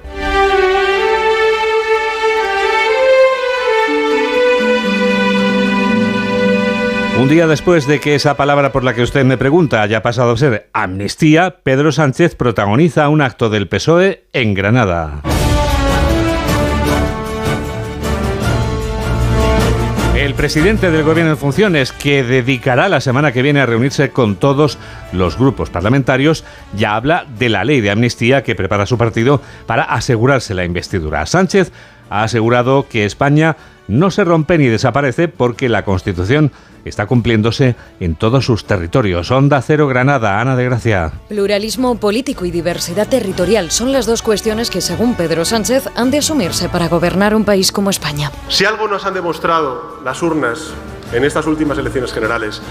Un 7.19 7.29
día 7.29 7.45
después 7.45 7.85
de 7.85 7.99
que 7.99 8.15
esa 8.15 8.37
palabra 8.37 8.71
por 8.71 8.83
la 8.83 8.95
que 8.95 9.03
usted 9.03 9.23
me 9.23 9.37
pregunta 9.37 9.83
haya 9.83 10.01
pasado 10.01 10.31
a 10.31 10.37
ser 10.37 10.69
amnistía, 10.73 11.57
Pedro 11.61 11.91
Sánchez 11.91 12.35
protagoniza 12.35 13.07
un 13.09 13.21
acto 13.21 13.51
del 13.51 13.67
PSOE 13.67 14.23
en 14.33 14.55
Granada. 14.55 15.21
El 20.17 20.33
presidente 20.33 20.89
del 20.89 21.03
Gobierno 21.03 21.33
en 21.33 21.37
funciones, 21.37 21.91
que 21.91 22.23
dedicará 22.23 22.89
la 22.89 23.01
semana 23.01 23.31
que 23.31 23.43
viene 23.43 23.59
a 23.59 23.67
reunirse 23.67 24.09
con 24.09 24.35
todos 24.35 24.79
los 25.13 25.37
grupos 25.37 25.69
parlamentarios, 25.69 26.43
ya 26.75 26.95
habla 26.95 27.27
de 27.37 27.49
la 27.49 27.63
ley 27.63 27.81
de 27.81 27.91
amnistía 27.91 28.41
que 28.41 28.55
prepara 28.55 28.87
su 28.87 28.97
partido 28.97 29.43
para 29.67 29.83
asegurarse 29.83 30.55
la 30.55 30.65
investidura. 30.65 31.27
Sánchez 31.27 31.71
ha 32.09 32.23
asegurado 32.23 32.87
que 32.89 33.05
España 33.05 33.57
no 33.87 34.09
se 34.09 34.23
rompe 34.23 34.57
ni 34.57 34.65
desaparece 34.65 35.27
porque 35.27 35.69
la 35.69 35.85
Constitución 35.85 36.51
está 36.87 37.05
cumpliéndose 37.05 37.75
en 37.99 38.15
todos 38.15 38.45
sus 38.45 38.65
territorios. 38.65 39.31
Onda 39.31 39.61
Cero 39.61 39.87
Granada, 39.87 40.39
Ana 40.39 40.55
de 40.55 40.65
Gracia. 40.65 41.11
Pluralismo 41.29 41.95
político 41.99 42.45
y 42.45 42.51
diversidad 42.51 43.07
territorial 43.07 43.71
son 43.71 43.91
las 43.91 44.05
dos 44.05 44.21
cuestiones 44.21 44.69
que, 44.69 44.81
según 44.81 45.15
Pedro 45.15 45.45
Sánchez, 45.45 45.89
han 45.95 46.11
de 46.11 46.19
asumirse 46.19 46.69
para 46.69 46.87
gobernar 46.87 47.35
un 47.35 47.45
país 47.45 47.71
como 47.71 47.89
España. 47.89 48.31
Si 48.49 48.65
algo 48.65 48.87
nos 48.87 49.05
han 49.05 49.13
demostrado 49.13 49.99
las 50.03 50.21
urnas 50.21 50.73
en 51.13 51.23
estas 51.23 51.45
últimas 51.47 51.77
elecciones 51.77 52.11
generales 52.11 52.61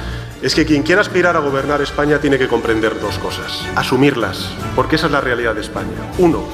es 0.42 0.54
que 0.54 0.66
quien 0.66 0.82
quiera 0.82 1.00
aspirar 1.00 1.36
a 1.36 1.40
gobernar 1.40 1.80
España 1.80 2.18
tiene 2.20 2.38
que 2.38 2.48
comprender 2.48 3.00
dos 3.00 3.18
cosas, 3.18 3.66
asumirlas, 3.74 4.50
porque 4.74 4.96
esa 4.96 5.06
es 5.06 5.12
la 5.12 5.20
realidad 5.20 5.54
de 5.54 5.62
España. 5.62 6.12
Uno, 6.18 6.44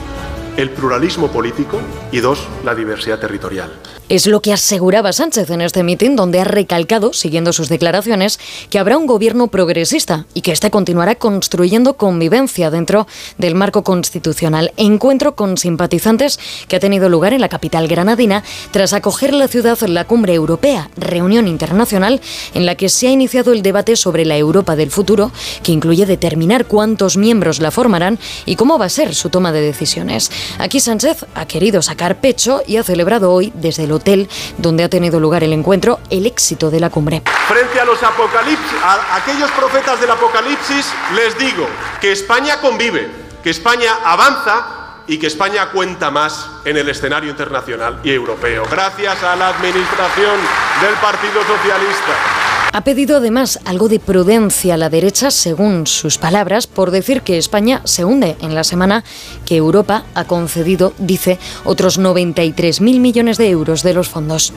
el 0.56 0.70
pluralismo 0.70 1.28
político 1.28 1.80
y 2.12 2.20
dos, 2.20 2.46
la 2.64 2.74
diversidad 2.74 3.18
territorial. 3.18 3.72
Es 4.12 4.26
lo 4.26 4.42
que 4.42 4.52
aseguraba 4.52 5.10
Sánchez 5.14 5.48
en 5.48 5.62
este 5.62 5.82
mitin, 5.82 6.16
donde 6.16 6.38
ha 6.38 6.44
recalcado, 6.44 7.14
siguiendo 7.14 7.54
sus 7.54 7.70
declaraciones, 7.70 8.38
que 8.68 8.78
habrá 8.78 8.98
un 8.98 9.06
gobierno 9.06 9.46
progresista 9.48 10.26
y 10.34 10.42
que 10.42 10.52
éste 10.52 10.70
continuará 10.70 11.14
construyendo 11.14 11.96
convivencia 11.96 12.70
dentro 12.70 13.06
del 13.38 13.54
marco 13.54 13.82
constitucional. 13.82 14.74
Encuentro 14.76 15.34
con 15.34 15.56
simpatizantes 15.56 16.38
que 16.68 16.76
ha 16.76 16.78
tenido 16.78 17.08
lugar 17.08 17.32
en 17.32 17.40
la 17.40 17.48
capital 17.48 17.88
granadina 17.88 18.44
tras 18.70 18.92
acoger 18.92 19.32
la 19.32 19.48
ciudad 19.48 19.78
la 19.80 20.04
cumbre 20.04 20.34
europea, 20.34 20.90
reunión 20.94 21.48
internacional 21.48 22.20
en 22.52 22.66
la 22.66 22.74
que 22.74 22.90
se 22.90 23.06
ha 23.08 23.12
iniciado 23.12 23.54
el 23.54 23.62
debate 23.62 23.96
sobre 23.96 24.26
la 24.26 24.36
Europa 24.36 24.76
del 24.76 24.90
futuro, 24.90 25.32
que 25.62 25.72
incluye 25.72 26.04
determinar 26.04 26.66
cuántos 26.66 27.16
miembros 27.16 27.60
la 27.60 27.70
formarán 27.70 28.18
y 28.44 28.56
cómo 28.56 28.76
va 28.76 28.84
a 28.84 28.90
ser 28.90 29.14
su 29.14 29.30
toma 29.30 29.52
de 29.52 29.62
decisiones. 29.62 30.30
Aquí 30.58 30.80
Sánchez 30.80 31.24
ha 31.34 31.46
querido 31.46 31.80
sacar 31.80 32.20
pecho 32.20 32.60
y 32.66 32.76
ha 32.76 32.82
celebrado 32.82 33.32
hoy 33.32 33.54
desde 33.56 33.84
el 33.84 34.01
hotel 34.02 34.28
donde 34.58 34.84
ha 34.84 34.88
tenido 34.88 35.20
lugar 35.20 35.44
el 35.44 35.52
encuentro 35.52 36.00
el 36.10 36.26
éxito 36.26 36.70
de 36.70 36.80
la 36.80 36.90
cumbre. 36.90 37.22
Frente 37.48 37.80
a 37.80 37.84
los 37.84 38.02
apocalipsis, 38.02 38.78
a 38.84 39.16
aquellos 39.16 39.50
profetas 39.52 40.00
del 40.00 40.10
apocalipsis, 40.10 40.92
les 41.14 41.38
digo 41.38 41.66
que 42.00 42.12
España 42.12 42.60
convive, 42.60 43.08
que 43.42 43.50
España 43.50 43.90
avanza 44.04 44.66
y 45.06 45.18
que 45.18 45.26
España 45.26 45.70
cuenta 45.70 46.10
más 46.10 46.48
en 46.64 46.76
el 46.76 46.88
escenario 46.88 47.30
internacional 47.30 48.00
y 48.04 48.10
europeo, 48.10 48.64
gracias 48.70 49.22
a 49.22 49.36
la 49.36 49.48
administración 49.48 50.36
del 50.80 50.94
Partido 51.00 51.40
Socialista. 51.42 52.51
Ha 52.74 52.84
pedido 52.84 53.18
además 53.18 53.60
algo 53.66 53.90
de 53.90 54.00
prudencia 54.00 54.74
a 54.74 54.76
la 54.78 54.88
derecha, 54.88 55.30
según 55.30 55.86
sus 55.86 56.16
palabras, 56.16 56.66
por 56.66 56.90
decir 56.90 57.20
que 57.20 57.36
España 57.36 57.82
se 57.84 58.06
hunde 58.06 58.36
en 58.40 58.54
la 58.54 58.64
semana 58.64 59.04
que 59.44 59.56
Europa 59.56 60.04
ha 60.14 60.24
concedido, 60.24 60.94
dice, 60.96 61.38
otros 61.66 62.00
93.000 62.00 62.98
millones 62.98 63.36
de 63.36 63.50
euros 63.50 63.82
de 63.82 63.92
los 63.92 64.08
fondos. 64.08 64.54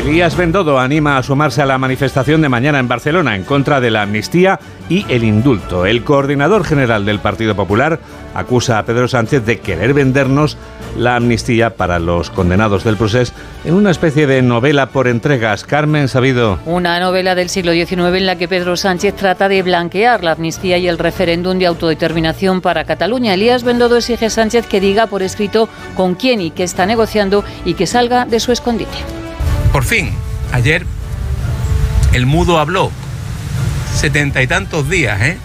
Elías 0.00 0.34
Bendodo 0.34 0.78
anima 0.78 1.18
a 1.18 1.22
sumarse 1.22 1.60
a 1.60 1.66
la 1.66 1.76
manifestación 1.76 2.40
de 2.40 2.48
mañana 2.48 2.78
en 2.78 2.88
Barcelona 2.88 3.36
en 3.36 3.44
contra 3.44 3.82
de 3.82 3.90
la 3.90 4.00
amnistía 4.00 4.58
y 4.88 5.04
el 5.10 5.24
indulto. 5.24 5.84
El 5.84 6.04
coordinador 6.04 6.64
general 6.64 7.04
del 7.04 7.18
Partido 7.18 7.54
Popular 7.54 8.00
acusa 8.34 8.78
a 8.78 8.86
Pedro 8.86 9.08
Sánchez 9.08 9.44
de 9.44 9.60
querer 9.60 9.92
vendernos 9.92 10.56
la 10.96 11.16
amnistía 11.16 11.76
para 11.76 11.98
los 11.98 12.30
condenados 12.30 12.82
del 12.82 12.96
proceso 12.96 13.34
en 13.66 13.74
una 13.74 13.90
especie 13.90 14.26
de 14.26 14.40
novela 14.40 14.86
por 14.86 15.06
entregas. 15.06 15.64
Carmen 15.64 16.08
Sabido. 16.08 16.58
Una 16.64 16.98
novela 16.98 17.34
del 17.34 17.50
siglo 17.50 17.72
XIX 17.72 18.16
en 18.16 18.26
la 18.26 18.36
que 18.36 18.48
Pedro 18.48 18.78
Sánchez 18.78 19.14
trata 19.16 19.50
de 19.50 19.62
blanquear 19.62 20.24
la 20.24 20.32
amnistía 20.32 20.78
y 20.78 20.88
el 20.88 20.96
referéndum 20.96 21.58
de 21.58 21.66
autodeterminación 21.66 22.62
para 22.62 22.84
Cataluña. 22.84 23.34
Elías 23.34 23.64
Bendodo 23.64 23.98
exige 23.98 24.26
a 24.26 24.30
Sánchez 24.30 24.66
que 24.66 24.80
diga 24.80 25.08
por 25.08 25.22
escrito 25.22 25.68
con 25.94 26.14
quién 26.14 26.40
y 26.40 26.52
qué 26.52 26.62
está 26.62 26.86
negociando 26.86 27.44
y 27.66 27.74
que 27.74 27.86
salga 27.86 28.24
de 28.24 28.40
su 28.40 28.50
escondite. 28.50 29.19
Por 29.72 29.84
fin, 29.84 30.12
ayer 30.52 30.84
el 32.12 32.26
mudo 32.26 32.58
habló. 32.58 32.90
Setenta 33.94 34.42
y 34.42 34.46
tantos 34.46 34.88
días, 34.88 35.20
¿eh? 35.20 35.38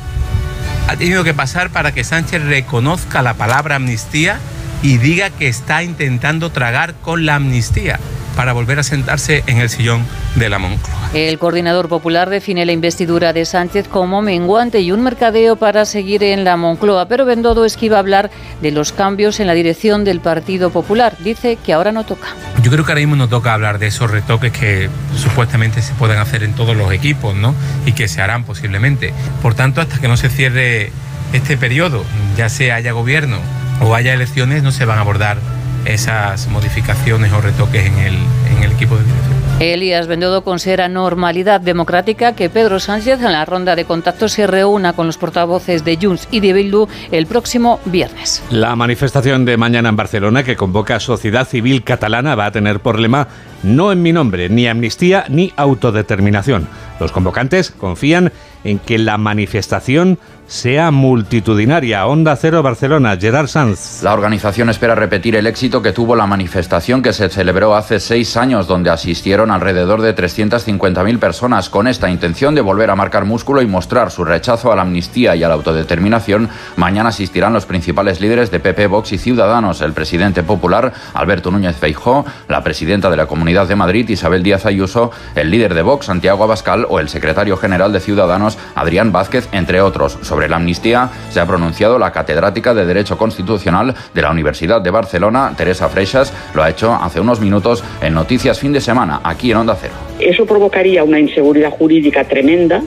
Ha 0.88 0.96
tenido 0.96 1.24
que 1.24 1.34
pasar 1.34 1.70
para 1.70 1.94
que 1.94 2.04
Sánchez 2.04 2.44
reconozca 2.44 3.22
la 3.22 3.34
palabra 3.36 3.76
amnistía 3.76 4.40
y 4.86 5.00
diga 5.00 5.32
que 5.32 5.48
está 5.48 5.82
intentando 5.82 6.52
tragar 6.52 6.94
con 7.02 7.26
la 7.26 7.36
amnistía 7.36 8.00
para 8.36 8.54
volver 8.54 8.78
a 8.78 8.84
sentarse 8.84 9.44
en 9.48 9.58
el 9.58 9.72
sillón 9.72 10.06
de 10.36 10.48
la 10.48 10.60
Moncloa. 10.60 11.10
El 11.16 11.40
coordinador 11.40 11.90
popular 11.90 12.30
define 12.30 12.68
la 12.68 12.72
investidura 12.72 13.34
de 13.34 13.46
Sánchez 13.46 13.88
como 13.88 14.22
menguante 14.22 14.82
y 14.82 14.92
un 14.92 15.02
mercadeo 15.02 15.56
para 15.56 15.86
seguir 15.86 16.22
en 16.22 16.44
la 16.44 16.56
Moncloa, 16.56 17.08
pero 17.08 17.26
Bendodo 17.26 17.66
esquiva 17.66 17.98
hablar 17.98 18.30
de 18.62 18.70
los 18.70 18.92
cambios 18.92 19.40
en 19.40 19.48
la 19.48 19.56
dirección 19.56 20.04
del 20.04 20.20
Partido 20.20 20.70
Popular. 20.70 21.18
Dice 21.18 21.58
que 21.66 21.74
ahora 21.74 21.92
no 21.92 22.04
toca. 22.04 22.28
Yo 22.62 22.70
creo 22.70 22.86
que 22.86 22.92
ahora 22.92 23.02
mismo 23.02 23.16
no 23.16 23.28
toca 23.28 23.56
hablar 23.56 23.80
de 23.80 23.88
esos 23.88 24.12
retoques 24.12 24.52
que 24.52 24.88
supuestamente 25.18 25.82
se 25.82 25.96
pueden 25.96 26.20
hacer 26.20 26.44
en 26.44 26.54
todos 26.54 26.78
los 26.78 26.92
equipos, 26.92 27.34
¿no? 27.34 27.56
Y 27.88 27.94
que 27.94 28.08
se 28.08 28.22
harán 28.22 28.44
posiblemente. 28.44 29.14
Por 29.42 29.56
tanto, 29.56 29.82
hasta 29.82 30.00
que 30.00 30.08
no 30.08 30.16
se 30.16 30.30
cierre 30.30 30.92
este 31.34 31.58
periodo, 31.58 32.04
ya 32.38 32.50
sea 32.50 32.76
haya 32.76 32.92
gobierno 32.92 33.40
o 33.82 33.96
haya 33.96 34.14
elecciones, 34.14 34.64
no 34.64 34.72
se 34.72 34.86
van 34.86 34.98
a 34.98 35.02
abordar 35.02 35.38
esas 35.86 36.48
modificaciones 36.48 37.32
o 37.32 37.42
retoques 37.42 37.86
en 37.86 38.00
el, 38.00 38.18
en 38.58 38.64
el 38.64 38.72
equipo 38.72 38.96
de 38.98 39.04
dirección. 39.04 39.36
Elías 39.60 40.08
Bendodo 40.08 40.44
considera 40.44 40.90
normalidad 40.90 41.62
democrática 41.62 42.36
que 42.36 42.50
Pedro 42.50 42.82
Sánchez 42.82 43.22
en 43.22 43.32
la 43.32 43.46
ronda 43.46 43.78
de 43.78 43.86
contactos 43.86 44.34
se 44.34 44.48
reúna 44.48 44.92
con 44.92 45.08
los 45.08 45.18
portavoces 45.18 45.86
de 45.86 45.98
Junts 46.02 46.28
y 46.30 46.42
de 46.42 46.52
Bildu 46.52 46.88
el 47.12 47.26
próximo 47.26 47.80
viernes. 47.86 48.44
La 48.50 48.76
manifestación 48.76 49.46
de 49.46 49.56
mañana 49.56 49.88
en 49.88 49.96
Barcelona 49.96 50.44
que 50.44 50.58
convoca 50.58 50.98
a 50.98 51.00
Sociedad 51.00 51.48
Civil 51.48 51.86
Catalana 51.86 52.36
va 52.36 52.48
a 52.48 52.52
tener 52.52 52.82
por 52.82 53.00
lema 53.00 53.30
no 53.64 53.94
en 53.94 54.02
mi 54.02 54.12
nombre, 54.12 54.50
ni 54.50 54.68
amnistía 54.68 55.26
ni 55.30 55.54
autodeterminación. 55.56 56.68
Los 57.00 57.14
convocantes 57.14 57.72
confían 57.72 58.32
en 58.64 58.80
que 58.80 58.98
la 58.98 59.18
manifestación 59.18 60.20
sea 60.48 60.92
multitudinaria. 60.92 62.06
Onda 62.06 62.36
Cero 62.36 62.62
Barcelona, 62.62 63.18
Gerard 63.18 63.48
Sanz. 63.48 64.04
La 64.04 64.14
organización 64.14 64.70
espera 64.70 64.96
repetir 64.96 65.36
el 65.36 65.48
éxito 65.48 65.82
que 65.82 65.92
tuvo 65.92 66.16
la 66.16 66.28
manifestación 66.28 67.02
que 67.02 67.14
se 67.14 67.30
celebró 67.30 67.76
hace 67.76 68.00
seis 68.00 68.38
años, 68.38 68.55
donde 68.64 68.90
asistieron 68.90 69.52
alrededor 69.52 70.02
de 70.02 70.16
350.000 70.16 71.20
personas. 71.20 71.70
Con 71.70 71.88
esta 71.88 72.10
intención 72.10 72.56
de 72.56 72.62
volver 72.62 72.90
a 72.90 72.96
marcar 72.96 73.26
músculo 73.26 73.62
y 73.62 73.68
mostrar 73.68 74.12
su 74.12 74.24
rechazo 74.24 74.72
a 74.72 74.76
la 74.76 74.84
amnistía 74.84 75.36
y 75.36 75.44
a 75.44 75.50
la 75.50 75.56
autodeterminación, 75.56 76.50
mañana 76.78 77.10
asistirán 77.10 77.52
los 77.52 77.66
principales 77.66 78.22
líderes 78.22 78.52
de 78.52 78.62
PP, 78.62 78.88
Vox 78.88 79.12
y 79.12 79.18
Ciudadanos, 79.18 79.82
el 79.82 79.92
presidente 79.92 80.44
popular 80.44 80.94
Alberto 81.14 81.52
Núñez 81.52 81.76
Feijó, 81.76 82.26
la 82.48 82.64
presidenta 82.64 83.10
de 83.10 83.18
la 83.18 83.26
Comunidad 83.26 83.68
de 83.68 83.76
Madrid 83.76 84.08
Isabel 84.08 84.44
Díaz 84.44 84.66
Ayuso, 84.66 85.12
el 85.36 85.52
líder 85.52 85.74
de 85.74 85.82
Vox 85.82 86.06
Santiago 86.06 86.44
Abascal 86.46 86.86
o 86.90 87.00
el 87.00 87.10
secretario 87.10 87.58
general 87.58 87.92
de 87.92 88.00
Ciudadanos 88.00 88.58
Adrián 88.76 89.12
Vázquez, 89.12 89.50
entre 89.52 89.82
otros. 89.82 90.18
Sobre 90.22 90.48
la 90.48 90.56
amnistía 90.56 91.10
se 91.30 91.42
ha 91.42 91.46
pronunciado 91.46 92.00
la 92.00 92.12
catedrática 92.12 92.74
de 92.74 92.86
Derecho 92.86 93.18
Constitucional 93.18 93.96
de 94.14 94.22
la 94.22 94.32
Universidad 94.32 94.82
de 94.82 94.92
Barcelona, 94.92 95.54
Teresa 95.58 95.90
Freixas, 95.90 96.32
lo 96.54 96.64
ha 96.64 96.70
hecho 96.70 96.94
hace 96.94 97.20
unos 97.20 97.40
minutos 97.40 97.84
en 98.02 98.14
Noticias 98.14 98.35
Fin 98.38 98.74
de 98.74 98.82
Semana, 98.82 99.22
aquí 99.24 99.52
en 99.52 99.58
Onda 99.58 99.78
Cero. 99.80 99.94
Eso 100.20 100.46
provocaría 100.46 101.04
una 101.04 101.20
inseguridad 101.20 101.72
jurídica 101.72 102.24
tremenda. 102.24 102.84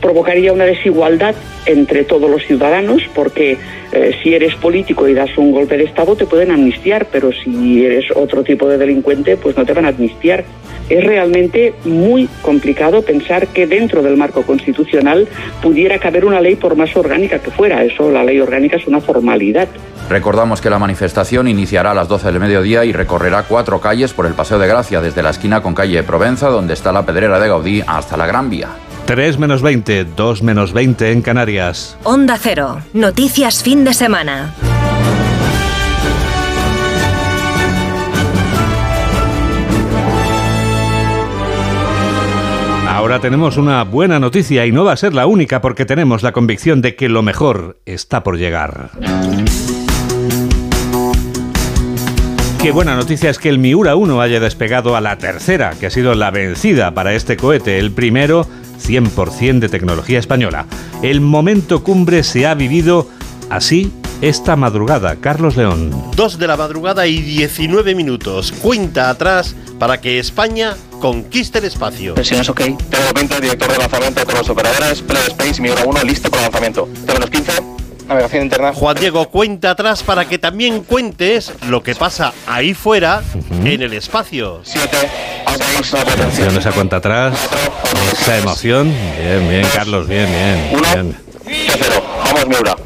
Provocaría 0.00 0.52
una 0.52 0.64
desigualdad 0.64 1.34
entre 1.66 2.04
todos 2.04 2.30
los 2.30 2.44
ciudadanos, 2.44 3.02
porque 3.14 3.58
eh, 3.92 4.10
si 4.22 4.34
eres 4.34 4.54
político 4.56 5.08
y 5.08 5.14
das 5.14 5.36
un 5.38 5.52
golpe 5.52 5.76
de 5.76 5.84
Estado 5.84 6.16
te 6.16 6.26
pueden 6.26 6.50
amnistiar, 6.50 7.06
pero 7.10 7.30
si 7.32 7.84
eres 7.84 8.04
otro 8.14 8.42
tipo 8.42 8.68
de 8.68 8.78
delincuente, 8.78 9.36
pues 9.36 9.56
no 9.56 9.64
te 9.64 9.72
van 9.72 9.86
a 9.86 9.88
amnistiar. 9.88 10.44
Es 10.88 11.02
realmente 11.02 11.72
muy 11.84 12.28
complicado 12.42 13.00
pensar 13.02 13.46
que 13.48 13.66
dentro 13.66 14.02
del 14.02 14.18
marco 14.18 14.42
constitucional 14.42 15.26
pudiera 15.62 15.98
caber 15.98 16.26
una 16.26 16.40
ley 16.40 16.56
por 16.56 16.76
más 16.76 16.94
orgánica 16.94 17.38
que 17.38 17.50
fuera. 17.50 17.82
Eso, 17.84 18.10
la 18.10 18.22
ley 18.22 18.38
orgánica 18.38 18.76
es 18.76 18.86
una 18.86 19.00
formalidad. 19.00 19.68
Recordamos 20.10 20.60
que 20.60 20.68
la 20.68 20.78
manifestación 20.78 21.48
iniciará 21.48 21.92
a 21.92 21.94
las 21.94 22.08
12 22.08 22.26
del 22.26 22.40
mediodía 22.40 22.84
y 22.84 22.92
recorrerá 22.92 23.44
cuatro 23.44 23.80
calles 23.80 24.12
por 24.12 24.26
el 24.26 24.34
Paseo 24.34 24.58
de 24.58 24.66
Gracia, 24.66 25.00
desde 25.00 25.22
la 25.22 25.30
esquina 25.30 25.62
con 25.62 25.72
calle 25.72 26.02
Provenza, 26.02 26.50
donde 26.50 26.74
está 26.74 26.92
la 26.92 27.06
Pedrera 27.06 27.40
de 27.40 27.48
Gaudí, 27.48 27.82
hasta 27.86 28.18
la 28.18 28.26
Gran 28.26 28.50
Vía. 28.50 28.68
3 29.06 29.38
menos 29.38 29.60
20, 29.60 30.06
2 30.16 30.42
menos 30.42 30.72
20 30.72 31.12
en 31.12 31.20
Canarias. 31.20 31.98
Onda 32.04 32.38
Cero. 32.40 32.80
Noticias 32.94 33.62
fin 33.62 33.84
de 33.84 33.92
semana. 33.92 34.54
Ahora 42.88 43.20
tenemos 43.20 43.58
una 43.58 43.84
buena 43.84 44.18
noticia 44.18 44.64
y 44.64 44.72
no 44.72 44.84
va 44.84 44.92
a 44.92 44.96
ser 44.96 45.12
la 45.12 45.26
única 45.26 45.60
porque 45.60 45.84
tenemos 45.84 46.22
la 46.22 46.32
convicción 46.32 46.80
de 46.80 46.96
que 46.96 47.10
lo 47.10 47.22
mejor 47.22 47.76
está 47.84 48.22
por 48.22 48.38
llegar. 48.38 48.88
Qué 52.62 52.70
buena 52.70 52.96
noticia 52.96 53.28
es 53.28 53.38
que 53.38 53.50
el 53.50 53.58
Miura 53.58 53.94
1 53.96 54.22
haya 54.22 54.40
despegado 54.40 54.96
a 54.96 55.02
la 55.02 55.18
tercera, 55.18 55.74
que 55.78 55.84
ha 55.84 55.90
sido 55.90 56.14
la 56.14 56.30
vencida 56.30 56.94
para 56.94 57.12
este 57.12 57.36
cohete, 57.36 57.78
el 57.78 57.92
primero 57.92 58.46
100% 58.82 59.58
de 59.58 59.68
tecnología 59.68 60.18
española. 60.18 60.66
El 61.02 61.20
momento 61.20 61.82
cumbre 61.82 62.22
se 62.22 62.46
ha 62.46 62.54
vivido 62.54 63.08
así 63.50 63.92
esta 64.20 64.56
madrugada. 64.56 65.16
Carlos 65.16 65.56
León. 65.56 65.90
Dos 66.16 66.38
de 66.38 66.46
la 66.46 66.56
madrugada 66.56 67.06
y 67.06 67.20
19 67.20 67.94
minutos. 67.94 68.52
Cuenta 68.52 69.10
atrás 69.10 69.54
para 69.78 70.00
que 70.00 70.18
España 70.18 70.76
conquiste 71.00 71.58
el 71.58 71.64
espacio. 71.64 72.14
Presiones 72.14 72.48
OK. 72.48 72.60
Tengo 72.60 73.12
20, 73.14 73.40
director 73.40 73.70
de 73.70 73.78
lanzamiento 73.78 74.20
de 74.20 74.26
todos 74.26 74.38
los 74.38 74.48
operadores. 74.50 75.02
Play 75.02 75.22
Space, 75.28 75.60
Miura 75.60 75.84
1, 75.84 76.04
listo 76.04 76.30
para 76.30 76.42
lanzamiento. 76.44 76.88
Tengo 77.06 77.20
los 77.20 77.30
15. 77.30 77.73
Navegación 78.06 78.42
interna. 78.44 78.72
Juan 78.72 78.96
Diego, 78.96 79.28
cuenta 79.30 79.70
atrás 79.70 80.02
para 80.02 80.26
que 80.26 80.38
también 80.38 80.82
cuentes 80.82 81.52
lo 81.68 81.82
que 81.82 81.94
pasa 81.94 82.32
ahí 82.46 82.74
fuera 82.74 83.22
en 83.64 83.80
el 83.82 83.92
espacio. 83.94 84.60
7, 84.62 84.96
Atención, 85.46 86.56
esa 86.56 86.72
cuenta 86.72 86.96
atrás, 86.96 87.38
esa 88.12 88.38
emoción. 88.38 88.92
Bien, 89.20 89.48
bien, 89.48 89.66
Carlos, 89.74 90.06
bien, 90.08 90.28
bien. 90.28 90.82
bien. 90.92 91.16
0. 91.78 92.02
Vamos, 92.24 92.48
Miura. 92.48 92.76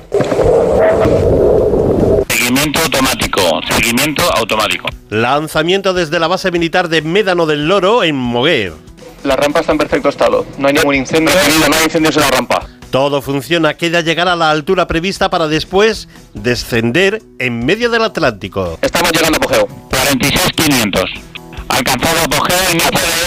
Seguimiento 2.28 2.80
automático. 2.80 3.40
Seguimiento 3.70 4.22
automático. 4.36 4.88
Lanzamiento 5.10 5.94
desde 5.94 6.18
la 6.18 6.28
base 6.28 6.50
militar 6.50 6.88
de 6.88 7.02
Médano 7.02 7.46
del 7.46 7.66
Loro 7.68 8.04
en 8.04 8.16
Moguer. 8.16 8.87
La 9.24 9.36
rampa 9.36 9.60
está 9.60 9.72
en 9.72 9.78
perfecto 9.78 10.08
estado. 10.08 10.46
No 10.58 10.68
hay 10.68 10.74
ningún 10.74 10.94
incendio. 10.94 11.34
No 11.68 11.76
hay 11.76 11.84
incendios 11.84 12.16
en 12.16 12.22
la 12.22 12.30
rampa. 12.30 12.66
Todo 12.90 13.20
funciona, 13.20 13.74
queda 13.74 14.00
llegar 14.00 14.28
a 14.28 14.36
la 14.36 14.50
altura 14.50 14.86
prevista 14.86 15.28
para 15.28 15.46
después 15.46 16.08
descender 16.32 17.22
en 17.38 17.64
medio 17.66 17.90
del 17.90 18.02
Atlántico. 18.02 18.78
Estamos 18.80 19.12
llegando 19.12 19.36
a 19.36 19.44
apogeo. 19.44 19.66
46500. 19.90 21.04
Alcanzado 21.68 22.20
apogeo, 22.24 22.56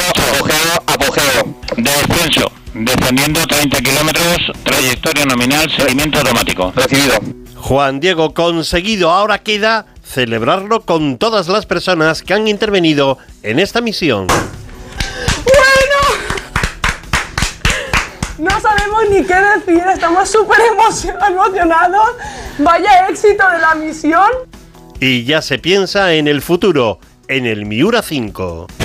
Apogeo, 0.09 0.83
apogeo. 0.87 1.55
descenso. 1.77 2.51
Descendiendo 2.73 3.45
30 3.45 3.81
kilómetros, 3.81 4.37
trayectoria 4.63 5.25
nominal, 5.25 5.69
seguimiento 5.69 6.19
automático. 6.19 6.71
Recibido. 6.75 7.19
Juan 7.55 7.99
Diego, 7.99 8.33
conseguido. 8.33 9.11
Ahora 9.11 9.39
queda 9.39 9.85
celebrarlo 10.03 10.81
con 10.81 11.17
todas 11.17 11.47
las 11.49 11.65
personas 11.67 12.23
que 12.23 12.33
han 12.33 12.47
intervenido 12.47 13.19
en 13.43 13.59
esta 13.59 13.81
misión. 13.81 14.27
No 18.41 18.49
sabemos 18.59 19.03
ni 19.11 19.23
qué 19.23 19.35
decir, 19.35 19.83
estamos 19.93 20.27
súper 20.27 20.57
emocionados. 21.29 22.07
Vaya 22.57 23.07
éxito 23.07 23.47
de 23.51 23.59
la 23.59 23.75
misión. 23.75 24.31
Y 24.99 25.25
ya 25.25 25.43
se 25.43 25.59
piensa 25.59 26.13
en 26.13 26.27
el 26.27 26.41
futuro, 26.41 26.97
en 27.27 27.45
el 27.45 27.67
Miura 27.67 28.01
5. 28.01 28.80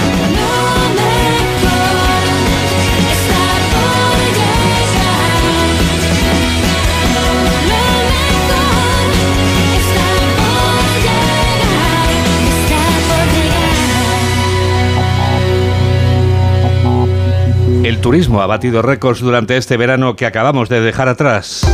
El 17.97 18.03
turismo 18.03 18.43
ha 18.43 18.47
batido 18.47 18.83
récords 18.83 19.21
durante 19.21 19.57
este 19.57 19.79
verano 19.79 20.17
que 20.17 20.27
acabamos 20.27 20.69
de 20.69 20.83
dejar 20.83 21.09
atrás. 21.09 21.67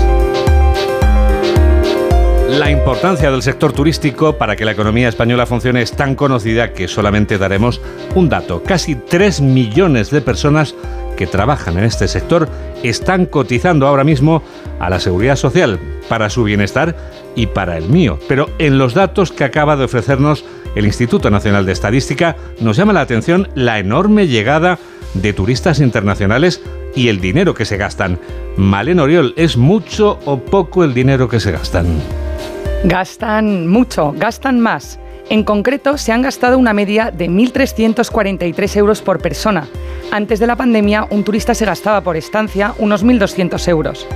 La 2.48 2.70
importancia 2.70 3.28
del 3.28 3.42
sector 3.42 3.72
turístico 3.72 4.38
para 4.38 4.54
que 4.54 4.64
la 4.64 4.70
economía 4.70 5.08
española 5.08 5.46
funcione 5.46 5.82
es 5.82 5.90
tan 5.92 6.14
conocida 6.14 6.74
que 6.74 6.86
solamente 6.86 7.38
daremos 7.38 7.80
un 8.14 8.28
dato. 8.28 8.62
Casi 8.62 8.94
3 8.94 9.40
millones 9.40 10.10
de 10.10 10.20
personas 10.20 10.76
que 11.16 11.26
trabajan 11.26 11.76
en 11.76 11.84
este 11.84 12.06
sector 12.06 12.48
están 12.84 13.26
cotizando 13.26 13.88
ahora 13.88 14.04
mismo 14.04 14.44
a 14.78 14.88
la 14.90 15.00
seguridad 15.00 15.36
social 15.36 15.80
para 16.08 16.30
su 16.30 16.44
bienestar 16.44 16.96
y 17.34 17.48
para 17.48 17.76
el 17.76 17.88
mío. 17.88 18.20
Pero 18.28 18.48
en 18.60 18.78
los 18.78 18.94
datos 18.94 19.32
que 19.32 19.42
acaba 19.42 19.74
de 19.76 19.84
ofrecernos 19.84 20.44
el 20.76 20.86
Instituto 20.86 21.30
Nacional 21.30 21.66
de 21.66 21.72
Estadística 21.72 22.36
nos 22.60 22.76
llama 22.76 22.92
la 22.92 23.00
atención 23.00 23.48
la 23.56 23.80
enorme 23.80 24.28
llegada 24.28 24.76
de 24.76 24.91
turistas 25.32 25.80
internacionales 25.80 26.62
y 26.94 27.08
el 27.08 27.20
dinero 27.20 27.54
que 27.54 27.64
se 27.64 27.76
gastan. 27.76 28.18
Malen 28.56 29.00
Oriol, 29.00 29.34
¿es 29.36 29.56
mucho 29.56 30.18
o 30.24 30.38
poco 30.38 30.84
el 30.84 30.94
dinero 30.94 31.28
que 31.28 31.40
se 31.40 31.52
gastan? 31.52 31.86
Gastan 32.84 33.68
mucho, 33.68 34.12
gastan 34.16 34.60
más. 34.60 34.98
En 35.32 35.44
concreto, 35.44 35.96
se 35.96 36.12
han 36.12 36.20
gastado 36.20 36.58
una 36.58 36.74
media 36.74 37.10
de 37.10 37.26
1.343 37.26 38.76
euros 38.76 39.00
por 39.00 39.18
persona. 39.18 39.66
Antes 40.10 40.38
de 40.40 40.46
la 40.46 40.56
pandemia, 40.56 41.06
un 41.08 41.24
turista 41.24 41.54
se 41.54 41.64
gastaba 41.64 42.02
por 42.02 42.18
estancia 42.18 42.74
unos 42.76 43.02
1.200 43.02 43.66
euros. 43.68 44.06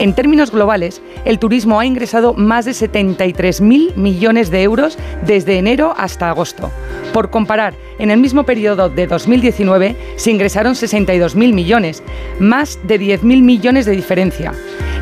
En 0.00 0.16
términos 0.16 0.50
globales, 0.50 1.00
el 1.24 1.38
turismo 1.38 1.78
ha 1.78 1.86
ingresado 1.86 2.34
más 2.34 2.64
de 2.64 2.72
73.000 2.72 3.94
millones 3.94 4.50
de 4.50 4.64
euros 4.64 4.98
desde 5.24 5.58
enero 5.58 5.94
hasta 5.96 6.28
agosto. 6.28 6.72
Por 7.12 7.30
comparar, 7.30 7.74
en 8.00 8.10
el 8.10 8.18
mismo 8.18 8.42
periodo 8.42 8.88
de 8.88 9.06
2019 9.06 9.94
se 10.16 10.32
ingresaron 10.32 10.74
62.000 10.74 11.52
millones, 11.52 12.02
más 12.40 12.80
de 12.82 12.98
10.000 13.00 13.42
millones 13.42 13.86
de 13.86 13.92
diferencia. 13.92 14.52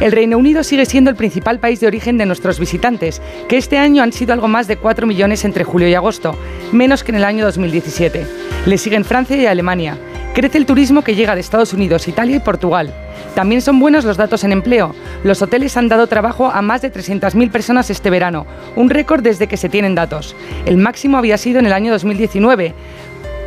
El 0.03 0.11
Reino 0.11 0.37
Unido 0.37 0.65
sigue 0.65 0.85
siendo 0.85 1.11
el 1.11 1.17
principal 1.17 1.61
país 1.61 1.79
de 1.79 1.87
origen 1.87 2.19
de 2.19 2.27
nuestros 2.27 2.59
visitantes, 2.59 3.23
que 3.49 3.57
este 3.57 3.79
año 3.79 4.03
han 4.03 4.13
sido 4.13 4.33
algo 4.33 4.49
más 4.49 4.67
de 4.67 4.77
4 4.77 5.07
millones 5.07 5.45
entre 5.45 5.62
julio 5.65 5.89
y 5.89 5.95
agosto, 5.95 6.37
menos 6.73 7.05
que 7.05 7.13
en 7.13 7.17
el 7.17 7.25
año 7.25 7.45
2017. 7.45 8.27
Le 8.67 8.79
siguen 8.79 9.05
Francia 9.05 9.37
y 9.37 9.47
Alemania. 9.47 9.99
Crece 10.35 10.59
el 10.59 10.67
turismo 10.67 11.03
que 11.03 11.15
llega 11.15 11.35
de 11.35 11.41
Estados 11.41 11.73
Unidos, 11.73 12.09
Italia 12.09 12.37
y 12.37 12.41
Portugal. 12.41 12.93
También 13.35 13.61
son 13.61 13.79
buenos 13.79 14.05
los 14.05 14.17
datos 14.17 14.45
en 14.45 14.53
empleo. 14.53 14.95
Los 15.25 15.43
hoteles 15.43 15.77
han 15.77 15.89
dado 15.89 16.07
trabajo 16.07 16.51
a 16.51 16.63
más 16.63 16.83
de 16.83 16.93
300.000 16.93 17.51
personas 17.51 17.91
este 17.91 18.11
verano, 18.11 18.47
un 18.77 18.91
récord 18.91 19.23
desde 19.23 19.47
que 19.47 19.57
se 19.57 19.69
tienen 19.69 19.95
datos. 19.95 20.35
El 20.65 20.77
máximo 20.77 21.19
había 21.19 21.39
sido 21.39 21.59
en 21.59 21.67
el 21.67 21.73
año 21.73 21.93
2019 21.93 22.75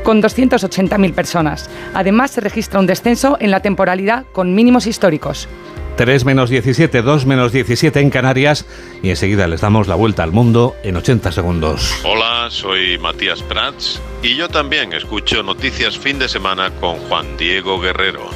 con 0.03 0.21
280.000 0.21 1.13
personas. 1.13 1.69
Además, 1.95 2.31
se 2.31 2.41
registra 2.41 2.79
un 2.79 2.85
descenso 2.85 3.37
en 3.39 3.49
la 3.49 3.61
temporalidad 3.61 4.25
con 4.31 4.53
mínimos 4.53 4.85
históricos. 4.85 5.49
3 5.95 6.25
menos 6.25 6.49
17, 6.49 7.01
2 7.01 7.25
menos 7.25 7.51
17 7.51 7.99
en 7.99 8.09
Canarias 8.09 8.65
y 9.01 9.09
enseguida 9.09 9.47
les 9.47 9.61
damos 9.61 9.87
la 9.87 9.95
vuelta 9.95 10.23
al 10.23 10.31
mundo 10.31 10.75
en 10.83 10.97
80 10.97 11.31
segundos. 11.31 12.01
Hola, 12.03 12.47
soy 12.49 12.97
Matías 12.97 13.41
Prats 13.43 14.01
y 14.21 14.35
yo 14.35 14.49
también 14.49 14.93
escucho 14.93 15.43
Noticias 15.43 15.97
Fin 15.97 16.19
de 16.19 16.27
Semana 16.27 16.71
con 16.79 16.95
Juan 17.07 17.37
Diego 17.37 17.79
Guerrero. 17.79 18.29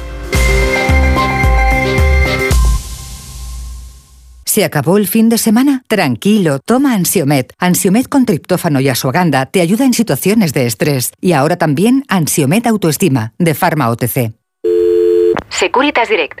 ¿Se 4.50 4.64
acabó 4.64 4.96
el 4.96 5.06
fin 5.06 5.28
de 5.28 5.38
semana? 5.38 5.84
Tranquilo, 5.86 6.58
toma 6.58 6.94
Ansiomet. 6.94 7.52
Ansiomet 7.60 8.08
con 8.08 8.26
triptófano 8.26 8.80
y 8.80 8.88
asuaganda 8.88 9.46
te 9.46 9.60
ayuda 9.60 9.84
en 9.84 9.94
situaciones 9.94 10.52
de 10.52 10.66
estrés. 10.66 11.12
Y 11.20 11.34
ahora 11.34 11.56
también 11.56 12.04
Ansiomet 12.08 12.66
Autoestima, 12.66 13.32
de 13.38 13.54
Pharma 13.54 13.88
OTC. 13.90 14.32
Securitas 15.50 16.08
Direct, 16.08 16.40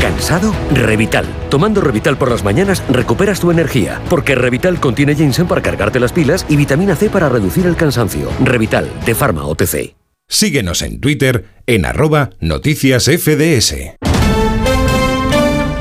¿Cansado? 0.00 0.54
Revital. 0.72 1.26
Tomando 1.50 1.80
Revital 1.80 2.16
por 2.16 2.30
las 2.30 2.44
mañanas 2.44 2.82
recuperas 2.88 3.40
tu 3.40 3.50
energía, 3.50 4.00
porque 4.08 4.34
Revital 4.34 4.78
contiene 4.80 5.14
ginseng 5.14 5.48
para 5.48 5.62
cargarte 5.62 5.98
las 5.98 6.12
pilas 6.12 6.46
y 6.48 6.56
vitamina 6.56 6.94
C 6.94 7.10
para 7.10 7.28
reducir 7.28 7.66
el 7.66 7.76
cansancio. 7.76 8.30
Revital, 8.44 8.88
de 9.04 9.14
Pharma 9.14 9.44
OTC. 9.46 9.94
Síguenos 10.28 10.82
en 10.82 11.00
Twitter 11.00 11.46
en 11.66 11.86
arroba 11.86 12.30
noticias 12.38 13.06
FDS. 13.06 13.96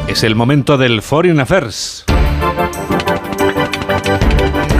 Es 0.07 0.23
el 0.23 0.35
momento 0.35 0.77
del 0.77 1.01
Foreign 1.01 1.39
Affairs. 1.39 2.06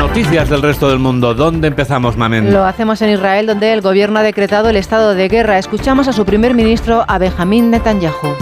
Noticias 0.07 0.49
del 0.49 0.61
resto 0.61 0.87
del 0.89 0.99
mundo. 0.99 1.33
¿Dónde 1.33 1.67
empezamos, 1.67 2.15
Mamen? 2.15 2.51
Lo 2.53 2.65
hacemos 2.65 3.01
en 3.01 3.09
Israel, 3.09 3.45
donde 3.45 3.73
el 3.73 3.81
gobierno 3.81 4.19
ha 4.19 4.23
decretado 4.23 4.69
el 4.69 4.77
estado 4.77 5.13
de 5.13 5.27
guerra. 5.27 5.59
Escuchamos 5.59 6.07
a 6.07 6.13
su 6.13 6.25
primer 6.25 6.53
ministro, 6.53 7.03
a 7.07 7.17
Benjamín 7.17 7.69
Netanyahu. 7.69 8.33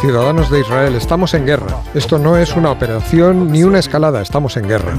Ciudadanos 0.00 0.50
de 0.50 0.60
Israel, 0.60 0.96
estamos 0.96 1.32
en 1.34 1.46
guerra. 1.46 1.76
Esto 1.94 2.18
no 2.18 2.36
es 2.36 2.56
una 2.56 2.72
operación 2.72 3.52
ni 3.52 3.62
una 3.62 3.78
escalada, 3.78 4.20
estamos 4.20 4.56
en 4.56 4.68
guerra. 4.68 4.94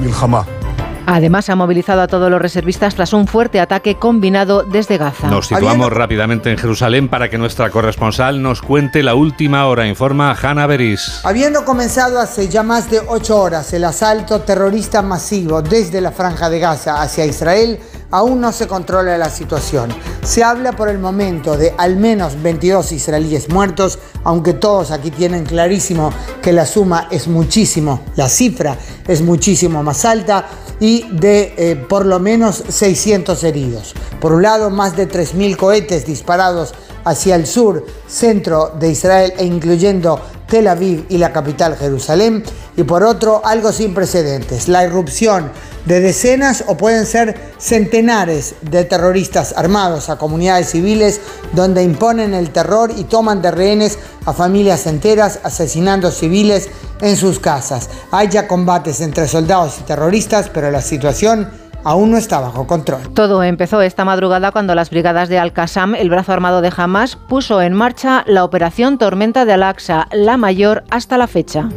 Además, 1.08 1.49
ha 1.49 1.56
movilizado 1.56 2.01
a 2.01 2.08
todos 2.08 2.32
los 2.32 2.41
reservistas 2.41 2.95
tras 2.95 3.14
un 3.14 3.28
fuerte 3.28 3.60
ataque 3.60 3.95
combinado 3.95 4.64
desde 4.64 4.97
Gaza. 4.97 5.30
Nos 5.30 5.47
situamos 5.47 5.91
rápidamente 5.91 6.51
en 6.51 6.58
Jerusalén 6.58 7.10
para 7.10 7.30
que 7.30 7.38
nuestra 7.38 7.70
corresponsal 7.70 8.41
nos 8.41 8.62
cuente 8.62 9.03
la 9.03 9.16
última 9.16 9.68
hora, 9.68 9.88
informa 9.88 10.36
Hanna 10.36 10.66
Beris. 10.68 11.22
Habiendo 11.24 11.64
comenzado 11.64 12.20
hace 12.20 12.49
ya 12.49 12.64
más 12.64 12.89
de 12.89 13.01
ocho 13.08 13.39
horas 13.39 13.72
el 13.74 13.84
asalto 13.84 14.41
terrorista 14.41 15.01
masivo 15.01 15.62
desde 15.62 16.01
la 16.01 16.12
franja 16.12 16.49
de 16.49 16.60
Gaza 16.60 17.01
hacia 17.01 17.26
Israel, 17.26 17.80
aún 18.12 18.41
no 18.41 18.51
se 18.51 18.68
controla 18.68 19.18
la 19.18 19.30
situación. 19.30 19.89
Se 20.24 20.43
habla 20.43 20.72
por 20.72 20.89
el 20.89 20.99
momento 20.99 21.58
de 21.58 21.74
al 21.78 21.97
menos 21.97 22.41
22 22.41 22.91
israelíes 22.93 23.49
muertos, 23.49 23.99
aunque 24.24 24.53
todos 24.53 24.91
aquí 24.91 25.12
tienen 25.12 25.45
clarísimo 25.45 26.12
que 26.41 26.51
la 26.51 26.66
suma 26.66 27.08
es 27.12 27.28
muchísimo, 27.28 28.01
la 28.16 28.30
cifra 28.30 28.78
es 29.08 29.22
muchísimo 29.22 29.84
más 29.84 30.06
alta 30.06 30.45
y 30.80 31.07
de 31.09 31.53
eh, 31.57 31.76
por 31.76 32.05
lo 32.05 32.19
menos 32.19 32.63
600 32.67 33.43
heridos. 33.43 33.93
Por 34.19 34.34
un 34.34 34.43
lado, 34.43 34.69
más 34.69 34.95
de 34.95 35.09
3.000 35.09 35.55
cohetes 35.57 36.05
disparados 36.05 36.73
hacia 37.03 37.36
el 37.36 37.45
sur, 37.45 37.86
centro 38.07 38.71
de 38.80 38.89
Israel 38.89 39.34
e 39.38 39.45
incluyendo 39.45 40.19
Tel 40.47 40.67
Aviv 40.67 41.05
y 41.09 41.17
la 41.17 41.32
capital 41.32 41.78
Jerusalén. 41.78 42.43
Y 42.78 42.84
por 42.84 43.03
otro, 43.03 43.41
algo 43.45 43.71
sin 43.71 43.93
precedentes, 43.93 44.67
la 44.67 44.84
irrupción 44.84 45.51
de 45.86 45.99
decenas 45.99 46.63
o 46.67 46.76
pueden 46.78 47.05
ser 47.05 47.53
centenares 47.57 48.55
de 48.61 48.84
terroristas 48.84 49.53
armados 49.55 50.09
a 50.09 50.17
comunidades 50.17 50.71
civiles 50.71 51.21
donde 51.53 51.84
imponen 51.84 52.34
el 52.34 52.49
terror 52.49 52.91
y 52.95 53.03
toman 53.03 53.41
de 53.41 53.51
rehenes 53.51 53.99
a 54.26 54.34
familias 54.34 54.88
enteras 54.88 55.39
asesinando 55.43 56.11
civiles 56.11 56.69
en 57.01 57.15
sus 57.15 57.39
casas. 57.39 57.89
Hay 58.11 58.30
ya 58.30 58.47
combates 58.47 58.99
entre 59.01 59.28
soldados 59.28 59.78
y 59.80 59.84
terroristas, 59.84 60.49
pero 60.49 60.71
la 60.71 60.82
situación 60.82 61.49
aún 61.84 62.11
no 62.11 62.17
está 62.17 62.39
bajo 62.39 62.67
control. 62.67 63.13
Todo 63.13 63.43
empezó 63.43 63.82
esta 63.82 64.03
madrugada 64.03 64.51
cuando 64.51 64.76
las 64.76 64.89
brigadas 64.89 65.30
de 65.30 65.38
Al-Qassam, 65.38 65.95
el 65.95 66.09
brazo 66.09 66.34
armado 66.34 66.61
de 66.61 66.73
Hamas, 66.76 67.15
puso 67.15 67.61
en 67.61 67.73
marcha 67.73 68.23
la 68.26 68.43
operación 68.43 68.97
Tormenta 68.97 69.45
de 69.45 69.53
Al-Aqsa, 69.53 70.07
la 70.11 70.36
mayor 70.36 70.84
hasta 70.89 71.17
la 71.17 71.28
fecha. 71.28 71.69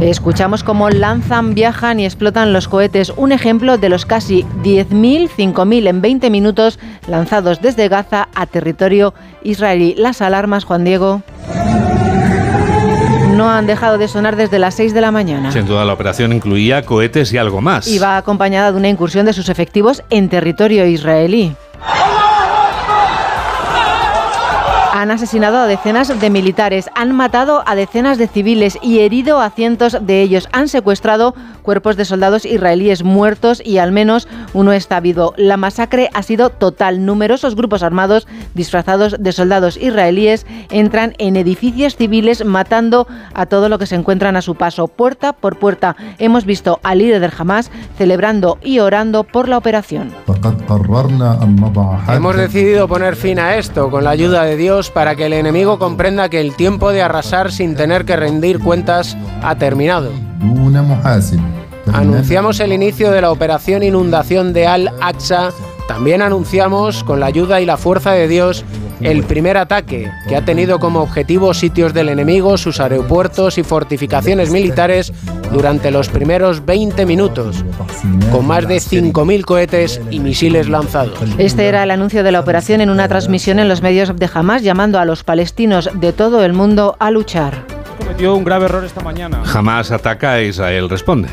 Escuchamos 0.00 0.62
cómo 0.62 0.90
lanzan, 0.90 1.54
viajan 1.54 2.00
y 2.00 2.04
explotan 2.04 2.52
los 2.52 2.68
cohetes, 2.68 3.14
un 3.16 3.32
ejemplo 3.32 3.78
de 3.78 3.88
los 3.88 4.04
casi 4.04 4.44
10.000, 4.62 5.30
5.000 5.30 5.88
en 5.88 6.02
20 6.02 6.28
minutos 6.28 6.78
lanzados 7.08 7.62
desde 7.62 7.88
Gaza 7.88 8.28
a 8.34 8.44
territorio 8.44 9.14
israelí. 9.42 9.94
Las 9.96 10.20
alarmas, 10.20 10.64
Juan 10.64 10.84
Diego 10.84 11.22
no 13.36 13.50
han 13.50 13.66
dejado 13.66 13.96
de 13.96 14.08
sonar 14.08 14.36
desde 14.36 14.58
las 14.58 14.74
6 14.74 14.92
de 14.92 15.00
la 15.00 15.10
mañana. 15.10 15.50
Sin 15.50 15.66
duda 15.66 15.84
la 15.86 15.94
operación 15.94 16.32
incluía 16.32 16.82
cohetes 16.82 17.32
y 17.32 17.38
algo 17.38 17.62
más. 17.62 17.88
Y 17.88 17.98
va 17.98 18.18
acompañada 18.18 18.72
de 18.72 18.78
una 18.78 18.88
incursión 18.88 19.24
de 19.24 19.32
sus 19.32 19.48
efectivos 19.48 20.02
en 20.10 20.28
territorio 20.28 20.86
israelí. 20.86 21.54
Han 24.92 25.10
asesinado 25.10 25.58
a 25.58 25.66
decenas 25.66 26.20
de 26.20 26.30
militares, 26.30 26.88
han 26.94 27.12
matado 27.12 27.62
a 27.66 27.74
decenas 27.74 28.18
de 28.18 28.28
civiles 28.28 28.78
y 28.82 29.00
herido 29.00 29.40
a 29.40 29.50
cientos 29.50 29.98
de 30.00 30.22
ellos. 30.22 30.48
Han 30.52 30.68
secuestrado 30.68 31.34
cuerpos 31.66 31.96
de 31.96 32.06
soldados 32.06 32.46
israelíes 32.46 33.02
muertos 33.02 33.60
y 33.62 33.78
al 33.78 33.92
menos 33.92 34.28
uno 34.54 34.72
está 34.72 35.00
vivo. 35.00 35.34
La 35.36 35.56
masacre 35.56 36.08
ha 36.14 36.22
sido 36.22 36.48
total. 36.48 37.04
Numerosos 37.04 37.56
grupos 37.56 37.82
armados 37.82 38.26
disfrazados 38.54 39.16
de 39.18 39.32
soldados 39.32 39.76
israelíes 39.76 40.46
entran 40.70 41.14
en 41.18 41.36
edificios 41.36 41.96
civiles 41.96 42.44
matando 42.44 43.08
a 43.34 43.46
todo 43.46 43.68
lo 43.68 43.78
que 43.78 43.86
se 43.86 43.96
encuentran 43.96 44.36
a 44.36 44.42
su 44.42 44.54
paso, 44.54 44.86
puerta 44.86 45.32
por 45.34 45.58
puerta. 45.58 45.96
Hemos 46.18 46.46
visto 46.46 46.78
al 46.84 46.98
líder 46.98 47.20
del 47.20 47.32
Hamas 47.36 47.72
celebrando 47.98 48.58
y 48.62 48.78
orando 48.78 49.24
por 49.24 49.48
la 49.48 49.58
operación. 49.58 50.12
Hemos 52.08 52.36
decidido 52.36 52.86
poner 52.86 53.16
fin 53.16 53.40
a 53.40 53.56
esto 53.56 53.90
con 53.90 54.04
la 54.04 54.10
ayuda 54.10 54.44
de 54.44 54.56
Dios 54.56 54.90
para 54.90 55.16
que 55.16 55.26
el 55.26 55.32
enemigo 55.32 55.80
comprenda 55.80 56.28
que 56.28 56.40
el 56.40 56.54
tiempo 56.54 56.92
de 56.92 57.02
arrasar 57.02 57.50
sin 57.50 57.74
tener 57.74 58.04
que 58.04 58.14
rendir 58.14 58.60
cuentas 58.60 59.16
ha 59.42 59.56
terminado. 59.56 60.25
Anunciamos 61.92 62.60
el 62.60 62.72
inicio 62.72 63.10
de 63.10 63.20
la 63.20 63.30
operación 63.30 63.82
inundación 63.82 64.52
de 64.52 64.66
Al-Aqsa. 64.66 65.50
También 65.88 66.20
anunciamos, 66.20 67.04
con 67.04 67.20
la 67.20 67.26
ayuda 67.26 67.60
y 67.60 67.66
la 67.66 67.76
fuerza 67.76 68.12
de 68.12 68.26
Dios, 68.26 68.64
el 69.00 69.22
primer 69.22 69.56
ataque, 69.56 70.10
que 70.28 70.36
ha 70.36 70.44
tenido 70.44 70.78
como 70.78 71.00
objetivo 71.00 71.54
sitios 71.54 71.94
del 71.94 72.08
enemigo, 72.08 72.56
sus 72.56 72.80
aeropuertos 72.80 73.58
y 73.58 73.62
fortificaciones 73.62 74.50
militares 74.50 75.12
durante 75.52 75.90
los 75.90 76.08
primeros 76.08 76.64
20 76.64 77.06
minutos, 77.06 77.64
con 78.32 78.46
más 78.46 78.66
de 78.66 78.76
5.000 78.76 79.44
cohetes 79.44 80.00
y 80.10 80.18
misiles 80.18 80.68
lanzados. 80.68 81.18
Este 81.38 81.66
era 81.66 81.84
el 81.84 81.90
anuncio 81.90 82.24
de 82.24 82.32
la 82.32 82.40
operación 82.40 82.80
en 82.80 82.90
una 82.90 83.06
transmisión 83.06 83.58
en 83.58 83.68
los 83.68 83.82
medios 83.82 84.14
de 84.16 84.30
Hamas, 84.32 84.62
llamando 84.62 84.98
a 84.98 85.04
los 85.04 85.22
palestinos 85.22 85.90
de 85.94 86.12
todo 86.12 86.44
el 86.44 86.52
mundo 86.52 86.96
a 86.98 87.10
luchar. 87.10 87.75
Cometió 88.16 88.34
un 88.34 88.44
grave 88.44 88.64
error 88.64 88.82
esta 88.82 89.02
mañana. 89.02 89.42
Hamas 89.44 89.90
ataca 89.90 90.32
a 90.32 90.40
Israel 90.40 90.88
responde 90.88 91.28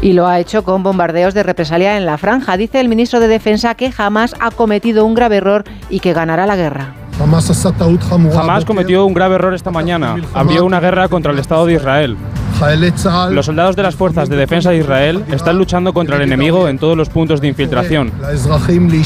y 0.00 0.14
lo 0.14 0.26
ha 0.26 0.40
hecho 0.40 0.64
con 0.64 0.82
bombardeos 0.82 1.34
de 1.34 1.42
represalia 1.42 1.98
en 1.98 2.06
la 2.06 2.16
franja. 2.16 2.56
Dice 2.56 2.80
el 2.80 2.88
ministro 2.88 3.20
de 3.20 3.28
Defensa 3.28 3.74
que 3.74 3.92
jamás 3.92 4.34
ha 4.40 4.50
cometido 4.50 5.04
un 5.04 5.14
grave 5.14 5.36
error 5.36 5.64
y 5.90 6.00
que 6.00 6.14
ganará 6.14 6.46
la 6.46 6.56
guerra. 6.56 6.94
Jamás 8.32 8.64
cometió 8.64 9.04
un 9.04 9.12
grave 9.12 9.34
error 9.34 9.52
esta 9.52 9.70
mañana. 9.70 10.16
Abrió 10.32 10.64
una 10.64 10.80
guerra 10.80 11.08
contra 11.08 11.32
el 11.32 11.38
Estado 11.38 11.66
de 11.66 11.74
Israel. 11.74 12.16
Los 13.30 13.46
soldados 13.46 13.76
de 13.76 13.82
las 13.82 13.96
fuerzas 13.96 14.30
de 14.30 14.36
defensa 14.36 14.70
de 14.70 14.78
Israel 14.78 15.24
están 15.30 15.58
luchando 15.58 15.92
contra 15.92 16.16
el 16.16 16.22
enemigo 16.22 16.68
en 16.68 16.78
todos 16.78 16.96
los 16.96 17.10
puntos 17.10 17.40
de 17.40 17.48
infiltración. 17.48 18.12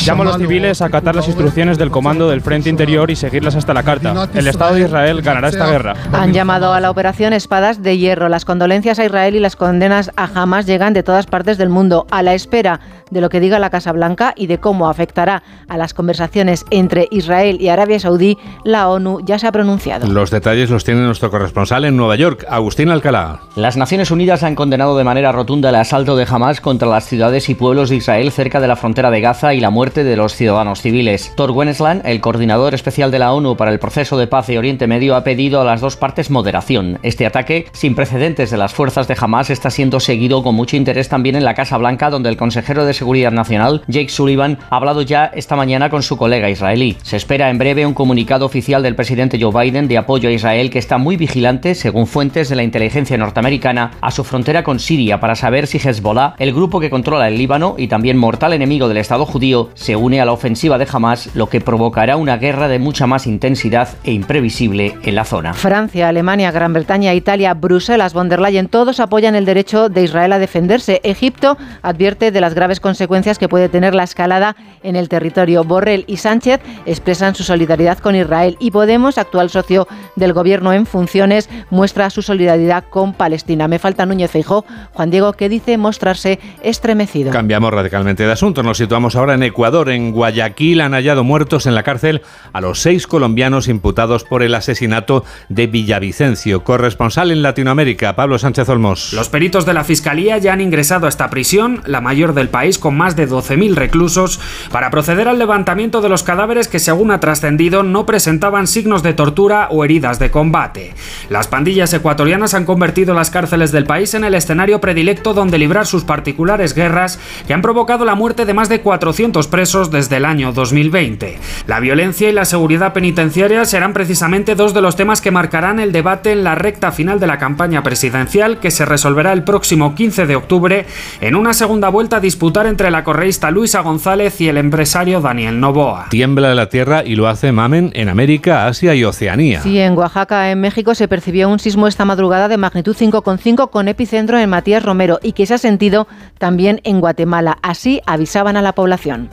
Llamo 0.06 0.22
a 0.22 0.26
los 0.26 0.36
civiles 0.36 0.80
a 0.80 0.86
acatar 0.86 1.16
las 1.16 1.26
instrucciones 1.26 1.76
del 1.76 1.90
Comando 1.90 2.28
del 2.28 2.42
Frente 2.42 2.70
Interior 2.70 3.10
y 3.10 3.16
seguirlas 3.16 3.56
hasta 3.56 3.74
la 3.74 3.82
carta. 3.82 4.28
El 4.34 4.46
Estado 4.46 4.74
de 4.74 4.82
Israel 4.82 5.20
ganará 5.22 5.48
esta 5.48 5.66
guerra. 5.66 5.94
Han 6.12 6.32
llamado 6.32 6.72
a 6.72 6.80
la 6.80 6.90
operación 6.90 7.32
Espadas 7.32 7.82
de 7.82 7.98
Hierro. 7.98 8.28
Las 8.28 8.44
condolencias 8.44 8.98
a 9.00 9.04
Israel 9.04 9.34
y 9.34 9.40
las 9.40 9.56
condenas 9.56 10.12
a 10.16 10.28
Hamas 10.32 10.66
llegan 10.66 10.92
de 10.92 11.02
todas 11.02 11.26
partes 11.26 11.58
del 11.58 11.70
mundo 11.70 12.06
a 12.10 12.22
la 12.22 12.34
espera 12.34 12.80
de 13.10 13.20
lo 13.20 13.28
que 13.28 13.40
diga 13.40 13.58
la 13.58 13.70
Casa 13.70 13.92
Blanca 13.92 14.32
y 14.36 14.46
de 14.46 14.58
cómo 14.58 14.88
afectará 14.88 15.42
a 15.68 15.76
las 15.76 15.94
conversaciones 15.94 16.64
entre 16.70 17.08
Israel 17.10 17.58
y 17.60 17.68
Arabia 17.68 17.98
Saudí. 17.98 18.38
La 18.64 18.88
ONU 18.88 19.20
ya 19.24 19.38
se 19.38 19.46
ha 19.46 19.52
pronunciado. 19.52 20.06
Los 20.06 20.30
detalles 20.30 20.70
los 20.70 20.84
tiene 20.84 21.00
nuestro 21.02 21.30
corresponsal 21.30 21.84
en 21.84 21.96
Nueva 21.96 22.16
York, 22.16 22.46
Agustín 22.48 22.90
Alcalá. 22.90 23.39
Las 23.56 23.76
Naciones 23.76 24.12
Unidas 24.12 24.44
han 24.44 24.54
condenado 24.54 24.96
de 24.96 25.02
manera 25.02 25.32
rotunda 25.32 25.70
el 25.70 25.74
asalto 25.74 26.14
de 26.14 26.24
Hamas 26.30 26.60
contra 26.60 26.86
las 26.86 27.06
ciudades 27.06 27.48
y 27.48 27.56
pueblos 27.56 27.90
de 27.90 27.96
Israel 27.96 28.30
cerca 28.30 28.60
de 28.60 28.68
la 28.68 28.76
frontera 28.76 29.10
de 29.10 29.20
Gaza 29.20 29.54
y 29.54 29.60
la 29.60 29.70
muerte 29.70 30.04
de 30.04 30.16
los 30.16 30.36
ciudadanos 30.36 30.80
civiles. 30.80 31.32
Thor 31.34 31.50
Wennesland, 31.50 32.02
el 32.06 32.20
coordinador 32.20 32.74
especial 32.74 33.10
de 33.10 33.18
la 33.18 33.32
ONU 33.32 33.56
para 33.56 33.72
el 33.72 33.80
proceso 33.80 34.16
de 34.16 34.28
paz 34.28 34.46
de 34.46 34.56
Oriente 34.56 34.86
Medio, 34.86 35.16
ha 35.16 35.24
pedido 35.24 35.60
a 35.60 35.64
las 35.64 35.80
dos 35.80 35.96
partes 35.96 36.30
moderación. 36.30 37.00
Este 37.02 37.26
ataque, 37.26 37.66
sin 37.72 37.96
precedentes 37.96 38.52
de 38.52 38.56
las 38.56 38.72
fuerzas 38.72 39.08
de 39.08 39.16
Hamas, 39.18 39.50
está 39.50 39.68
siendo 39.70 39.98
seguido 39.98 40.44
con 40.44 40.54
mucho 40.54 40.76
interés 40.76 41.08
también 41.08 41.34
en 41.34 41.44
la 41.44 41.54
Casa 41.54 41.76
Blanca, 41.76 42.08
donde 42.08 42.28
el 42.28 42.36
consejero 42.36 42.84
de 42.84 42.94
Seguridad 42.94 43.32
Nacional, 43.32 43.82
Jake 43.88 44.10
Sullivan, 44.10 44.58
ha 44.70 44.76
hablado 44.76 45.02
ya 45.02 45.24
esta 45.34 45.56
mañana 45.56 45.90
con 45.90 46.04
su 46.04 46.16
colega 46.16 46.48
israelí. 46.48 46.96
Se 47.02 47.16
espera 47.16 47.50
en 47.50 47.58
breve 47.58 47.84
un 47.84 47.94
comunicado 47.94 48.46
oficial 48.46 48.84
del 48.84 48.94
presidente 48.94 49.40
Joe 49.42 49.64
Biden 49.64 49.88
de 49.88 49.98
apoyo 49.98 50.28
a 50.28 50.32
Israel 50.32 50.70
que 50.70 50.78
está 50.78 50.98
muy 50.98 51.16
vigilante, 51.16 51.74
según 51.74 52.06
fuentes 52.06 52.48
de 52.48 52.54
la 52.54 52.62
inteligencia 52.62 53.16
norteamericana 53.16 53.29
norteamericana 53.30 53.92
a 54.00 54.10
su 54.10 54.24
frontera 54.24 54.64
con 54.64 54.80
Siria 54.80 55.20
para 55.20 55.36
saber 55.36 55.68
si 55.68 55.78
Hezbollah, 55.78 56.34
el 56.38 56.52
grupo 56.52 56.80
que 56.80 56.90
controla 56.90 57.28
el 57.28 57.38
Líbano 57.38 57.76
y 57.78 57.86
también 57.86 58.16
mortal 58.16 58.52
enemigo 58.52 58.88
del 58.88 58.96
Estado 58.96 59.24
judío, 59.24 59.70
se 59.74 59.94
une 59.94 60.20
a 60.20 60.24
la 60.24 60.32
ofensiva 60.32 60.78
de 60.78 60.88
Hamas, 60.90 61.30
lo 61.34 61.48
que 61.48 61.60
provocará 61.60 62.16
una 62.16 62.38
guerra 62.38 62.66
de 62.66 62.80
mucha 62.80 63.06
más 63.06 63.28
intensidad 63.28 63.88
e 64.02 64.12
imprevisible 64.12 64.96
en 65.04 65.14
la 65.14 65.24
zona. 65.24 65.54
Francia, 65.54 66.08
Alemania, 66.08 66.50
Gran 66.50 66.72
Bretaña, 66.72 67.14
Italia, 67.14 67.54
Bruselas, 67.54 68.14
von 68.14 68.28
der 68.28 68.40
Leyen, 68.40 68.68
todos 68.68 68.98
apoyan 68.98 69.36
el 69.36 69.44
derecho 69.44 69.88
de 69.88 70.02
Israel 70.02 70.32
a 70.32 70.38
defenderse. 70.40 71.00
Egipto 71.04 71.56
advierte 71.82 72.32
de 72.32 72.40
las 72.40 72.54
graves 72.54 72.80
consecuencias 72.80 73.38
que 73.38 73.48
puede 73.48 73.68
tener 73.68 73.94
la 73.94 74.02
escalada 74.02 74.56
en 74.82 74.96
el 74.96 75.08
territorio. 75.08 75.62
Borrell 75.62 76.04
y 76.08 76.16
Sánchez 76.16 76.60
expresan 76.84 77.36
su 77.36 77.44
solidaridad 77.44 77.98
con 77.98 78.16
Israel 78.16 78.56
y 78.58 78.72
Podemos, 78.72 79.18
actual 79.18 79.50
socio 79.50 79.86
del 80.16 80.32
gobierno 80.32 80.72
en 80.72 80.86
funciones, 80.86 81.48
muestra 81.70 82.10
su 82.10 82.22
solidaridad 82.22 82.84
con 82.90 83.12
Palestina. 83.20 83.68
Me 83.68 83.78
falta 83.78 84.06
Núñez 84.06 84.30
Feijó. 84.30 84.64
Juan 84.94 85.10
Diego, 85.10 85.34
que 85.34 85.50
dice 85.50 85.76
mostrarse 85.76 86.38
estremecido. 86.62 87.30
Cambiamos 87.32 87.70
radicalmente 87.70 88.24
de 88.24 88.32
asunto. 88.32 88.62
Nos 88.62 88.78
situamos 88.78 89.14
ahora 89.14 89.34
en 89.34 89.42
Ecuador. 89.42 89.90
En 89.90 90.12
Guayaquil 90.12 90.80
han 90.80 90.94
hallado 90.94 91.22
muertos 91.22 91.66
en 91.66 91.74
la 91.74 91.82
cárcel 91.82 92.22
a 92.54 92.62
los 92.62 92.80
seis 92.80 93.06
colombianos 93.06 93.68
imputados 93.68 94.24
por 94.24 94.42
el 94.42 94.54
asesinato 94.54 95.22
de 95.50 95.66
Villavicencio. 95.66 96.64
Corresponsal 96.64 97.30
en 97.30 97.42
Latinoamérica, 97.42 98.16
Pablo 98.16 98.38
Sánchez 98.38 98.66
Olmos. 98.70 99.12
Los 99.12 99.28
peritos 99.28 99.66
de 99.66 99.74
la 99.74 99.84
Fiscalía 99.84 100.38
ya 100.38 100.54
han 100.54 100.62
ingresado 100.62 101.04
a 101.04 101.10
esta 101.10 101.28
prisión, 101.28 101.82
la 101.84 102.00
mayor 102.00 102.32
del 102.32 102.48
país 102.48 102.78
con 102.78 102.96
más 102.96 103.16
de 103.16 103.28
12.000 103.28 103.74
reclusos, 103.74 104.40
para 104.72 104.88
proceder 104.88 105.28
al 105.28 105.38
levantamiento 105.38 106.00
de 106.00 106.08
los 106.08 106.22
cadáveres 106.22 106.68
que, 106.68 106.78
según 106.78 107.10
ha 107.10 107.20
trascendido, 107.20 107.82
no 107.82 108.06
presentaban 108.06 108.66
signos 108.66 109.02
de 109.02 109.12
tortura 109.12 109.68
o 109.70 109.84
heridas 109.84 110.18
de 110.18 110.30
combate. 110.30 110.94
Las 111.28 111.48
pandillas 111.48 111.92
ecuatorianas 111.92 112.54
han 112.54 112.64
convertido 112.64 113.09
las 113.14 113.30
cárceles 113.30 113.72
del 113.72 113.84
país 113.84 114.14
en 114.14 114.24
el 114.24 114.34
escenario 114.34 114.80
predilecto 114.80 115.34
donde 115.34 115.58
librar 115.58 115.86
sus 115.86 116.04
particulares 116.04 116.74
guerras 116.74 117.18
que 117.46 117.54
han 117.54 117.62
provocado 117.62 118.04
la 118.04 118.14
muerte 118.14 118.44
de 118.44 118.54
más 118.54 118.68
de 118.68 118.80
400 118.80 119.48
presos 119.48 119.90
desde 119.90 120.16
el 120.16 120.24
año 120.24 120.52
2020. 120.52 121.38
La 121.66 121.80
violencia 121.80 122.28
y 122.28 122.32
la 122.32 122.44
seguridad 122.44 122.92
penitenciaria 122.92 123.64
serán 123.64 123.92
precisamente 123.92 124.54
dos 124.54 124.74
de 124.74 124.82
los 124.82 124.96
temas 124.96 125.20
que 125.20 125.30
marcarán 125.30 125.80
el 125.80 125.92
debate 125.92 126.32
en 126.32 126.44
la 126.44 126.54
recta 126.54 126.92
final 126.92 127.20
de 127.20 127.26
la 127.26 127.38
campaña 127.38 127.82
presidencial 127.82 128.58
que 128.58 128.70
se 128.70 128.84
resolverá 128.84 129.32
el 129.32 129.44
próximo 129.44 129.94
15 129.94 130.26
de 130.26 130.36
octubre 130.36 130.86
en 131.20 131.34
una 131.34 131.52
segunda 131.52 131.88
vuelta 131.88 132.16
a 132.16 132.20
disputar 132.20 132.66
entre 132.66 132.90
la 132.90 133.04
correísta 133.04 133.50
Luisa 133.50 133.80
González 133.80 134.40
y 134.40 134.48
el 134.48 134.56
empresario 134.56 135.20
Daniel 135.20 135.60
Novoa. 135.60 136.06
Tiembla 136.10 136.54
la 136.54 136.68
tierra 136.68 137.02
y 137.04 137.14
lo 137.14 137.28
hace 137.28 137.52
Mamen 137.52 137.90
en 137.94 138.08
América, 138.08 138.66
Asia 138.66 138.94
y 138.94 139.04
Oceanía. 139.04 139.62
Sí, 139.62 139.78
en 139.78 139.96
Oaxaca, 139.96 140.50
en 140.50 140.60
México, 140.60 140.94
se 140.94 141.08
percibió 141.08 141.48
un 141.48 141.58
sismo 141.58 141.86
esta 141.86 142.04
madrugada 142.04 142.48
de 142.48 142.56
magnitud 142.56 142.94
5,5 143.00 143.70
con 143.70 143.88
epicentro 143.88 144.38
en 144.38 144.50
Matías 144.50 144.82
Romero 144.82 145.18
y 145.22 145.32
que 145.32 145.46
se 145.46 145.54
ha 145.54 145.58
sentido 145.58 146.06
también 146.38 146.80
en 146.84 147.00
Guatemala. 147.00 147.56
Así 147.62 148.02
avisaban 148.06 148.58
a 148.58 148.62
la 148.62 148.74
población. 148.74 149.30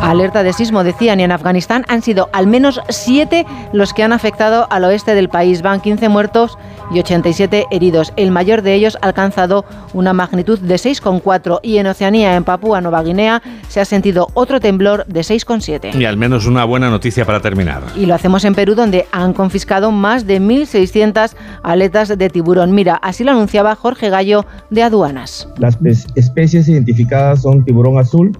Alerta 0.00 0.42
de 0.42 0.52
sismo, 0.52 0.84
decían, 0.84 1.20
y 1.20 1.22
en 1.22 1.32
Afganistán 1.32 1.84
han 1.88 2.02
sido 2.02 2.28
al 2.32 2.46
menos 2.46 2.80
siete 2.88 3.46
los 3.72 3.92
que 3.94 4.02
han 4.02 4.12
afectado 4.12 4.66
al 4.70 4.84
oeste 4.84 5.14
del 5.14 5.28
país. 5.28 5.62
Van 5.62 5.80
15 5.80 6.08
muertos 6.08 6.58
y 6.92 6.98
87 6.98 7.66
heridos. 7.70 8.12
El 8.16 8.30
mayor 8.30 8.62
de 8.62 8.74
ellos 8.74 8.98
ha 9.00 9.06
alcanzado 9.06 9.64
una 9.92 10.12
magnitud 10.12 10.58
de 10.58 10.74
6,4 10.74 11.60
y 11.62 11.78
en 11.78 11.86
Oceanía, 11.86 12.36
en 12.36 12.44
Papúa 12.44 12.80
Nueva 12.80 13.02
Guinea, 13.02 13.42
se 13.68 13.80
ha 13.80 13.84
sentido 13.84 14.28
otro 14.34 14.60
temblor 14.60 15.06
de 15.06 15.20
6,7. 15.20 15.94
Y 15.94 16.04
al 16.04 16.16
menos 16.16 16.46
una 16.46 16.64
buena 16.64 16.90
noticia 16.90 17.24
para 17.24 17.40
terminar. 17.40 17.82
Y 17.96 18.06
lo 18.06 18.14
hacemos 18.14 18.44
en 18.44 18.54
Perú, 18.54 18.74
donde 18.74 19.06
han 19.12 19.32
confiscado 19.32 19.90
más 19.90 20.26
de 20.26 20.40
1.600 20.40 21.34
aletas 21.62 22.16
de 22.16 22.30
tiburón. 22.30 22.74
Mira, 22.74 22.96
así 22.96 23.24
lo 23.24 23.32
anunciaba 23.32 23.74
Jorge 23.74 24.10
Gallo 24.10 24.44
de 24.70 24.82
Aduanas. 24.82 25.48
Las 25.58 25.78
especies 26.14 26.68
identificadas 26.68 27.42
son 27.42 27.64
tiburón 27.64 27.98
azul, 27.98 28.36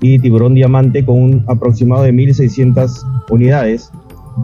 y 0.00 0.18
tiburón 0.18 0.54
diamante 0.54 1.04
con 1.04 1.22
un 1.22 1.44
aproximado 1.48 2.02
de 2.02 2.12
1.600 2.12 3.26
unidades. 3.30 3.90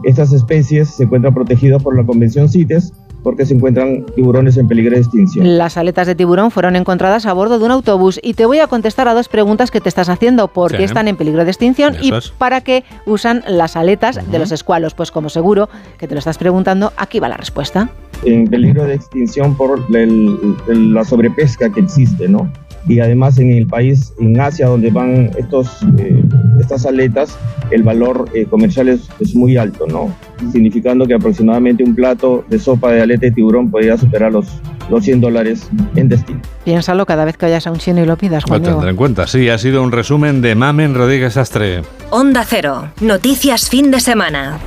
Estas 0.03 0.33
especies 0.33 0.89
se 0.89 1.03
encuentran 1.03 1.33
protegidas 1.33 1.83
por 1.83 1.95
la 1.95 2.03
Convención 2.03 2.49
CITES 2.49 2.93
porque 3.23 3.45
se 3.45 3.53
encuentran 3.53 4.05
tiburones 4.15 4.57
en 4.57 4.67
peligro 4.67 4.95
de 4.95 5.01
extinción. 5.01 5.57
Las 5.57 5.77
aletas 5.77 6.07
de 6.07 6.15
tiburón 6.15 6.51
fueron 6.51 6.75
encontradas 6.75 7.25
a 7.25 7.33
bordo 7.33 7.57
de 7.57 7.65
un 7.65 7.71
autobús 7.71 8.19
y 8.21 8.33
te 8.33 8.45
voy 8.45 8.59
a 8.59 8.67
contestar 8.67 9.07
a 9.07 9.13
dos 9.13 9.29
preguntas 9.29 9.71
que 9.71 9.79
te 9.79 9.87
estás 9.87 10.09
haciendo. 10.09 10.49
¿Por 10.49 10.75
qué 10.75 10.83
están 10.83 11.07
en 11.07 11.15
peligro 11.15 11.45
de 11.45 11.51
extinción 11.51 11.95
y 12.01 12.11
para 12.37 12.61
qué 12.61 12.83
usan 13.05 13.43
las 13.47 13.77
aletas 13.77 14.29
de 14.29 14.39
los 14.39 14.51
escualos? 14.51 14.93
Pues 14.93 15.11
como 15.11 15.29
seguro 15.29 15.69
que 15.97 16.07
te 16.07 16.15
lo 16.15 16.19
estás 16.19 16.37
preguntando, 16.37 16.91
aquí 16.97 17.19
va 17.19 17.29
la 17.29 17.37
respuesta. 17.37 17.89
En 18.25 18.45
peligro 18.47 18.85
de 18.85 18.95
extinción 18.95 19.55
por 19.55 19.79
la 19.89 21.05
sobrepesca 21.05 21.69
que 21.69 21.79
existe, 21.79 22.27
¿no? 22.27 22.51
Y 22.87 22.99
además 22.99 23.39
en 23.39 23.51
el 23.51 23.67
país, 23.67 24.13
en 24.19 24.39
Asia, 24.39 24.67
donde 24.67 24.91
van 24.91 25.31
estos, 25.37 25.81
eh, 25.97 26.21
estas 26.59 26.85
aletas, 26.85 27.37
el 27.71 27.83
valor 27.83 28.29
eh, 28.33 28.45
comercial 28.45 28.89
es, 28.89 29.09
es, 29.19 29.35
muy 29.35 29.57
alto, 29.57 29.87
¿no? 29.87 30.13
Significando 30.51 31.05
que 31.05 31.13
aproximadamente 31.13 31.83
un 31.83 31.95
plato 31.95 32.43
de 32.49 32.59
sopa 32.59 32.91
de 32.91 33.01
aleta 33.01 33.27
de 33.27 33.31
tiburón 33.31 33.71
podría 33.71 33.97
superar 33.97 34.33
los, 34.33 34.47
los 34.89 35.03
100 35.03 35.21
dólares 35.21 35.69
en 35.95 36.09
destino. 36.09 36.41
Piénsalo 36.65 37.05
cada 37.05 37.25
vez 37.25 37.37
que 37.37 37.45
vayas 37.45 37.65
a 37.67 37.71
un 37.71 37.77
chino 37.77 38.01
y 38.03 38.05
lo 38.05 38.17
pidas, 38.17 38.43
Juan 38.43 38.61
Lo 38.61 38.69
tendré 38.69 38.89
en 38.89 38.95
cuenta, 38.95 39.27
sí, 39.27 39.49
ha 39.49 39.57
sido 39.57 39.81
un 39.81 39.91
resumen 39.91 40.41
de 40.41 40.55
Mamen 40.55 40.93
Rodríguez 40.93 41.37
Astre. 41.37 41.81
Onda 42.09 42.45
Cero, 42.47 42.89
noticias 43.01 43.69
fin 43.69 43.91
de 43.91 43.99
semana. 43.99 44.59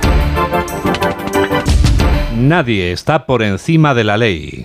Nadie 2.37 2.91
está 2.91 3.25
por 3.25 3.41
encima 3.41 3.93
de 3.93 4.03
la 4.03 4.17
ley. 4.17 4.63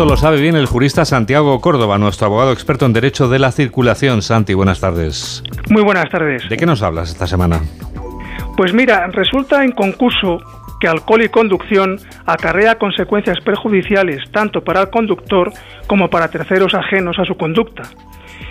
Esto 0.00 0.08
lo 0.08 0.16
sabe 0.16 0.40
bien 0.40 0.56
el 0.56 0.64
jurista 0.64 1.04
Santiago 1.04 1.60
Córdoba, 1.60 1.98
nuestro 1.98 2.28
abogado 2.28 2.52
experto 2.52 2.86
en 2.86 2.94
Derecho 2.94 3.28
de 3.28 3.38
la 3.38 3.52
Circulación. 3.52 4.22
Santi, 4.22 4.54
buenas 4.54 4.80
tardes. 4.80 5.42
Muy 5.68 5.82
buenas 5.82 6.08
tardes. 6.08 6.48
¿De 6.48 6.56
qué 6.56 6.64
nos 6.64 6.82
hablas 6.82 7.10
esta 7.10 7.26
semana? 7.26 7.60
Pues 8.56 8.72
mira, 8.72 9.06
resulta 9.08 9.62
en 9.62 9.72
concurso 9.72 10.38
que 10.80 10.88
alcohol 10.88 11.22
y 11.22 11.28
conducción 11.28 11.98
acarrea 12.24 12.78
consecuencias 12.78 13.40
perjudiciales 13.44 14.22
tanto 14.32 14.64
para 14.64 14.80
el 14.80 14.88
conductor 14.88 15.52
como 15.86 16.08
para 16.08 16.28
terceros 16.28 16.72
ajenos 16.72 17.18
a 17.18 17.26
su 17.26 17.36
conducta. 17.36 17.82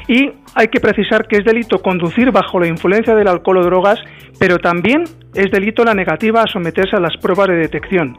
Y 0.07 0.29
hay 0.53 0.67
que 0.67 0.79
precisar 0.79 1.27
que 1.27 1.37
es 1.37 1.45
delito 1.45 1.81
conducir 1.81 2.29
bajo 2.29 2.59
la 2.59 2.67
influencia 2.67 3.15
del 3.15 3.27
alcohol 3.27 3.57
o 3.57 3.63
drogas, 3.63 3.97
pero 4.37 4.59
también 4.59 5.05
es 5.33 5.49
delito 5.49 5.83
la 5.83 5.95
negativa 5.95 6.43
a 6.43 6.47
someterse 6.47 6.95
a 6.95 6.99
las 6.99 7.17
pruebas 7.17 7.47
de 7.47 7.55
detección 7.55 8.15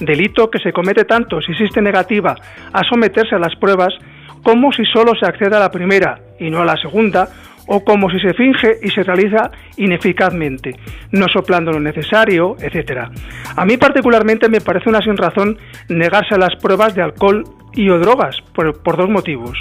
delito 0.00 0.50
que 0.50 0.58
se 0.58 0.72
comete 0.72 1.04
tanto 1.04 1.40
si 1.40 1.52
existe 1.52 1.80
negativa 1.80 2.34
a 2.72 2.82
someterse 2.84 3.34
a 3.34 3.38
las 3.38 3.54
pruebas 3.56 3.94
como 4.42 4.72
si 4.72 4.84
solo 4.84 5.12
se 5.14 5.26
accede 5.26 5.56
a 5.56 5.60
la 5.60 5.70
primera 5.70 6.18
y 6.38 6.50
no 6.50 6.62
a 6.62 6.64
la 6.64 6.76
segunda, 6.76 7.28
o 7.66 7.84
como 7.84 8.10
si 8.10 8.18
se 8.18 8.34
finge 8.34 8.78
y 8.82 8.90
se 8.90 9.04
realiza 9.04 9.50
ineficazmente, 9.76 10.74
no 11.12 11.28
soplando 11.28 11.70
lo 11.70 11.78
necesario, 11.78 12.56
etc. 12.58 13.08
A 13.54 13.64
mí 13.64 13.76
particularmente 13.76 14.48
me 14.48 14.60
parece 14.60 14.88
una 14.88 15.00
sin 15.00 15.16
razón 15.16 15.56
negarse 15.88 16.34
a 16.34 16.38
las 16.38 16.56
pruebas 16.56 16.94
de 16.94 17.02
alcohol 17.02 17.44
y 17.72 17.88
o 17.88 17.98
drogas, 17.98 18.36
por, 18.54 18.82
por 18.82 18.96
dos 18.96 19.08
motivos. 19.08 19.56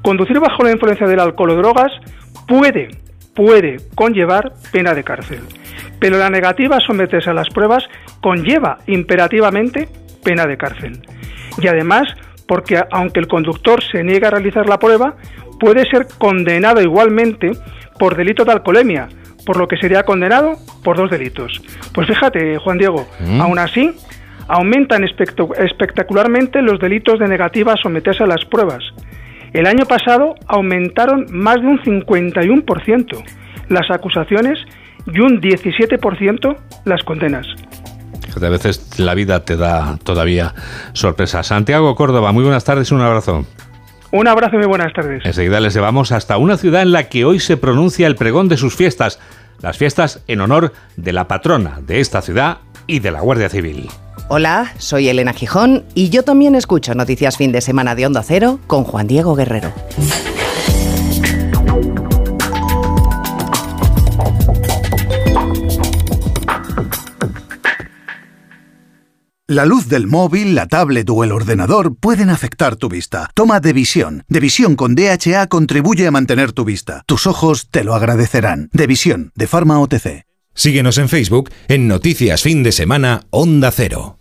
Conducir 0.00 0.40
bajo 0.40 0.62
la 0.62 0.72
influencia 0.72 1.06
del 1.06 1.20
alcohol 1.20 1.50
o 1.50 1.56
drogas 1.56 1.92
puede, 2.46 2.88
puede 3.34 3.76
conllevar 3.94 4.52
pena 4.72 4.94
de 4.94 5.04
cárcel 5.04 5.40
pero 6.04 6.18
la 6.18 6.28
negativa 6.28 6.76
a 6.76 6.80
someterse 6.80 7.30
a 7.30 7.32
las 7.32 7.48
pruebas 7.48 7.84
conlleva 8.20 8.78
imperativamente 8.86 9.88
pena 10.22 10.46
de 10.46 10.58
cárcel. 10.58 11.00
Y 11.56 11.66
además, 11.66 12.08
porque 12.46 12.78
aunque 12.90 13.20
el 13.20 13.26
conductor 13.26 13.82
se 13.82 14.02
niega 14.02 14.28
a 14.28 14.32
realizar 14.32 14.68
la 14.68 14.78
prueba, 14.78 15.16
puede 15.58 15.88
ser 15.88 16.06
condenado 16.18 16.82
igualmente 16.82 17.52
por 17.98 18.16
delito 18.16 18.44
de 18.44 18.52
alcoholemia, 18.52 19.08
por 19.46 19.56
lo 19.56 19.66
que 19.66 19.78
sería 19.78 20.02
condenado 20.02 20.58
por 20.82 20.98
dos 20.98 21.10
delitos. 21.10 21.62
Pues 21.94 22.06
fíjate, 22.06 22.58
Juan 22.58 22.76
Diego, 22.76 23.08
mm. 23.20 23.40
aún 23.40 23.58
así, 23.58 23.92
aumentan 24.48 25.04
espectacularmente 25.04 26.60
los 26.60 26.80
delitos 26.80 27.18
de 27.18 27.28
negativa 27.28 27.72
a 27.72 27.76
someterse 27.76 28.24
a 28.24 28.26
las 28.26 28.44
pruebas. 28.44 28.84
El 29.54 29.66
año 29.66 29.86
pasado 29.86 30.34
aumentaron 30.48 31.26
más 31.30 31.60
de 31.60 31.66
un 31.68 31.78
51% 31.78 33.24
las 33.68 33.88
acusaciones 33.88 34.58
y 35.06 35.20
un 35.20 35.40
17% 35.40 36.56
las 36.84 37.02
condenas. 37.04 37.46
A 38.34 38.48
veces 38.48 38.98
la 38.98 39.14
vida 39.14 39.44
te 39.44 39.56
da 39.56 39.96
todavía 40.02 40.54
sorpresas. 40.92 41.46
Santiago 41.46 41.94
Córdoba, 41.94 42.32
muy 42.32 42.42
buenas 42.42 42.64
tardes, 42.64 42.90
un 42.90 43.00
abrazo. 43.00 43.46
Un 44.10 44.26
abrazo 44.26 44.56
y 44.56 44.58
muy 44.58 44.66
buenas 44.66 44.92
tardes. 44.92 45.24
Enseguida 45.24 45.60
les 45.60 45.72
llevamos 45.72 46.10
hasta 46.10 46.36
una 46.36 46.56
ciudad 46.56 46.82
en 46.82 46.90
la 46.90 47.04
que 47.04 47.24
hoy 47.24 47.38
se 47.38 47.56
pronuncia 47.56 48.08
el 48.08 48.16
pregón 48.16 48.48
de 48.48 48.56
sus 48.56 48.74
fiestas, 48.74 49.20
las 49.62 49.78
fiestas 49.78 50.24
en 50.26 50.40
honor 50.40 50.72
de 50.96 51.12
la 51.12 51.28
patrona 51.28 51.78
de 51.80 52.00
esta 52.00 52.22
ciudad 52.22 52.58
y 52.88 52.98
de 52.98 53.12
la 53.12 53.20
Guardia 53.20 53.48
Civil. 53.48 53.88
Hola, 54.28 54.72
soy 54.78 55.10
Elena 55.10 55.34
Gijón 55.34 55.84
y 55.94 56.08
yo 56.08 56.22
también 56.22 56.54
escucho 56.54 56.94
Noticias 56.94 57.36
Fin 57.36 57.52
de 57.52 57.60
Semana 57.60 57.94
de 57.94 58.06
Onda 58.06 58.22
Cero 58.22 58.58
con 58.66 58.84
Juan 58.84 59.06
Diego 59.06 59.34
Guerrero. 59.34 59.70
La 69.46 69.66
luz 69.66 69.88
del 69.88 70.06
móvil, 70.06 70.54
la 70.54 70.68
tablet 70.68 71.08
o 71.10 71.22
el 71.22 71.30
ordenador 71.30 71.94
pueden 71.94 72.30
afectar 72.30 72.76
tu 72.76 72.88
vista. 72.88 73.28
Toma 73.34 73.60
Devisión. 73.60 74.24
Devisión 74.26 74.74
con 74.74 74.94
DHA 74.94 75.48
contribuye 75.48 76.06
a 76.06 76.10
mantener 76.10 76.52
tu 76.52 76.64
vista. 76.64 77.02
Tus 77.06 77.26
ojos 77.26 77.68
te 77.70 77.84
lo 77.84 77.94
agradecerán. 77.94 78.70
Devisión, 78.72 79.32
de 79.34 79.46
Pharma 79.46 79.78
OTC. 79.80 80.24
Síguenos 80.54 80.98
en 80.98 81.08
Facebook 81.08 81.50
en 81.66 81.88
Noticias 81.88 82.42
Fin 82.42 82.62
de 82.62 82.70
Semana 82.70 83.22
Onda 83.30 83.72
Cero. 83.72 84.18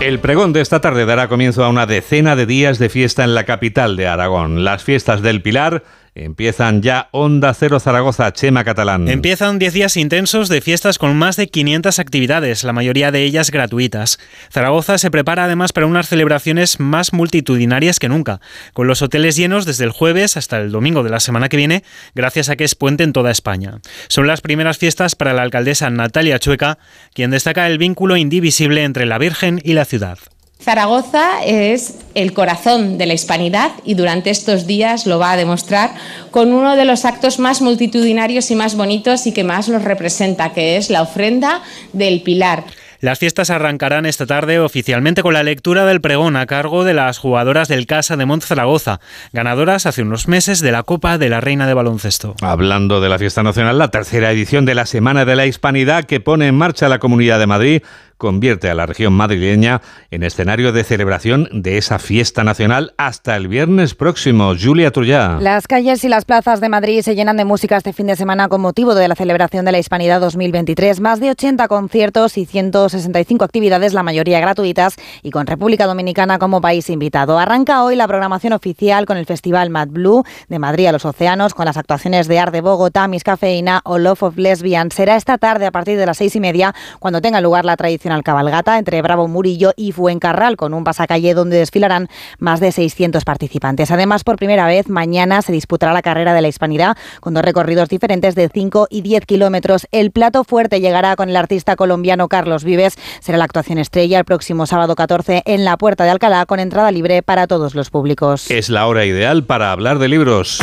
El 0.00 0.20
pregón 0.20 0.54
de 0.54 0.62
esta 0.62 0.80
tarde 0.80 1.04
dará 1.04 1.28
comienzo 1.28 1.62
a 1.64 1.68
una 1.68 1.84
decena 1.84 2.34
de 2.34 2.46
días 2.46 2.78
de 2.78 2.88
fiesta 2.88 3.24
en 3.24 3.34
la 3.34 3.44
capital 3.44 3.94
de 3.96 4.08
Aragón. 4.08 4.64
Las 4.64 4.84
fiestas 4.84 5.20
del 5.20 5.42
Pilar 5.42 5.84
Empiezan 6.14 6.82
ya 6.82 7.08
Onda 7.12 7.54
Cero 7.54 7.80
Zaragoza, 7.80 8.30
Chema 8.34 8.64
Catalán. 8.64 9.08
Empiezan 9.08 9.58
10 9.58 9.72
días 9.72 9.96
intensos 9.96 10.50
de 10.50 10.60
fiestas 10.60 10.98
con 10.98 11.16
más 11.16 11.36
de 11.36 11.48
500 11.48 11.98
actividades, 11.98 12.64
la 12.64 12.74
mayoría 12.74 13.10
de 13.10 13.22
ellas 13.22 13.50
gratuitas. 13.50 14.18
Zaragoza 14.50 14.98
se 14.98 15.10
prepara 15.10 15.44
además 15.44 15.72
para 15.72 15.86
unas 15.86 16.08
celebraciones 16.08 16.80
más 16.80 17.14
multitudinarias 17.14 17.98
que 17.98 18.10
nunca, 18.10 18.42
con 18.74 18.86
los 18.86 19.00
hoteles 19.00 19.36
llenos 19.36 19.64
desde 19.64 19.84
el 19.84 19.90
jueves 19.90 20.36
hasta 20.36 20.58
el 20.58 20.70
domingo 20.70 21.02
de 21.02 21.10
la 21.10 21.20
semana 21.20 21.48
que 21.48 21.56
viene, 21.56 21.82
gracias 22.14 22.50
a 22.50 22.56
que 22.56 22.64
es 22.64 22.74
puente 22.74 23.04
en 23.04 23.14
toda 23.14 23.30
España. 23.30 23.80
Son 24.08 24.26
las 24.26 24.42
primeras 24.42 24.76
fiestas 24.76 25.16
para 25.16 25.32
la 25.32 25.40
alcaldesa 25.40 25.88
Natalia 25.88 26.38
Chueca, 26.38 26.76
quien 27.14 27.30
destaca 27.30 27.66
el 27.66 27.78
vínculo 27.78 28.18
indivisible 28.18 28.84
entre 28.84 29.06
la 29.06 29.16
Virgen 29.16 29.62
y 29.64 29.72
la 29.72 29.86
ciudad. 29.86 30.18
Zaragoza 30.62 31.44
es 31.44 31.98
el 32.14 32.32
corazón 32.32 32.96
de 32.96 33.06
la 33.06 33.14
hispanidad 33.14 33.72
y 33.84 33.94
durante 33.94 34.30
estos 34.30 34.66
días 34.66 35.06
lo 35.06 35.18
va 35.18 35.32
a 35.32 35.36
demostrar 35.36 35.90
con 36.30 36.52
uno 36.52 36.76
de 36.76 36.84
los 36.84 37.04
actos 37.04 37.40
más 37.40 37.60
multitudinarios 37.60 38.50
y 38.52 38.54
más 38.54 38.76
bonitos 38.76 39.26
y 39.26 39.32
que 39.32 39.42
más 39.42 39.68
los 39.68 39.82
representa, 39.82 40.52
que 40.52 40.76
es 40.76 40.88
la 40.88 41.02
ofrenda 41.02 41.62
del 41.92 42.22
Pilar. 42.22 42.64
Las 43.02 43.18
fiestas 43.18 43.50
arrancarán 43.50 44.06
esta 44.06 44.26
tarde 44.26 44.60
oficialmente 44.60 45.24
con 45.24 45.34
la 45.34 45.42
lectura 45.42 45.84
del 45.84 46.00
pregón 46.00 46.36
a 46.36 46.46
cargo 46.46 46.84
de 46.84 46.94
las 46.94 47.18
jugadoras 47.18 47.66
del 47.66 47.86
Casa 47.86 48.16
de 48.16 48.26
Mont 48.26 48.44
Zaragoza, 48.44 49.00
ganadoras 49.32 49.86
hace 49.86 50.02
unos 50.02 50.28
meses 50.28 50.60
de 50.60 50.70
la 50.70 50.84
Copa 50.84 51.18
de 51.18 51.28
la 51.28 51.40
Reina 51.40 51.66
de 51.66 51.74
Baloncesto. 51.74 52.36
Hablando 52.40 53.00
de 53.00 53.08
la 53.08 53.18
fiesta 53.18 53.42
nacional, 53.42 53.78
la 53.78 53.90
tercera 53.90 54.30
edición 54.30 54.66
de 54.66 54.76
la 54.76 54.86
Semana 54.86 55.24
de 55.24 55.34
la 55.34 55.46
Hispanidad 55.46 56.04
que 56.04 56.20
pone 56.20 56.46
en 56.46 56.54
marcha 56.54 56.88
la 56.88 57.00
Comunidad 57.00 57.40
de 57.40 57.48
Madrid 57.48 57.82
convierte 58.22 58.70
a 58.70 58.74
la 58.76 58.86
región 58.86 59.14
madrileña 59.14 59.82
en 60.12 60.22
escenario 60.22 60.70
de 60.70 60.84
celebración 60.84 61.48
de 61.50 61.76
esa 61.76 61.98
fiesta 61.98 62.44
nacional 62.44 62.94
hasta 62.96 63.34
el 63.34 63.48
viernes 63.48 63.96
próximo. 63.96 64.52
Julia 64.54 64.92
Trullá. 64.92 65.38
Las 65.40 65.66
calles 65.66 66.04
y 66.04 66.08
las 66.08 66.24
plazas 66.24 66.60
de 66.60 66.68
Madrid 66.68 67.02
se 67.02 67.16
llenan 67.16 67.36
de 67.36 67.44
música 67.44 67.76
este 67.76 67.92
fin 67.92 68.06
de 68.06 68.14
semana 68.14 68.46
con 68.46 68.60
motivo 68.60 68.94
de 68.94 69.08
la 69.08 69.16
celebración 69.16 69.64
de 69.64 69.72
la 69.72 69.80
Hispanidad 69.80 70.20
2023. 70.20 71.00
Más 71.00 71.18
de 71.18 71.30
80 71.30 71.66
conciertos 71.66 72.38
y 72.38 72.46
165 72.46 73.44
actividades, 73.44 73.92
la 73.92 74.04
mayoría 74.04 74.38
gratuitas 74.38 74.94
y 75.24 75.32
con 75.32 75.48
República 75.48 75.86
Dominicana 75.86 76.38
como 76.38 76.60
país 76.60 76.90
invitado. 76.90 77.40
Arranca 77.40 77.82
hoy 77.82 77.96
la 77.96 78.06
programación 78.06 78.52
oficial 78.52 79.04
con 79.04 79.16
el 79.16 79.26
Festival 79.26 79.70
Mad 79.70 79.88
Blue 79.88 80.22
de 80.46 80.60
Madrid 80.60 80.86
a 80.86 80.92
los 80.92 81.04
Océanos, 81.04 81.54
con 81.54 81.64
las 81.64 81.76
actuaciones 81.76 82.28
de 82.28 82.38
Art 82.38 82.52
de 82.52 82.60
Bogotá, 82.60 83.08
Miss 83.08 83.24
Cafeína 83.24 83.80
o 83.82 83.98
Love 83.98 84.22
of 84.22 84.36
Lesbian. 84.36 84.92
Será 84.92 85.16
esta 85.16 85.38
tarde 85.38 85.66
a 85.66 85.72
partir 85.72 85.98
de 85.98 86.06
las 86.06 86.18
seis 86.18 86.36
y 86.36 86.40
media 86.40 86.72
cuando 87.00 87.20
tenga 87.20 87.40
lugar 87.40 87.64
la 87.64 87.76
tradicional 87.76 88.11
cabalgata 88.20 88.78
entre 88.78 89.00
Bravo 89.00 89.28
Murillo 89.28 89.72
y 89.76 89.92
Fuencarral, 89.92 90.56
con 90.56 90.74
un 90.74 90.84
pasacalle 90.84 91.32
donde 91.32 91.56
desfilarán 91.56 92.08
más 92.38 92.60
de 92.60 92.70
600 92.70 93.24
participantes. 93.24 93.90
Además, 93.90 94.24
por 94.24 94.36
primera 94.36 94.66
vez, 94.66 94.90
mañana 94.90 95.40
se 95.40 95.52
disputará 95.52 95.94
la 95.94 96.02
carrera 96.02 96.34
de 96.34 96.42
la 96.42 96.48
Hispanidad 96.48 96.96
con 97.20 97.32
dos 97.32 97.42
recorridos 97.42 97.88
diferentes 97.88 98.34
de 98.34 98.50
5 98.52 98.88
y 98.90 99.00
10 99.00 99.24
kilómetros. 99.24 99.86
El 99.90 100.10
plato 100.10 100.44
fuerte 100.44 100.80
llegará 100.80 101.16
con 101.16 101.30
el 101.30 101.36
artista 101.36 101.76
colombiano 101.76 102.28
Carlos 102.28 102.64
Vives. 102.64 102.98
Será 103.20 103.38
la 103.38 103.44
actuación 103.44 103.78
estrella 103.78 104.18
el 104.18 104.24
próximo 104.26 104.66
sábado 104.66 104.94
14 104.94 105.42
en 105.46 105.64
la 105.64 105.76
Puerta 105.78 106.04
de 106.04 106.10
Alcalá 106.10 106.44
con 106.44 106.60
entrada 106.60 106.90
libre 106.90 107.22
para 107.22 107.46
todos 107.46 107.74
los 107.74 107.90
públicos. 107.90 108.50
Es 108.50 108.68
la 108.68 108.86
hora 108.86 109.06
ideal 109.06 109.44
para 109.44 109.72
hablar 109.72 109.98
de 109.98 110.08
libros. 110.08 110.60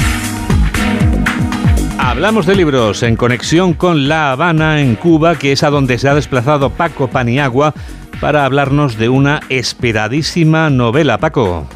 Hablamos 2.01 2.45
de 2.45 2.55
libros 2.55 3.03
en 3.03 3.17
conexión 3.17 3.73
con 3.73 4.07
La 4.07 4.31
Habana, 4.31 4.79
en 4.79 4.95
Cuba, 4.95 5.35
que 5.35 5.51
es 5.51 5.63
a 5.63 5.69
donde 5.69 5.97
se 5.97 6.07
ha 6.07 6.15
desplazado 6.15 6.69
Paco 6.69 7.09
Paniagua 7.09 7.73
para 8.21 8.45
hablarnos 8.45 8.97
de 8.97 9.09
una 9.09 9.41
esperadísima 9.49 10.69
novela. 10.69 11.17
Paco. 11.17 11.67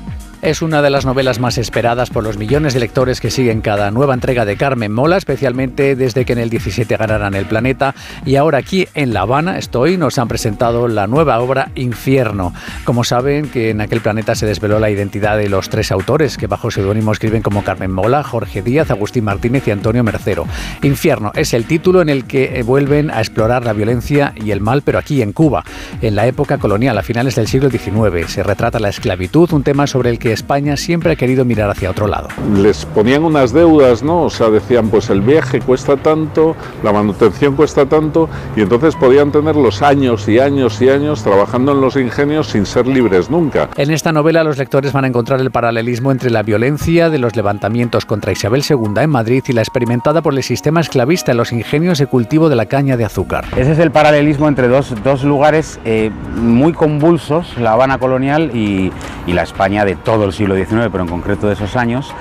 Es 0.43 0.61
una 0.61 0.81
de 0.81 0.89
las 0.89 1.05
novelas 1.05 1.39
más 1.39 1.57
esperadas 1.57 2.09
por 2.09 2.21
los 2.21 2.37
millones 2.37 2.73
de 2.73 2.81
lectores 2.81 3.21
que 3.21 3.31
siguen 3.31 3.61
cada 3.61 3.91
nueva 3.91 4.13
entrega 4.13 4.43
de 4.43 4.57
Carmen 4.57 4.91
Mola, 4.91 5.15
especialmente 5.15 5.95
desde 5.95 6.25
que 6.25 6.33
en 6.33 6.39
el 6.39 6.49
17 6.49 6.97
ganaran 6.97 7.33
el 7.33 7.45
planeta. 7.45 7.95
Y 8.25 8.35
ahora 8.35 8.57
aquí 8.57 8.89
en 8.93 9.13
La 9.13 9.21
Habana, 9.21 9.57
estoy, 9.57 9.95
nos 9.95 10.17
han 10.17 10.27
presentado 10.27 10.89
la 10.89 11.07
nueva 11.07 11.39
obra 11.39 11.69
Infierno. 11.75 12.53
Como 12.83 13.05
saben, 13.05 13.47
que 13.47 13.69
en 13.69 13.79
aquel 13.79 14.01
planeta 14.01 14.35
se 14.35 14.45
desveló 14.45 14.79
la 14.79 14.89
identidad 14.89 15.37
de 15.37 15.47
los 15.47 15.69
tres 15.69 15.93
autores 15.93 16.35
que 16.35 16.47
bajo 16.47 16.69
seudónimo 16.71 17.13
escriben 17.13 17.41
como 17.41 17.63
Carmen 17.63 17.93
Mola, 17.93 18.21
Jorge 18.21 18.61
Díaz, 18.61 18.91
Agustín 18.91 19.23
Martínez 19.23 19.65
y 19.69 19.71
Antonio 19.71 20.03
Mercero. 20.03 20.45
Infierno 20.81 21.31
es 21.35 21.53
el 21.53 21.63
título 21.63 22.01
en 22.01 22.09
el 22.09 22.25
que 22.25 22.61
vuelven 22.63 23.11
a 23.11 23.19
explorar 23.19 23.63
la 23.63 23.71
violencia 23.71 24.33
y 24.35 24.51
el 24.51 24.59
mal, 24.59 24.81
pero 24.81 24.99
aquí 24.99 25.21
en 25.21 25.31
Cuba, 25.31 25.63
en 26.01 26.17
la 26.17 26.27
época 26.27 26.57
colonial, 26.57 26.97
a 26.97 27.01
finales 27.01 27.35
del 27.35 27.47
siglo 27.47 27.69
XIX. 27.69 28.29
Se 28.29 28.43
retrata 28.43 28.81
la 28.81 28.89
esclavitud, 28.89 29.49
un 29.53 29.63
tema 29.63 29.87
sobre 29.87 30.09
el 30.09 30.19
que 30.19 30.32
España 30.33 30.77
siempre 30.77 31.13
ha 31.13 31.15
querido 31.15 31.45
mirar 31.45 31.69
hacia 31.69 31.89
otro 31.89 32.07
lado. 32.07 32.27
Les 32.57 32.85
ponían 32.85 33.23
unas 33.23 33.53
deudas, 33.53 34.03
¿no? 34.03 34.23
O 34.23 34.29
sea, 34.29 34.49
decían, 34.49 34.89
pues 34.89 35.09
el 35.09 35.21
viaje 35.21 35.61
cuesta 35.61 35.97
tanto, 35.97 36.55
la 36.83 36.91
manutención 36.91 37.55
cuesta 37.55 37.85
tanto, 37.85 38.29
y 38.55 38.61
entonces 38.61 38.95
podían 38.95 39.31
tener 39.31 39.55
los 39.55 39.81
años 39.81 40.27
y 40.27 40.39
años 40.39 40.81
y 40.81 40.89
años 40.89 41.23
trabajando 41.23 41.71
en 41.71 41.81
los 41.81 41.95
ingenios 41.95 42.47
sin 42.47 42.65
ser 42.65 42.87
libres 42.87 43.29
nunca. 43.29 43.69
En 43.75 43.91
esta 43.91 44.11
novela 44.11 44.43
los 44.43 44.57
lectores 44.57 44.91
van 44.91 45.05
a 45.05 45.07
encontrar 45.07 45.39
el 45.39 45.51
paralelismo 45.51 46.11
entre 46.11 46.29
la 46.29 46.43
violencia 46.43 47.09
de 47.09 47.19
los 47.19 47.35
levantamientos 47.35 48.05
contra 48.05 48.31
Isabel 48.31 48.63
II 48.67 49.01
en 49.01 49.09
Madrid 49.09 49.43
y 49.47 49.53
la 49.53 49.61
experimentada 49.61 50.21
por 50.21 50.33
el 50.33 50.43
sistema 50.43 50.81
esclavista 50.81 51.31
en 51.31 51.37
los 51.37 51.51
ingenios 51.51 51.97
de 51.99 52.07
cultivo 52.07 52.49
de 52.49 52.55
la 52.55 52.65
caña 52.65 52.97
de 52.97 53.05
azúcar. 53.05 53.45
Ese 53.55 53.73
es 53.73 53.79
el 53.79 53.91
paralelismo 53.91 54.47
entre 54.47 54.67
dos, 54.67 54.93
dos 55.03 55.23
lugares 55.23 55.79
eh, 55.85 56.11
muy 56.35 56.73
convulsos, 56.73 57.57
La 57.57 57.73
Habana 57.73 57.97
colonial 57.97 58.51
y, 58.53 58.91
y 59.27 59.33
la 59.33 59.43
España 59.43 59.85
de 59.85 59.95
todo 59.95 60.22
el 60.25 60.33
siglo 60.33 60.55
XIX, 60.55 60.89
pero 60.91 61.03
en 61.03 61.09
concreto 61.09 61.47
de 61.47 61.53
esos 61.53 61.75
años, 61.75 62.13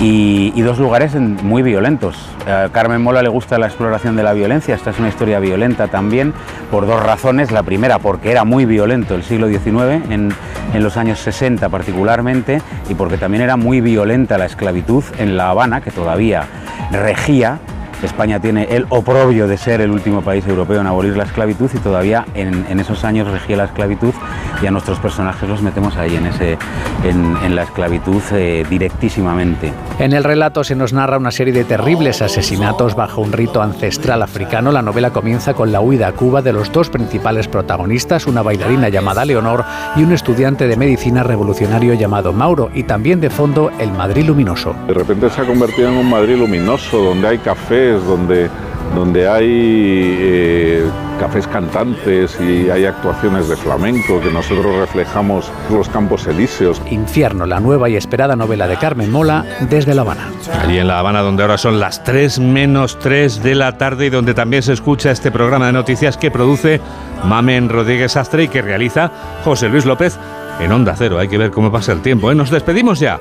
y, 0.00 0.60
dos 0.62 0.78
lugares 0.78 1.14
muy 1.14 1.62
violentos. 1.62 2.16
A 2.46 2.68
Carmen 2.70 3.00
Mola 3.02 3.22
le 3.22 3.28
gusta 3.30 3.58
la 3.58 3.66
exploración 3.66 4.16
de 4.16 4.22
la 4.22 4.34
violencia, 4.34 4.74
esta 4.74 4.90
es 4.90 4.98
una 4.98 5.08
historia 5.08 5.38
violenta 5.38 5.88
también, 5.88 6.34
por 6.70 6.86
dos 6.86 7.02
razones. 7.02 7.50
La 7.52 7.62
primera, 7.62 7.98
porque 7.98 8.30
era 8.30 8.44
muy 8.44 8.66
violento 8.66 9.14
el 9.14 9.22
siglo 9.22 9.48
XIX, 9.48 10.10
en, 10.10 10.34
en 10.74 10.82
los 10.82 10.96
años 10.98 11.18
60 11.20 11.68
particularmente, 11.70 12.60
y 12.90 12.94
porque 12.94 13.16
también 13.16 13.42
era 13.42 13.56
muy 13.56 13.80
violenta 13.80 14.36
la 14.36 14.44
esclavitud 14.44 15.04
en 15.18 15.36
La 15.36 15.50
Habana, 15.50 15.80
que 15.80 15.90
todavía 15.90 16.44
regía 16.90 17.58
España 18.02 18.40
tiene 18.40 18.64
el 18.70 18.86
oprobio 18.90 19.48
de 19.48 19.56
ser 19.56 19.80
el 19.80 19.90
último 19.90 20.22
país 20.22 20.46
europeo 20.46 20.80
en 20.80 20.86
abolir 20.86 21.16
la 21.16 21.24
esclavitud 21.24 21.70
y 21.74 21.78
todavía 21.78 22.26
en, 22.34 22.78
esos 22.78 23.04
años 23.04 23.28
regía 23.28 23.56
la 23.56 23.64
esclavitud 23.64 24.14
y 24.62 24.66
a 24.66 24.70
nuestros 24.70 24.98
personajes 24.98 25.48
los 25.48 25.62
metemos 25.62 25.96
ahí 25.96 26.16
en, 26.16 26.26
ese, 26.26 26.58
en, 27.04 27.54
la 27.54 27.62
esclavitud 27.62 28.22
eh, 28.32 28.64
directísimamente. 28.68 29.72
En 29.98 30.12
el 30.12 30.22
relato 30.22 30.62
se 30.62 30.76
nos 30.76 30.92
narra 30.92 31.18
una 31.18 31.30
serie 31.30 31.52
de 31.52 31.64
terribles 31.64 32.22
asesinatos 32.22 32.94
bajo 32.94 33.20
un 33.20 33.32
rito 33.32 33.62
ancestral 33.62 34.22
africano. 34.22 34.70
La 34.70 34.82
novela 34.82 35.10
comienza 35.10 35.54
con 35.54 35.72
la 35.72 35.80
huida 35.80 36.08
a 36.08 36.12
Cuba 36.12 36.42
de 36.42 36.52
los 36.52 36.70
dos 36.72 36.90
principales 36.90 37.48
protagonistas, 37.48 38.26
una 38.26 38.42
bailarina 38.42 38.88
llamada 38.88 39.24
Leonor 39.24 39.64
y 39.96 40.02
un 40.02 40.12
estudiante 40.12 40.68
de 40.68 40.76
medicina 40.76 41.22
revolucionario 41.22 41.94
llamado 41.94 42.32
Mauro 42.32 42.70
y 42.74 42.84
también 42.84 43.20
de 43.20 43.30
fondo 43.30 43.70
el 43.78 43.90
Madrid 43.92 44.26
luminoso. 44.26 44.74
De 44.86 44.94
repente 44.94 45.30
se 45.30 45.40
ha 45.40 45.44
convertido 45.44 45.88
en 45.88 45.96
un 45.96 46.08
Madrid 46.08 46.36
luminoso 46.36 46.98
donde 46.98 47.28
hay 47.28 47.38
café 47.38 47.87
donde, 47.92 48.48
donde 48.94 49.28
hay 49.28 49.48
eh, 49.50 50.84
cafés 51.18 51.46
cantantes 51.46 52.38
y 52.40 52.70
hay 52.70 52.84
actuaciones 52.84 53.48
de 53.48 53.56
flamenco 53.56 54.20
que 54.20 54.30
nosotros 54.30 54.76
reflejamos 54.76 55.50
los 55.70 55.88
campos 55.88 56.26
elíseos. 56.26 56.80
Infierno, 56.90 57.46
la 57.46 57.60
nueva 57.60 57.88
y 57.88 57.96
esperada 57.96 58.36
novela 58.36 58.68
de 58.68 58.76
Carmen 58.76 59.10
Mola 59.10 59.44
desde 59.68 59.94
La 59.94 60.02
Habana. 60.02 60.28
Allí 60.60 60.78
en 60.78 60.86
La 60.86 60.98
Habana, 60.98 61.20
donde 61.20 61.42
ahora 61.42 61.58
son 61.58 61.80
las 61.80 62.04
3 62.04 62.40
menos 62.40 62.98
3 62.98 63.42
de 63.42 63.54
la 63.54 63.76
tarde 63.78 64.06
y 64.06 64.10
donde 64.10 64.34
también 64.34 64.62
se 64.62 64.72
escucha 64.72 65.10
este 65.10 65.30
programa 65.30 65.66
de 65.66 65.72
noticias 65.72 66.16
que 66.16 66.30
produce 66.30 66.80
Mamen 67.24 67.68
Rodríguez 67.68 68.16
Astre 68.16 68.44
y 68.44 68.48
que 68.48 68.62
realiza 68.62 69.10
José 69.44 69.68
Luis 69.68 69.84
López 69.84 70.18
en 70.60 70.72
Onda 70.72 70.94
Cero. 70.96 71.18
Hay 71.18 71.28
que 71.28 71.38
ver 71.38 71.50
cómo 71.50 71.70
pasa 71.70 71.92
el 71.92 72.02
tiempo. 72.02 72.30
¿eh? 72.30 72.34
Nos 72.34 72.50
despedimos 72.50 73.00
ya. 73.00 73.20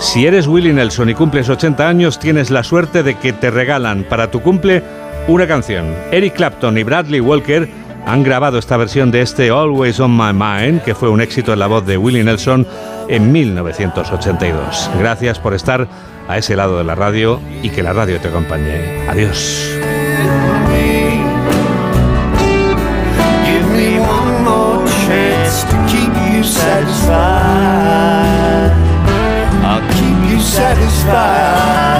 Si 0.00 0.26
eres 0.26 0.46
Willie 0.46 0.72
Nelson 0.72 1.10
y 1.10 1.14
cumples 1.14 1.48
80 1.48 1.88
años, 1.88 2.18
tienes 2.18 2.50
la 2.50 2.62
suerte 2.62 3.02
de 3.02 3.16
que 3.16 3.32
te 3.32 3.50
regalan 3.50 4.04
para 4.04 4.30
tu 4.30 4.40
cumple 4.40 4.82
una 5.28 5.46
canción. 5.46 5.94
Eric 6.10 6.34
Clapton 6.34 6.76
y 6.78 6.82
Bradley 6.82 7.20
Walker 7.20 7.68
han 8.06 8.22
grabado 8.22 8.58
esta 8.58 8.76
versión 8.76 9.10
de 9.10 9.22
este 9.22 9.50
Always 9.50 10.00
on 10.00 10.16
My 10.16 10.32
Mind, 10.32 10.82
que 10.82 10.94
fue 10.94 11.08
un 11.08 11.20
éxito 11.20 11.52
en 11.52 11.58
la 11.58 11.66
voz 11.66 11.86
de 11.86 11.96
Willie 11.96 12.24
Nelson 12.24 12.66
en 13.08 13.32
1982. 13.32 14.90
Gracias 14.98 15.38
por 15.38 15.54
estar 15.54 15.88
a 16.28 16.38
ese 16.38 16.56
lado 16.56 16.78
de 16.78 16.84
la 16.84 16.94
radio 16.94 17.40
y 17.62 17.70
que 17.70 17.82
la 17.82 17.92
radio 17.92 18.20
te 18.20 18.28
acompañe. 18.28 19.08
Adiós. 19.08 19.78
satisfied. 30.44 31.93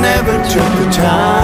Never 0.00 0.36
took 0.48 0.72
the 0.78 0.90
time 0.92 1.35